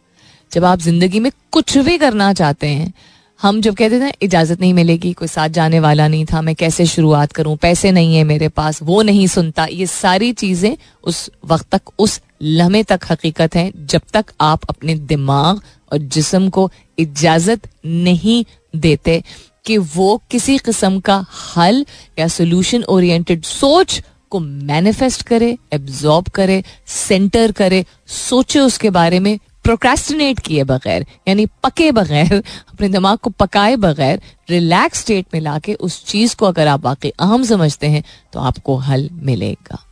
जब 0.53 0.65
आप 0.65 0.81
ज़िंदगी 0.81 1.21
में 1.21 1.31
कुछ 1.53 1.77
भी 1.79 1.97
करना 1.99 2.33
चाहते 2.33 2.67
हैं 2.67 2.93
हम 3.41 3.61
जब 3.61 3.75
कहते 3.77 4.01
थे 4.01 4.13
इजाज़त 4.23 4.61
नहीं 4.61 4.73
मिलेगी, 4.75 5.13
कोई 5.13 5.29
साथ 5.29 5.49
जाने 5.49 5.81
वाला 5.81 6.07
नहीं 6.09 6.25
था, 6.25 6.41
मैं 6.43 6.55
कैसे 6.55 6.87
शुरुआत 6.87 7.33
करूँ, 7.33 7.57
पैसे 7.57 7.91
नहीं 7.93 8.17
है 8.17 8.23
मेरे 8.25 8.49
पास, 8.49 8.83
वो 8.83 9.03
नहीं 9.03 9.27
सुनता, 9.27 9.65
ये 9.65 9.87
सारी 9.87 10.33
चीज़ें 10.33 10.77
उस 11.05 11.31
वक्त 11.45 11.69
तक, 11.75 11.93
उस 11.99 12.21
लम्हे 12.43 12.83
तक 12.83 13.01
हकीकत 13.11 13.57
है, 13.57 13.71
जब 13.77 14.03
तक 14.13 14.33
आप 14.41 14.65
अपने 14.69 14.95
दिमाग 14.95 15.61
और 15.93 15.99
जिसम 15.99 16.49
को 16.49 16.71
इजाज़त 16.99 17.69
नहीं 17.85 18.45
देते 18.77 19.23
कि 19.67 19.77
वो 19.79 20.21
किसी 20.31 20.57
किस्म 20.59 21.01
का 21.01 21.25
हल 21.57 21.85
या 22.19 22.29
सोल्यूशन 22.29 22.83
ओरिएंटेड 22.89 23.45
सोच 23.45 24.03
को 24.31 24.41
मैनिफेस्ट 24.41 25.23
करे 25.23 25.57
एब्जॉर्ब 25.73 26.29
करे 26.35 26.63
सेंटर 26.87 27.53
करे, 27.53 27.85
सोचे 28.09 28.61
उसके 28.61 28.91
बारे 28.91 29.21
में 29.21 29.39
प्रोक्रेस्टिनेट 29.67 30.39
किए 30.39 30.65
बगैर, 30.65 31.07
यानी 31.29 31.47
पके 31.65 31.91
बगैर, 31.93 32.35
अपने 32.73 32.89
दिमाग 32.89 33.19
को 33.19 33.31
पकाए 33.31 33.77
बगैर 33.77 34.21
रिलैक्स 34.51 35.01
स्टेट 35.01 35.27
में 35.35 35.41
लाके 35.41 35.75
उस 35.75 36.05
चीज़ 36.07 36.37
को 36.37 36.47
अगर 36.47 36.67
आप 36.69 36.85
वाकई 36.85 37.11
अहम 37.11 37.45
समझते 37.45 37.87
हैं 37.87 38.03
तो 38.33 38.41
आपको 38.41 38.77
हल 38.79 39.09
मिलेगा। 39.23 39.83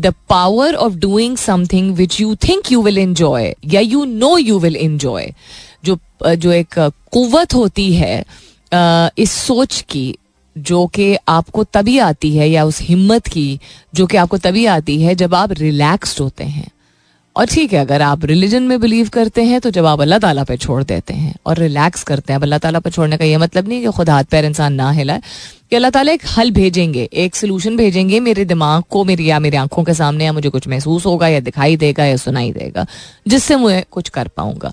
The 0.00 0.12
power 0.28 0.74
of 0.74 0.94
doing 0.94 1.36
something 1.36 1.94
which 1.94 2.20
you 2.20 2.34
think 2.34 2.72
you 2.72 2.82
will 2.82 2.98
enjoy 2.98 3.54
या 3.64 3.80
you 3.80 4.04
know 4.04 4.36
you 4.38 4.58
will 4.58 4.76
enjoy 4.76 5.32
जो 5.84 5.98
जो 6.24 6.52
एक 6.52 6.78
कुवत 7.12 7.54
होती 7.54 7.94
है 7.94 8.24
इस 9.18 9.30
सोच 9.30 9.80
की, 9.90 10.16
जो 10.56 10.86
कि 10.86 11.16
आपको 11.28 11.64
तभी 11.64 11.98
आती 11.98 12.36
है, 12.36 12.48
या 12.50 12.64
उस 12.64 12.80
हिम्मत 12.80 13.26
की, 13.26 13.60
जो 13.94 14.06
कि 14.06 14.16
आपको 14.16 14.38
तभी 14.38 14.64
आती 14.66 15.00
है, 15.02 15.14
जब 15.14 15.34
आप 15.34 15.52
रिलैक्स्ड 15.52 16.20
होते 16.20 16.44
हैं। 16.44 16.70
और 17.36 17.46
ठीक 17.46 17.72
है, 17.72 17.78
अगर 17.78 18.02
आप 18.02 18.24
रिलीजन 18.24 18.62
में 18.62 18.80
बिलीव 18.80 19.08
करते 19.12 19.42
हैं 19.44 19.60
तो 19.60 19.70
जब 19.70 19.86
आप 19.86 20.00
अल्लाह 20.00 20.18
ताला 20.18 20.42
पे 20.44 20.56
छोड़ 20.56 20.82
देते 20.84 21.14
हैं 21.14 21.34
और 21.46 21.58
रिलैक्स 21.58 22.02
करते 22.04 22.32
हैं, 22.32 22.38
अब 22.38 22.42
अल्लाह 22.42 22.58
ताला 22.58 22.80
पे 22.80 22.90
छोड़ने 22.90 23.16
का 23.16 23.24
ये 23.24 23.36
मतलब 23.36 23.68
नहीं 23.68 23.80
कि 23.82 23.90
खुद 23.90 24.10
हाथ 24.10 24.24
पैर 24.30 24.44
इंसान 24.44 24.74
ना 24.74 24.90
हिलाए, 24.92 25.20
कि 25.70 25.76
अल्लाह 25.76 25.90
ताला 25.90 26.12
एक 26.12 26.22
हल 26.28 26.50
भेजेंगे, 26.52 27.08
एक 27.14 27.36
सोल्यूशन 27.36 27.76
भेजेंगे 27.76 28.20
मेरे 28.22 28.44
दिमाग 28.46 28.82
को, 28.90 29.04
मेरी 29.04 29.28
या 29.30 29.38
मेरी 29.40 29.56
आँखों 29.56 29.84
के 29.84 29.94
सामने, 29.94 30.24
या 30.24 30.32
मुझे 30.32 30.48
कुछ 30.48 30.68
महसूस 30.68 31.06
होगा, 31.06 31.28
या 31.28 31.40
दिखाई 31.42 31.76
देगा, 31.76 32.04
या 32.04 32.16
सुनाई 32.18 32.52
देगा, 32.52 32.86
जिससे 33.26 33.56
मुझे 33.56 33.84
कुछ 33.90 34.08
कर 34.10 34.28
पाऊँगा। 34.28 34.72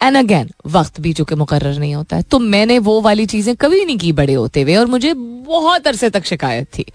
एंड 0.00 0.16
अगेन 0.16 0.50
वक्त 0.68 1.00
भी 1.00 1.12
चूँकि 1.12 1.34
मुकर 1.34 1.66
नहीं 1.68 1.94
होता 1.94 2.16
है 2.16 2.22
तो 2.22 2.38
मैंने 2.38 2.78
वो 2.80 3.00
वाली 3.00 3.26
चीज़ें 3.26 3.54
कभी 3.56 3.84
नहीं 3.84 3.98
की 3.98 4.12
बड़े 4.12 4.34
होते 4.34 4.62
हुए, 4.62 4.76
और 4.76 4.86
मुझे 4.88 5.14
बहुत 5.14 5.86
अरसे 5.86 6.10
तक 6.10 6.24
शिकायत 6.26 6.66
थी। 6.68 6.86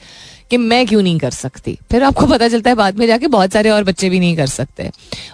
कि 0.49 0.57
मैं 0.57 0.85
क्यों 0.87 1.01
नहीं 1.01 1.17
कर 1.19 1.31
सकती? 1.31 1.77
फिर 1.91 2.03
आपको 2.03 2.25
पता 2.25 2.47
चलता 2.47 2.69
है 2.69 2.75
बाद 2.75 2.97
में 2.97 3.05
जाके 3.07 3.27
बहुत 3.27 3.53
सारे 3.53 3.69
और 3.69 3.83
बच्चे 3.83 4.09
भी 4.09 4.19
नहीं 4.19 4.35
कर 4.37 4.47
सकते। 4.47 4.89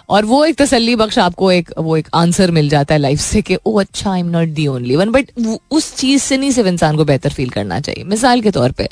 और 0.08 0.24
वो 0.24 0.44
एक 0.44 0.56
तसली 0.56 0.96
बख्श 0.96 1.18
आपको 1.18 1.52
एक, 1.52 1.70
वो 1.78 1.96
एक 1.96 2.08
आंसर 2.14 2.50
मिल 2.50 2.68
जाता 2.68 2.94
है 2.94 3.00
लाइफ 3.00 3.20
से 3.20 3.42
कि 3.42 3.56
ओ 3.66 3.78
अच्छा 3.80 4.12
I 4.12 4.20
am 4.20 4.26
not 4.26 4.48
the 4.48 4.66
only 4.66 4.96
one 4.96 5.10
but 5.10 5.30
उस 5.70 5.96
चीज़ 5.96 6.22
से 6.22 6.36
नहीं 6.36 6.50
सिर्फ़ 6.50 6.68
इंसान 6.68 6.96
को 6.96 7.04
बेहतर 7.04 7.30
फील 7.30 7.50
करना 7.50 7.80
चाहिए। 7.80 8.04
मिसाल 8.04 8.40
के 8.40 8.50
तौर 8.50 8.72
पर 8.72 8.88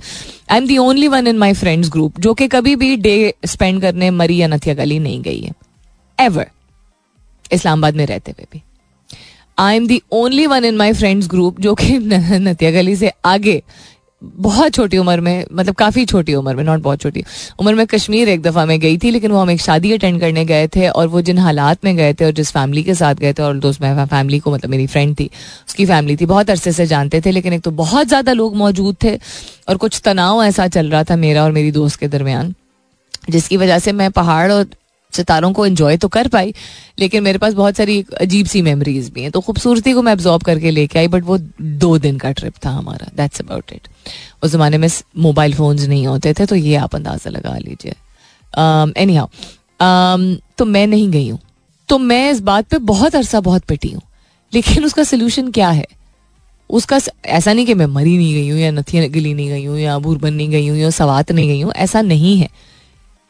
I 0.51 0.59
am 0.59 0.67
the 0.67 0.79
only 0.79 1.09
one 1.09 1.27
in 1.27 1.39
my 1.39 1.53
friends 1.53 1.91
group 1.91 2.21
जो 2.21 2.35
कि 2.35 2.49
कभी 2.49 2.77
भी 2.77 2.97
डे 2.97 3.35
स्पेंड 3.47 3.81
करने 3.81 4.11
मरी 4.11 4.37
या 4.37 4.47
नथिया 4.47 4.75
गली 4.75 4.99
नहीं 4.99 5.23
गई 5.23 5.41
है। 5.41 5.53
एवर 6.21 6.47
इस्लामाबाद 7.53 7.95
में 7.95 8.07
रहते 8.07 8.31
हुए 8.31 8.47
भी। 8.53 8.63
I 9.59 9.77
am 9.77 9.87
the 9.87 10.01
only 10.13 10.47
one 10.47 10.65
in 10.65 10.77
my 10.77 10.93
friends 10.93 11.29
group 11.29 11.61
जो 11.61 11.75
कि 11.75 11.99
नतिया 11.99 12.71
गली 12.71 12.97
से 12.97 13.11
आगे 13.25 13.63
बहुत 14.23 14.73
छोटी 14.75 14.99
उम्र 14.99 15.21
में 15.21 15.45
मतलब 15.53 15.75
काफ़ी 15.75 16.05
छोटी 16.07 16.35
उम्र 16.35 16.55
में 16.57 16.63
नॉट 16.65 16.81
बहुत 16.81 17.01
छोटी, 17.01 17.25
उम्र 17.61 17.75
में 17.75 17.87
कश्मीर 17.87 18.29
एक 18.29 18.43
दफ़ा 18.43 18.65
मैं 18.67 18.79
गई 18.81 18.99
थी, 18.99 19.11
लेकिन 19.11 19.31
वो 19.31 19.39
हम 19.39 19.51
एक 19.51 19.61
शादी 19.61 19.93
अटेंड 19.93 20.21
करने 20.21 20.45
गए 20.45 20.67
थे 20.77 20.89
और 20.89 21.07
वो 21.09 21.21
जिन 21.23 21.39
हालात 21.39 21.85
में 21.85 21.95
गए 21.97 22.13
थे 22.15 22.25
और 22.25 22.33
जिस 22.33 22.51
फैमिली 22.53 22.83
के 22.83 22.95
साथ 22.95 23.15
गए 23.15 23.33
थे 23.33 23.43
और 23.43 23.59
दोस्त 23.59 23.83
मैं 23.83 24.05
फैमिली 24.07 24.39
को 24.39 24.51
मतलब 24.51 24.71
मेरी 24.71 24.87
फ्रेंड 24.87 25.15
थी, 25.21 25.31
उसकी 25.69 25.87
फैमिली 25.87 26.17
थी, 26.17 26.27
बहुत 26.27 26.51
अरसे 26.51 26.73
से 26.73 26.87
जानते 26.87 27.21
थे, 27.21 27.31
लेकिन 27.31 27.53
एक 27.53 27.63
तो 27.63 27.71
बहुत 27.73 28.09
ज़्यादा 28.09 28.33
लोग 28.33 28.57
मौजूद 28.57 28.97
थे 29.05 29.19
और 29.69 29.77
कुछ 29.77 30.01
तनाव 30.05 30.43
ऐसा 30.45 30.69
चल 30.69 30.91
रहा 30.91 31.03
था 31.05 31.17
मेरा 31.17 31.45
और 31.45 31.53
मेरी 31.53 31.71
दोस्त 31.73 32.01
के 32.01 32.09
दरमियान, 32.09 32.55
जिसकी 33.31 33.57
वजह 33.57 33.79
से 33.79 33.93
मैं 33.93 34.11
पहाड़ 34.13 34.53
और 34.53 34.67
सितारों 35.13 35.53
को 35.53 35.67
इन्जॉय 35.67 35.97
तो 35.97 36.09
कर 36.09 36.29
पाई 36.29 36.55
लेकिन 36.99 37.23
मेरे 37.23 37.39
पास 37.39 37.55
बहुत 37.55 37.77
सारी 37.77 38.05
अजीब 38.21 38.47
सी 38.47 38.63
मेमोरीज 38.63 39.09
भी 39.11 39.23
हैं। 39.23 39.31
तो 39.31 39.41
खूबसूरती 39.41 39.93
को 39.93 40.03
मैं 40.03 40.13
एब्जॉर्ब 40.13 40.43
करके 40.43 40.71
लेके 40.71 40.99
आई 40.99 41.09
बट 41.09 41.25
वो 41.25 41.39
दो 41.61 41.97
दिन 41.99 42.19
का 42.19 42.33
ट्रिप 42.33 42.55
था 42.65 42.71
हमारा 42.71 43.11
दैट्स 43.17 43.41
अबाउट 43.41 43.73
इट 43.73 43.89
उस 44.43 44.51
ज़माने 44.51 44.79
में 44.79 44.89
मोबाइल 45.19 45.55
फोन्स 45.55 45.87
नहीं 45.87 46.07
होते 46.07 46.35
थे 46.35 46.47
तो 46.47 46.57
ये 46.57 46.75
आप 46.77 46.95
अंदाज़ा 46.95 47.31
लगा 47.31 47.57
लीजिए। 47.59 47.95
एनी 48.99 49.13
um, 49.13 49.19
हाउ 49.19 49.27
um, 49.27 50.41
तो 50.59 50.65
मैं 50.65 50.87
नहीं 50.87 51.11
गई 51.11 51.29
हूँ। 51.29 51.39
तो 51.89 51.99
मैं 51.99 52.31
इस 52.31 52.41
बात 52.43 52.69
पे 52.69 52.79
बहुत 52.81 53.15
अरसा 53.15 53.41
बहुत 53.41 53.65
पिटी 53.65 53.91
हूँ। 53.91 54.03
लेकिन 54.53 54.85
उसका 54.85 55.05
सोल्यूशन 55.05 55.51
क्या 55.51 55.69
है? 55.71 55.87
उसका 56.71 56.99
ऐसा 57.27 57.53
नहीं 57.53 57.67
कि 57.67 57.75
मैं 57.75 57.87
मरी 57.87 58.17
नहीं 58.17 58.35
गई 58.35 58.49
हूँ 58.49 58.59
या 58.59 58.71
नथिया 58.71 59.07
गली 59.09 59.33
नहीं 59.35 59.49
गई 59.49 59.65
हूँ 59.65 59.79
या 59.79 59.99
बूरबन 59.99 60.35
नहीं 60.35 60.49
गई 60.51 60.67
हूँ 60.69 60.77
या 60.79 60.91
सवात 60.91 61.33
नहीं 61.33 61.49
गई 61.49 61.61
हूँ 61.61 61.73
ऐसा 61.73 62.03
नहीं 62.03 62.37
है। 62.39 62.49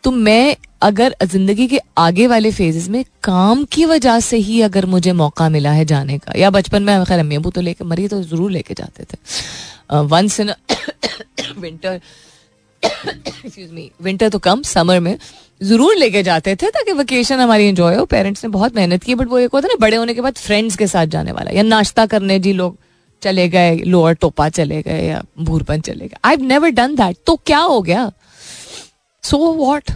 तो 0.05 0.11
मैं 0.11 0.57
अगर 0.83 1.15
ज़िंदगी 1.25 1.67
के 1.69 1.79
आगे 1.99 2.27
वाले 2.27 2.51
फेजेस 2.53 2.89
में 2.89 3.05
काम 3.25 3.65
की 3.73 3.85
वजह 3.87 4.19
से 4.21 4.37
ही 4.39 4.61
अगर 4.63 4.87
मुझे 4.87 5.13
मौका 5.15 5.49
मिला 5.49 5.73
है 5.73 5.85
जाने 5.85 6.19
का, 6.19 6.39
या 6.39 6.51
बचपन 6.51 6.83
में, 6.83 7.05
खैर 7.05 7.19
अम्मी 7.19 7.37
अबू 7.37 7.51
तो 7.51 7.61
लेके 7.61 7.85
मरी 7.85 8.09
तो 8.09 8.23
ज़रूर 8.23 8.51
लेके 8.51 8.75
जाते 8.75 9.05
थे। 9.05 9.99
Once 10.07 10.41
in 10.41 10.53
winter 11.59 12.01
excuse 12.83 13.71
me 13.73 13.91
winter 14.03 14.29
तो 14.29 14.39
कम 14.41 14.63
समर 14.65 15.01
में 15.01 15.17
ज़रूर 15.61 15.95
लेके 15.97 16.23
जाते 16.23 16.55
थे 16.57 16.71
ताकि 16.71 16.93
वेकेशन 16.95 17.41
हमारी 17.41 17.67
एंजॉय 17.67 17.95
हो। 17.95 18.05
पेरेंट्स 18.07 18.45
ने 18.45 18.51
बहुत 18.51 18.77
मेहनत 18.77 19.03
की 19.05 19.15
बट 19.15 19.29
वो 19.29 19.39
एक 19.39 19.53
होता 19.53 19.69
ना, 19.69 19.75
बड़े 19.81 19.97
होने 19.97 20.15
के 20.15 20.21
बाद 20.21 20.35
फ्रेंड्स 20.37 20.77
के 20.77 20.87
साथ 20.87 21.07
जाने 21.09 21.33
वाला, 21.33 21.51
या 21.51 21.63
नाश्ता 21.65 22.07
करने 22.07 22.39
जी 22.39 22.53
लोग 22.53 22.77
चले 23.23 23.49
गए, 23.49 23.77
लोअर 23.77 24.15
टोपा 24.15 24.49
चले 24.51 24.81
गए, 24.83 25.07
या 25.09 25.23
भूरपन 25.41 25.81
चले 25.81 26.07
गए। 26.07 26.17
आई 26.25 26.37
नेवर 26.39 26.71
डन 26.71 26.95
दैट 26.97 27.17
तो 27.27 27.37
क्या 27.47 27.59
हो 27.61 27.81
गया? 27.83 28.11
सो 29.25 29.39
वॉट 29.55 29.91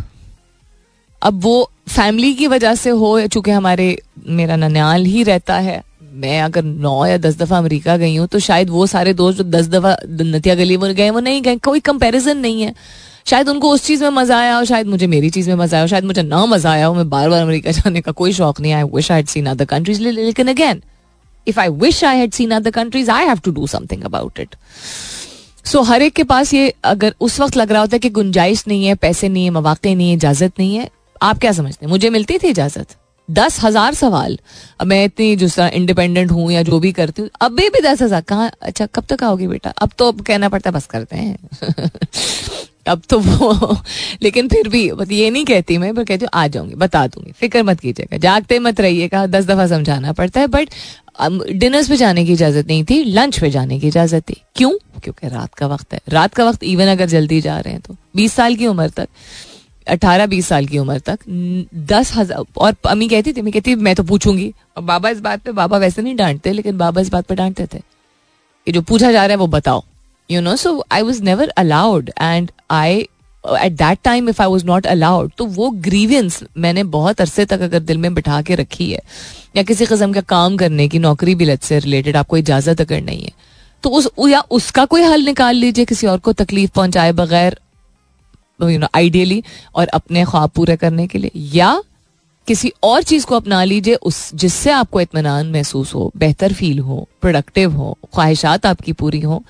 अब 1.22 1.40
वो 1.42 1.70
फैमिली 1.88 2.32
की 2.34 2.46
वजह 2.46 2.74
से 2.74 2.90
हो 2.92 3.26
चूँकि 3.26 3.50
हमारे, 3.50 3.96
मेरा 4.28 4.56
ननियाल 4.56 5.04
ही 5.04 5.22
रहता 5.22 5.58
है, 5.58 5.82
मैं 6.14 6.40
अगर 6.42 6.62
नौ 6.62 7.04
या 7.06 7.16
दस 7.18 7.36
दफ़ा 7.38 7.58
अमेरिका 7.58 7.96
गई 7.96 8.16
हूँ 8.16 8.26
तो 8.26 8.38
शायद 8.40 8.70
वो 8.70 8.86
सारे 8.86 9.12
दोस्त 9.14 9.38
जो 9.38 9.44
दस 9.46 9.68
दफ़ा 9.68 9.96
नतिया 10.06 10.54
गली 10.54 10.76
में 10.76 10.94
गए, 10.94 11.10
वो 11.10 11.20
नहीं 11.20 11.42
गए, 11.42 11.56
कोई 11.58 11.80
कंपैरिजन 11.82 12.38
नहीं 12.38 12.62
है। 12.62 12.74
शायद 13.26 13.48
उनको 13.48 13.70
उस 13.70 13.84
चीज़ 13.84 14.02
में 14.04 14.10
मज़ा 14.12 14.38
आया 14.38 14.56
और 14.56 14.64
शायद 14.64 14.86
मुझे 14.86 15.06
मेरी 15.06 15.30
चीज़ 15.30 15.48
में 15.50 15.56
मज़ा 15.56 15.76
आया 15.78 15.86
शायद 15.86 16.04
मुझे 16.04 16.22
ना 16.22 16.44
मज़ा 16.46 16.72
आया 16.72 16.86
हो, 16.86 16.94
मैं 16.94 17.08
बार 17.10 17.28
बार 17.30 17.42
अमेरिका 17.42 17.70
जाने 17.70 18.00
का 18.00 18.12
कोई 18.12 18.32
शौक 18.32 18.60
नहीं 18.60 18.72
I 18.72 18.82
wish 18.94 19.10
I 19.12 19.24
seen 19.28 19.46
other 19.46 19.64
countries 19.64 20.00
लेकिन 20.00 20.48
again 20.48 20.82
if 21.46 21.60
I 21.60 21.68
wish 21.80 22.02
I 22.04 22.18
had 22.18 22.32
seen 22.32 22.50
other 22.50 22.70
countries 22.70 23.10
I 23.10 23.26
have 23.26 23.40
to 23.44 23.50
do 23.52 23.66
something 23.66 24.04
about 24.04 24.40
it 24.40 24.54
so 25.64 25.82
हर 25.82 26.02
एक 26.02 26.12
के 26.14 26.24
पास 26.24 26.52
ये, 26.54 26.72
अगर 26.84 27.14
उस 27.20 27.40
वक्त 27.40 27.56
लग 27.56 27.72
रहा 27.72 27.80
होता 27.80 27.94
है 27.94 27.98
कि 27.98 28.10
गुंजाइश 28.10 28.64
नहीं 28.68 28.86
है, 28.86 28.94
पैसे 28.94 29.28
नहीं 29.28 29.44
है, 29.44 29.50
मौाक़े 29.50 29.94
नहीं 29.94 30.08
है, 30.08 30.14
इजाज़त 30.14 30.52
नहीं 30.58 30.76
है 30.76 30.88
आप 31.22 31.38
क्या 31.38 31.52
समझते 31.52 31.84
हैं? 31.86 31.90
मुझे 31.90 32.10
मिलती 32.10 32.38
थी 32.38 32.48
इजाज़त। 32.48 32.96
दस 33.28 33.58
हज़ार 33.64 33.94
सवाल। 33.94 34.38
अब 34.80 34.86
मैं 34.86 35.04
इतनी 35.04 35.34
जो 35.36 35.48
इंडिपेंडेंट 35.68 36.30
हूँ 36.30 36.50
या 36.52 36.62
जो 36.62 36.78
भी 36.80 36.92
करती 36.92 37.22
हूँ 37.22 37.30
अभी 37.40 37.68
भी 37.68 37.80
दस 37.80 38.02
हज़ार। 38.02 38.20
कहाँ 38.20 38.50
अच्छा 38.62 38.86
कब 38.86 39.04
तक 39.08 39.24
आओगी 39.24 39.46
बेटा? 39.46 39.70
अब 39.70 39.90
तो 39.98 40.08
अब 40.08 40.20
कहना 40.20 40.48
पड़ता 40.48 40.70
है, 40.70 40.74
बस 40.76 40.86
करते 40.86 41.16
हैं। 41.16 41.38
अब 42.86 43.02
तो 43.08 43.18
वो 43.18 43.76
लेकिन 44.22 44.48
फिर 44.48 44.68
भी 44.68 44.82
ये 45.10 45.30
नहीं 45.30 45.44
कहती 45.44 45.78
मैं, 45.78 45.94
पर 45.94 46.04
कहती 46.04 46.24
हूँ, 46.24 46.30
आ 46.34 46.46
जाऊँगी, 46.46 46.74
बता 46.74 47.06
दूँगी। 47.06 47.32
फ़िक्र 47.32 47.62
मत 47.62 47.80
कीजिएगा, 47.80 48.16
जागते 48.16 48.58
मत 48.58 48.80
रहिएगा, 48.80 49.26
दस 49.26 49.44
दफ़ा 49.44 49.66
समझाना 49.66 50.12
पड़ता 50.12 50.40
है 50.40 50.46
बट 50.46 50.68
डिनर्स 51.50 51.88
पे 51.88 51.96
जाने 51.96 52.24
की 52.24 52.32
इजाज़त 52.32 52.66
नहीं 52.66 52.84
थी 52.84 53.02
लंच 53.04 53.38
पे 53.38 53.50
जाने 53.50 53.78
की 53.80 53.88
इजाज़त 53.88 54.22
थी। 54.22 54.40
क्यों? 54.56 54.70
क्योंकि 55.02 55.28
रात 55.28 55.54
का 55.54 55.66
वक्त 55.66 55.94
है। 55.94 56.00
रात 56.08 56.34
का 56.34 56.44
वक्त 56.44 56.64
इवन 56.64 56.86
अगर 56.86 57.06
जल्दी 57.06 57.40
जा 57.40 57.58
रहे 57.60 57.72
हैं 57.72 57.82
तो। 57.82 57.96
बीस 58.16 58.32
साल 58.32 58.56
की 58.56 58.66
उम्र 58.66 58.88
तक। 58.88 59.08
अठारह 59.86 60.26
बीस 60.26 60.46
साल 60.48 60.66
की 60.66 60.78
उम्र 60.78 60.98
तक 61.06 61.18
दस 61.90 62.12
हज़ार 62.14 62.44
और 62.58 62.76
अम्मी 62.88 63.08
कहती 63.08 63.32
थी 63.32 63.42
मैं 63.42 63.52
कहती 63.52 63.74
मैं 63.76 63.94
तो 63.94 64.02
पूछूँगी। 64.04 64.52
और 64.76 64.82
बाबा 64.84 65.10
इस 65.10 65.20
बात 65.20 65.42
पे 65.42 65.52
बाबा 65.52 65.78
वैसे 65.78 66.02
नहीं 66.02 66.16
डांटते 66.16 66.52
लेकिन 66.52 66.78
बाबा 66.78 67.00
इस 67.00 67.10
बात 67.12 67.26
पे 67.26 67.34
डांटते 67.34 67.66
थे 67.74 67.78
कि 67.78 68.72
जो 68.72 68.82
पूछा 68.82 69.12
जा 69.12 69.24
रहा 69.26 69.32
है 69.32 69.36
वो 69.36 69.46
बताओ। 69.48 69.84
You 70.30 70.40
know 70.40 70.56
so 70.56 70.82
I 70.92 71.02
was 71.02 71.22
never 71.22 71.48
allowed 71.58 72.10
and 72.20 72.50
I 72.70 73.06
at 73.44 73.72
that 73.72 73.98
time 74.04 74.28
if 74.28 74.42
I 74.42 74.48
was 74.48 74.64
not 74.66 74.86
allowed 74.86 75.30
तो 75.38 75.44
वो 75.46 75.70
ग्रीवियंस 75.82 76.42
मैंने 76.56 76.84
बहुत 76.92 77.20
अरसे 77.20 77.44
तक 77.46 77.60
अगर 77.62 77.80
दिल 77.80 77.98
में 77.98 78.14
बिठा 78.14 78.40
के 78.42 78.54
रखी 78.54 78.90
है 78.90 79.00
या 79.56 79.62
किसी 79.62 79.86
कस्म 79.86 80.12
का 80.12 80.20
काम 80.28 80.56
करने 80.56 80.88
की 80.88 80.98
नौकरी 80.98 81.34
भी 81.34 81.44
लत 81.44 81.62
से 81.62 81.78
रिलेटेड 81.78 82.16
आपको 82.16 82.36
इजाज़त 82.36 82.80
अगर 82.80 83.00
नहीं 83.00 83.22
है 83.22 83.32
तो 83.84 83.90
उस 83.90 84.08
या 84.28 84.40
उसका 84.50 84.84
कोई 84.84 85.02
हल 85.02 85.24
निकाल 85.24 85.56
लीजिए 85.56 85.84
किसी 85.84 86.06
और 86.06 86.18
को 86.18 86.32
तकलीफ़ 86.32 86.70
पहुँचाए 86.74 87.12
बगैर 87.12 87.58
यू 88.60 88.78
नो 88.78 88.86
आइडियली 88.94 89.42
और 89.74 89.88
अपने 89.88 90.24
ख्वाब 90.24 90.50
पूरे 90.50 90.76
करने 90.76 91.06
के 91.06 91.18
लिए। 91.18 91.30
या 91.54 91.82
किसी 92.48 92.72
और 92.82 93.02
चीज़ 93.02 93.24
को 93.26 93.36
अपना 93.36 93.62
लीजिए, 93.64 93.94
उस, 93.94 94.34
जिससे 94.34 94.70
आपको 94.70 95.00
इतमान 95.00 95.50
महसूस 95.52 95.94
हो, 95.94 96.10
बेहतर 96.16 96.52
फील 96.52 96.78
हो 96.78 97.06
प्रोडक्टिव 97.20 97.72
हो, 97.72 97.96
ख्वाहिशात 98.14 98.66
आपकी 98.66 98.92
पूरी 98.94 99.20
हो। 99.20 99.42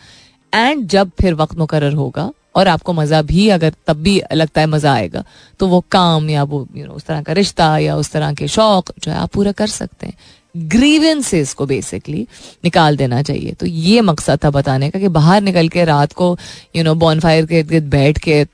एंड 0.52 0.86
जब 0.88 1.10
फिर 1.20 1.34
वक्त 1.34 1.58
मुकर 1.58 1.92
होगा 1.92 2.30
और 2.54 2.68
आपको 2.68 2.92
मज़ा 2.92 3.20
भी, 3.22 3.48
अगर 3.48 3.72
तब 3.86 3.96
भी 3.96 4.20
लगता 4.34 4.60
है 4.60 4.66
मज़ा 4.66 4.92
आएगा 4.94 5.24
तो 5.60 5.66
वो 5.68 5.80
काम 5.90 6.30
या 6.30 6.42
वो 6.44 6.66
यू 6.76 6.86
नो 6.86 6.92
उस 6.92 7.04
तरह 7.04 7.22
का 7.22 7.32
रिश्ता 7.32 7.76
या 7.78 7.96
उस 7.96 8.10
तरह 8.10 8.32
के 8.34 8.48
शौक 8.48 8.92
जो 8.98 9.10
है 9.12 9.18
आप 9.18 9.32
पूरा 9.32 9.52
कर 9.52 9.66
सकते 9.68 10.06
हैं। 10.06 10.14
ग्रीवेंसेस 10.68 11.52
को 11.54 11.66
बेसिकली 11.66 12.26
निकाल 12.64 12.96
देना 12.96 13.22
चाहिए। 13.22 13.52
तो 13.52 13.66
ये 13.66 14.00
मकसद 14.00 14.38
था 14.44 14.50
बताने 14.50 14.90
का 14.90 14.98
कि 14.98 15.08
बाहर 15.10 15.42
निकल 15.42 15.68
के 15.68 15.84
रात 15.84 16.12
को 16.12 16.36
यू 16.76 16.84
नो 16.84 16.94
बॉन 16.96 17.20
फायर 17.20 17.46
के 17.46 17.58
इर्द 17.58 17.68
गिर्द 17.68 17.90
बैठ 17.90 18.18
के 18.18 18.44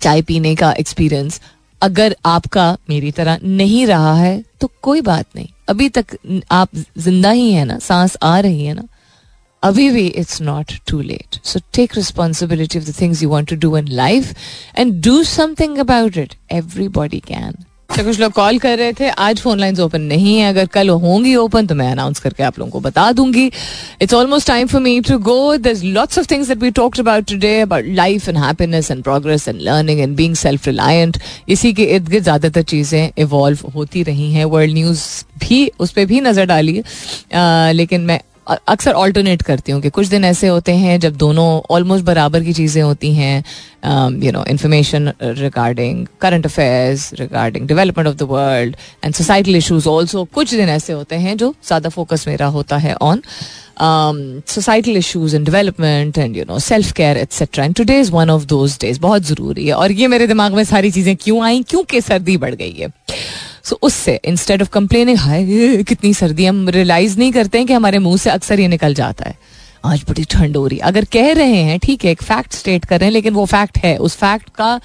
चाय 0.00 0.22
पीने 0.22 0.54
का 0.54 0.72
एक्सपीरियंस 0.78 1.40
अगर 1.82 2.16
आपका 2.26 2.66
मेरी 2.90 3.10
तरह 3.12 3.38
नहीं 3.42 3.86
रहा 3.86 4.14
है 4.14 4.42
तो 4.60 4.70
कोई 4.82 5.00
बात 5.02 5.26
नहीं। 5.36 5.48
अभी 5.68 5.88
तक 5.88 6.16
आप 6.52 6.68
ज़िंदा 6.98 7.30
ही 7.30 7.50
है 7.52 7.64
ना, 7.64 7.78
सांस 7.78 8.16
आ 8.22 8.38
रही 8.40 8.64
है 8.64 8.74
ना, 8.74 8.84
अभी 9.62 9.88
भी 9.90 10.06
it's 10.06 10.40
not 10.42 10.72
too 10.88 11.00
late 11.02 11.40
so 11.44 11.60
take 11.74 11.96
responsibility 11.96 12.78
of 12.78 12.84
the 12.86 12.94
things 13.00 13.22
you 13.22 13.28
want 13.28 13.48
to 13.50 13.56
do 13.58 13.76
in 13.76 13.88
life 13.90 14.34
and 14.78 15.00
do 15.04 15.22
something 15.24 15.78
about 15.78 16.16
it 16.16 16.34
everybody 16.90 17.20
can 17.26 17.54
तो 17.96 18.02
कुछ 18.04 18.18
लोग 18.20 18.32
कॉल 18.32 18.58
कर 18.58 18.78
रहे 18.78 18.92
थे। 18.92 19.08
आज 19.08 19.40
फ़ोन 19.40 19.58
लाइंस 19.58 19.80
ओपन 19.80 20.00
नहीं 20.02 20.36
है। 20.36 20.48
अगर 20.48 20.66
कल 20.66 20.88
होंगी 20.90 21.34
ओपन 21.36 21.66
तो 21.66 21.74
मैं 21.74 21.90
अनाउंस 21.90 22.18
करके 22.20 22.42
आप 22.42 22.58
लोगों 22.58 22.70
को 22.70 22.80
बता 22.80 23.10
दूँगी। 23.12 23.44
It's 24.02 24.14
almost 24.14 24.46
time 24.48 24.66
for 24.68 24.80
me 24.80 25.00
to 25.08 25.18
go 25.20 25.56
through 25.56 25.82
lots 25.84 26.18
of 26.18 26.26
things 26.30 26.48
that 26.48 26.58
we 26.62 26.70
talked 26.72 27.00
about 27.00 27.28
today 27.30 27.58
about 27.60 27.84
life 27.96 28.28
and 28.28 28.38
happiness 28.38 28.90
and 28.90 29.02
progress 29.02 29.48
and 29.48 29.60
learning 29.62 30.00
and 30.00 30.16
being 30.16 30.34
self 30.34 30.66
reliant 30.66 31.18
इसी 31.48 31.72
के 31.72 31.84
इर्द 31.84 32.08
गिर्द 32.08 32.24
ज़्यादातर 32.24 32.62
चीज़ें 32.64 33.10
इवॉल्व 33.18 33.66
होती 33.74 34.02
रही 34.02 34.32
हैं। 34.32 34.44
वर्ल्ड 34.46 34.74
न्यूज़ 34.74 35.06
भी 35.40 35.66
उस 35.80 35.92
पर 35.92 36.06
भी 36.06 36.20
नज़र 36.20 36.46
डाली 36.46 36.82
लेकिन 37.74 38.00
मैं 38.00 38.20
अक्सर 38.46 38.92
ऑल्टरनेट 38.92 39.42
करती 39.42 39.72
हूँ 39.72 39.80
कि 39.82 39.90
कुछ 39.90 40.06
दिन 40.06 40.24
ऐसे 40.24 40.48
होते 40.48 40.72
हैं 40.76 40.98
जब 41.00 41.16
दोनों 41.16 41.46
ऑलमोस्ट 41.74 42.04
बराबर 42.04 42.42
की 42.44 42.52
चीज़ें 42.52 42.82
होती 42.82 43.12
हैं 43.14 43.36
you 44.24 44.32
know 44.32 44.44
information 44.48 45.12
regarding 45.22 46.06
current 46.20 46.46
affairs 46.46 47.10
regarding 47.20 47.66
development 47.68 48.08
of 48.08 48.16
the 48.16 48.22
world 48.30 48.76
and 49.04 49.14
societal 49.14 49.56
issues 49.56 49.86
also 49.86 50.24
कुछ 50.34 50.54
दिन 50.54 50.68
ऐसे 50.68 50.92
होते 50.92 51.16
हैं 51.16 51.36
जो 51.36 51.54
ज़्यादा 51.66 51.88
फोकस 51.88 52.26
मेरा 52.28 52.46
होता 52.56 52.76
है 52.76 52.94
on 53.02 53.22
societal 54.48 54.96
issues 54.96 55.34
and 55.34 55.44
development 55.44 56.18
and 56.18 56.36
you 56.36 56.44
know 56.48 56.58
self 56.58 56.92
care 56.92 57.18
etcetera 57.18 57.64
and 57.64 57.74
today 57.76 57.98
is 58.00 58.10
one 58.12 58.30
of 58.30 58.44
those 58.46 58.76
days 58.80 59.00
बहुत 59.00 59.22
ज़रूरी 59.26 59.66
है। 59.66 59.72
और 59.74 59.92
ये 59.92 60.06
मेरे 60.08 60.26
दिमाग 60.26 60.54
में 60.54 60.62
सारी 60.64 60.90
चीज़ें 60.90 61.16
क्यों 61.16 61.42
आई? 61.44 61.62
क्योंकि 61.68 62.00
सर्दी 62.00 62.36
बढ़ 62.36 62.54
गई 62.54 62.72
है। 62.72 62.88
सो 63.64 63.78
उससे 63.82 64.20
इंस्टेड 64.24 64.62
ऑफ़ 64.62 64.70
कंप्लेनिंग 64.70 65.18
हाय, 65.18 65.44
कितनी 65.82 66.14
सर्दी, 66.14 66.46
हम 66.46 66.68
रियलाइज़ 66.68 67.18
नहीं 67.18 67.32
करते 67.32 67.58
हैं 67.58 67.66
कि 67.66 67.72
हमारे 67.72 67.98
मुँह 67.98 68.16
से 68.16 68.30
अक्सर 68.30 68.60
ये 68.60 68.68
निकल 68.68 68.94
जाता 68.94 69.24
है। 69.28 69.38
आज 69.84 70.04
बड़ी 70.08 70.24
ठंड 70.24 70.56
हो 70.56 70.66
रही 70.66 70.78
अगर 70.78 71.04
कह 71.04 71.32
रहे 71.32 71.54
हैं, 71.54 71.78
ठीक 71.78 72.04
है, 72.04 72.10
एक 72.10 72.22
फैक्ट 72.22 72.52
स्टेट 72.52 72.84
कर 72.84 73.00
रहे 73.00 73.06
हैं, 73.06 73.12
लेकिन 73.12 73.34
वो 73.34 73.44
फैक्ट 73.44 73.78
है। 73.78 73.96
उस 73.96 74.16
फैक्ट 74.16 74.48
का 74.56 74.80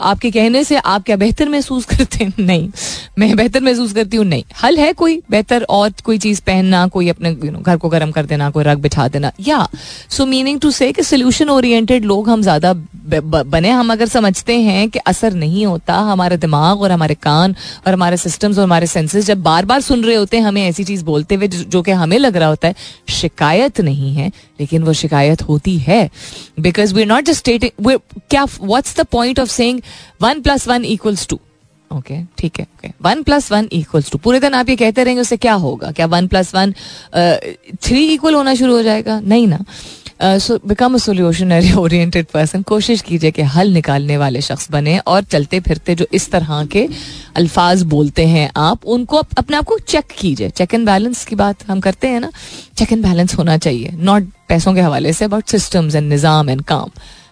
आपके 0.00 0.30
कहने 0.30 0.64
से 0.64 0.76
आप 0.76 1.04
क्या 1.04 1.16
बेहतर 1.16 1.48
महसूस 1.48 1.84
करते 1.90 2.24
हैं? 2.24 2.32
नहीं। 2.38 2.70
मैं 3.16 3.34
बेहतर 3.36 3.60
महसूस 3.62 3.92
करती 3.92 4.16
हूँ, 4.16 4.24
नहीं। 4.26 4.44
हल 4.62 4.76
है 4.78 4.92
कोई 4.92 5.20
बेहतर 5.30 5.62
और 5.70 5.92
कोई 6.04 6.18
चीज़ 6.18 6.40
पहनना, 6.46 6.86
कोई 6.86 7.08
अपने 7.08 7.32
घर 7.32 7.76
को 7.76 7.88
गर्म 7.88 8.10
कर 8.10 8.26
देना, 8.26 8.48
कोई 8.50 8.64
रग 8.64 8.78
बिठा 8.78 9.06
देना। 9.08 9.30
या 9.40 9.66
so 10.10 10.26
meaning 10.26 10.60
to 10.60 10.70
say 10.70 10.92
solution 11.00 11.50
oriented 11.50 12.04
लोग 12.04 12.28
हम 12.28 12.42
ज़्यादा 12.42 12.72
बने, 12.72 13.70
हम 13.70 13.92
अगर 13.92 14.06
समझते 14.08 14.56
हैं 14.60 14.88
कि 14.90 14.98
असर 14.98 15.32
नहीं 15.34 15.64
होता 15.66 15.94
हमारा 16.02 16.36
दिमाग 16.36 16.82
और 16.82 16.92
हमारे 16.92 17.14
कान 17.16 17.54
और 17.86 17.92
हमारे 17.92 18.16
सिस्टम्स 18.16 18.58
और 18.58 18.64
हमारे 18.64 18.86
सेंसेस 18.86 19.26
जब 19.26 19.42
बार 19.42 19.64
बार 19.64 19.80
सुन 19.82 20.04
रहे 20.04 20.16
होते 20.16 20.36
हैं, 20.36 20.44
हमें 20.44 20.62
ऐसी 20.62 20.84
चीज़ 20.84 21.04
बोलते 21.04 21.34
हुए 21.34 21.48
जो 21.48 21.82
कि 21.82 21.90
हमें 21.92 22.18
लग 22.18 22.36
रहा 22.36 22.48
होता 22.48 22.68
है, 22.68 22.74
शिकायत 23.12 23.80
नहीं 23.80 24.14
है, 24.14 24.30
लेकिन 24.60 24.82
वो 24.82 24.92
शिकायत 24.94 25.42
होती 25.42 25.78
है। 25.78 26.08
Because 26.60 26.94
we 26.94 27.02
are 27.02 27.08
not 27.08 27.24
just 27.24 27.38
stating 27.38 27.98
क्या 28.30 28.44
what's 28.44 28.96
the 28.96 29.06
point 29.12 29.40
of 29.40 29.50
saying 29.50 29.80
one 30.22 30.40
plus 30.40 30.68
one 30.68 30.84
equals 30.86 31.26
two 31.26 31.40
okay 31.94 32.18
ठीक 32.38 32.58
है 32.60 32.66
okay 32.76 32.92
one 33.02 33.22
plus 33.22 33.50
one 33.52 33.68
equals 33.72 34.10
two 34.10 34.18
पूरे 34.18 34.40
दिन 34.40 34.54
आप 34.54 34.68
ये 34.68 34.76
कहते 34.76 35.04
रहेंगे, 35.04 35.20
उससे 35.20 35.36
क्या 35.36 35.54
होगा? 35.54 35.90
क्या 35.92 36.06
one 36.06 36.26
plus 36.26 36.54
one 36.54 36.72
three 37.82 38.06
equal 38.14 38.34
होना 38.34 38.54
शुरू 38.54 38.76
हो 38.76 38.82
जाएगा? 38.82 39.20
नहीं 39.20 39.46
ना. 39.48 39.64
So 40.22 40.58
become 40.66 40.94
a 40.94 40.98
solutionary 40.98 41.72
oriented 41.74 42.26
person 42.32 42.62
कोशिश 42.62 43.00
कीजिए 43.02 43.30
कि 43.30 43.42
हल 43.54 43.72
निकालने 43.72 44.16
वाले 44.16 44.40
शख्स 44.40 44.70
बने 44.70 44.98
और 44.98 45.22
चलते 45.24 45.60
फिरते 45.60 45.94
जो 45.94 46.06
इस 46.14 46.30
तरह 46.30 46.64
के 46.72 46.86
अल्फाज 47.36 47.82
बोलते 47.94 48.26
हैं 48.26 48.50
आप, 48.56 48.84
उनको 48.86 49.16
अपने 49.16 49.56
आप 49.56 49.64
को 49.64 49.78
चेक 49.78 50.04
कीजिए. 50.18 50.50
चेक 50.50 50.74
एंड 50.74 50.86
बैलेंस 50.86 51.24
की 51.24 51.36
बात 51.36 51.68
हम 51.68 51.80
करते 51.80 52.08
हैं 52.08 52.20
ना. 52.20 52.30
चेक 52.76 52.92
एंड 52.92 53.02
बैलेंस 53.02 53.34
होना 53.38 53.56
चाहिए. 53.58 53.90
नॉट 53.94 54.28
पैसों 54.48 54.74
के 54.74 54.80
हवाले 54.80 55.12
से 55.12 55.24
अबाउट 55.24 55.48
सिस्टम्स 55.48 55.94
एंड 55.94 56.08
निज़ाम 56.08 56.50
एंड 56.50 56.62
काम 56.64 56.90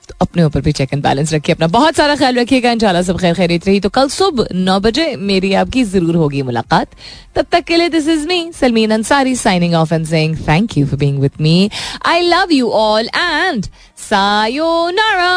तो 0.08 0.14
अपने 0.20 0.44
ऊपर 0.44 0.60
भी 0.60 0.72
चेक 0.72 0.92
एंड 0.92 1.02
बैलेंस 1.02 1.32
रखिए, 1.32 1.54
अपना 1.54 1.66
बहुत 1.68 1.94
सारा 1.96 2.14
ख्याल 2.16 2.38
रखिएगा, 2.38 2.70
इंशाल्लाह 2.72 3.02
सब 3.02 3.18
खैर 3.18 3.34
खैरियत 3.34 3.66
रही। 3.66 3.80
तो 3.80 3.88
कल 3.88 4.08
सुबह 4.08 4.46
नौ 4.54 4.78
बजे 4.80 5.14
मेरी 5.16 5.52
आपकी 5.54 5.84
ज़रूर 5.84 6.16
होगी 6.16 6.42
मुलाकात। 6.42 6.88
तब 7.36 7.46
तक 7.52 7.64
के 7.64 7.76
लिए 7.76 7.88
this 7.88 8.08
is 8.08 8.26
me 8.28 8.50
Salmeen 8.60 8.90
Ansari 8.90 9.34
signing 9.36 9.74
off 9.74 9.94
and 9.94 10.06
saying 10.06 10.36
thank 10.48 10.76
you 10.78 10.86
for 10.86 10.98
being 10.98 11.18
with 11.20 11.40
me 11.40 11.70
I 12.06 12.20
love 12.20 12.52
you 12.52 12.68
all 12.80 13.08
and 13.16 13.66
sayonara 14.10 15.32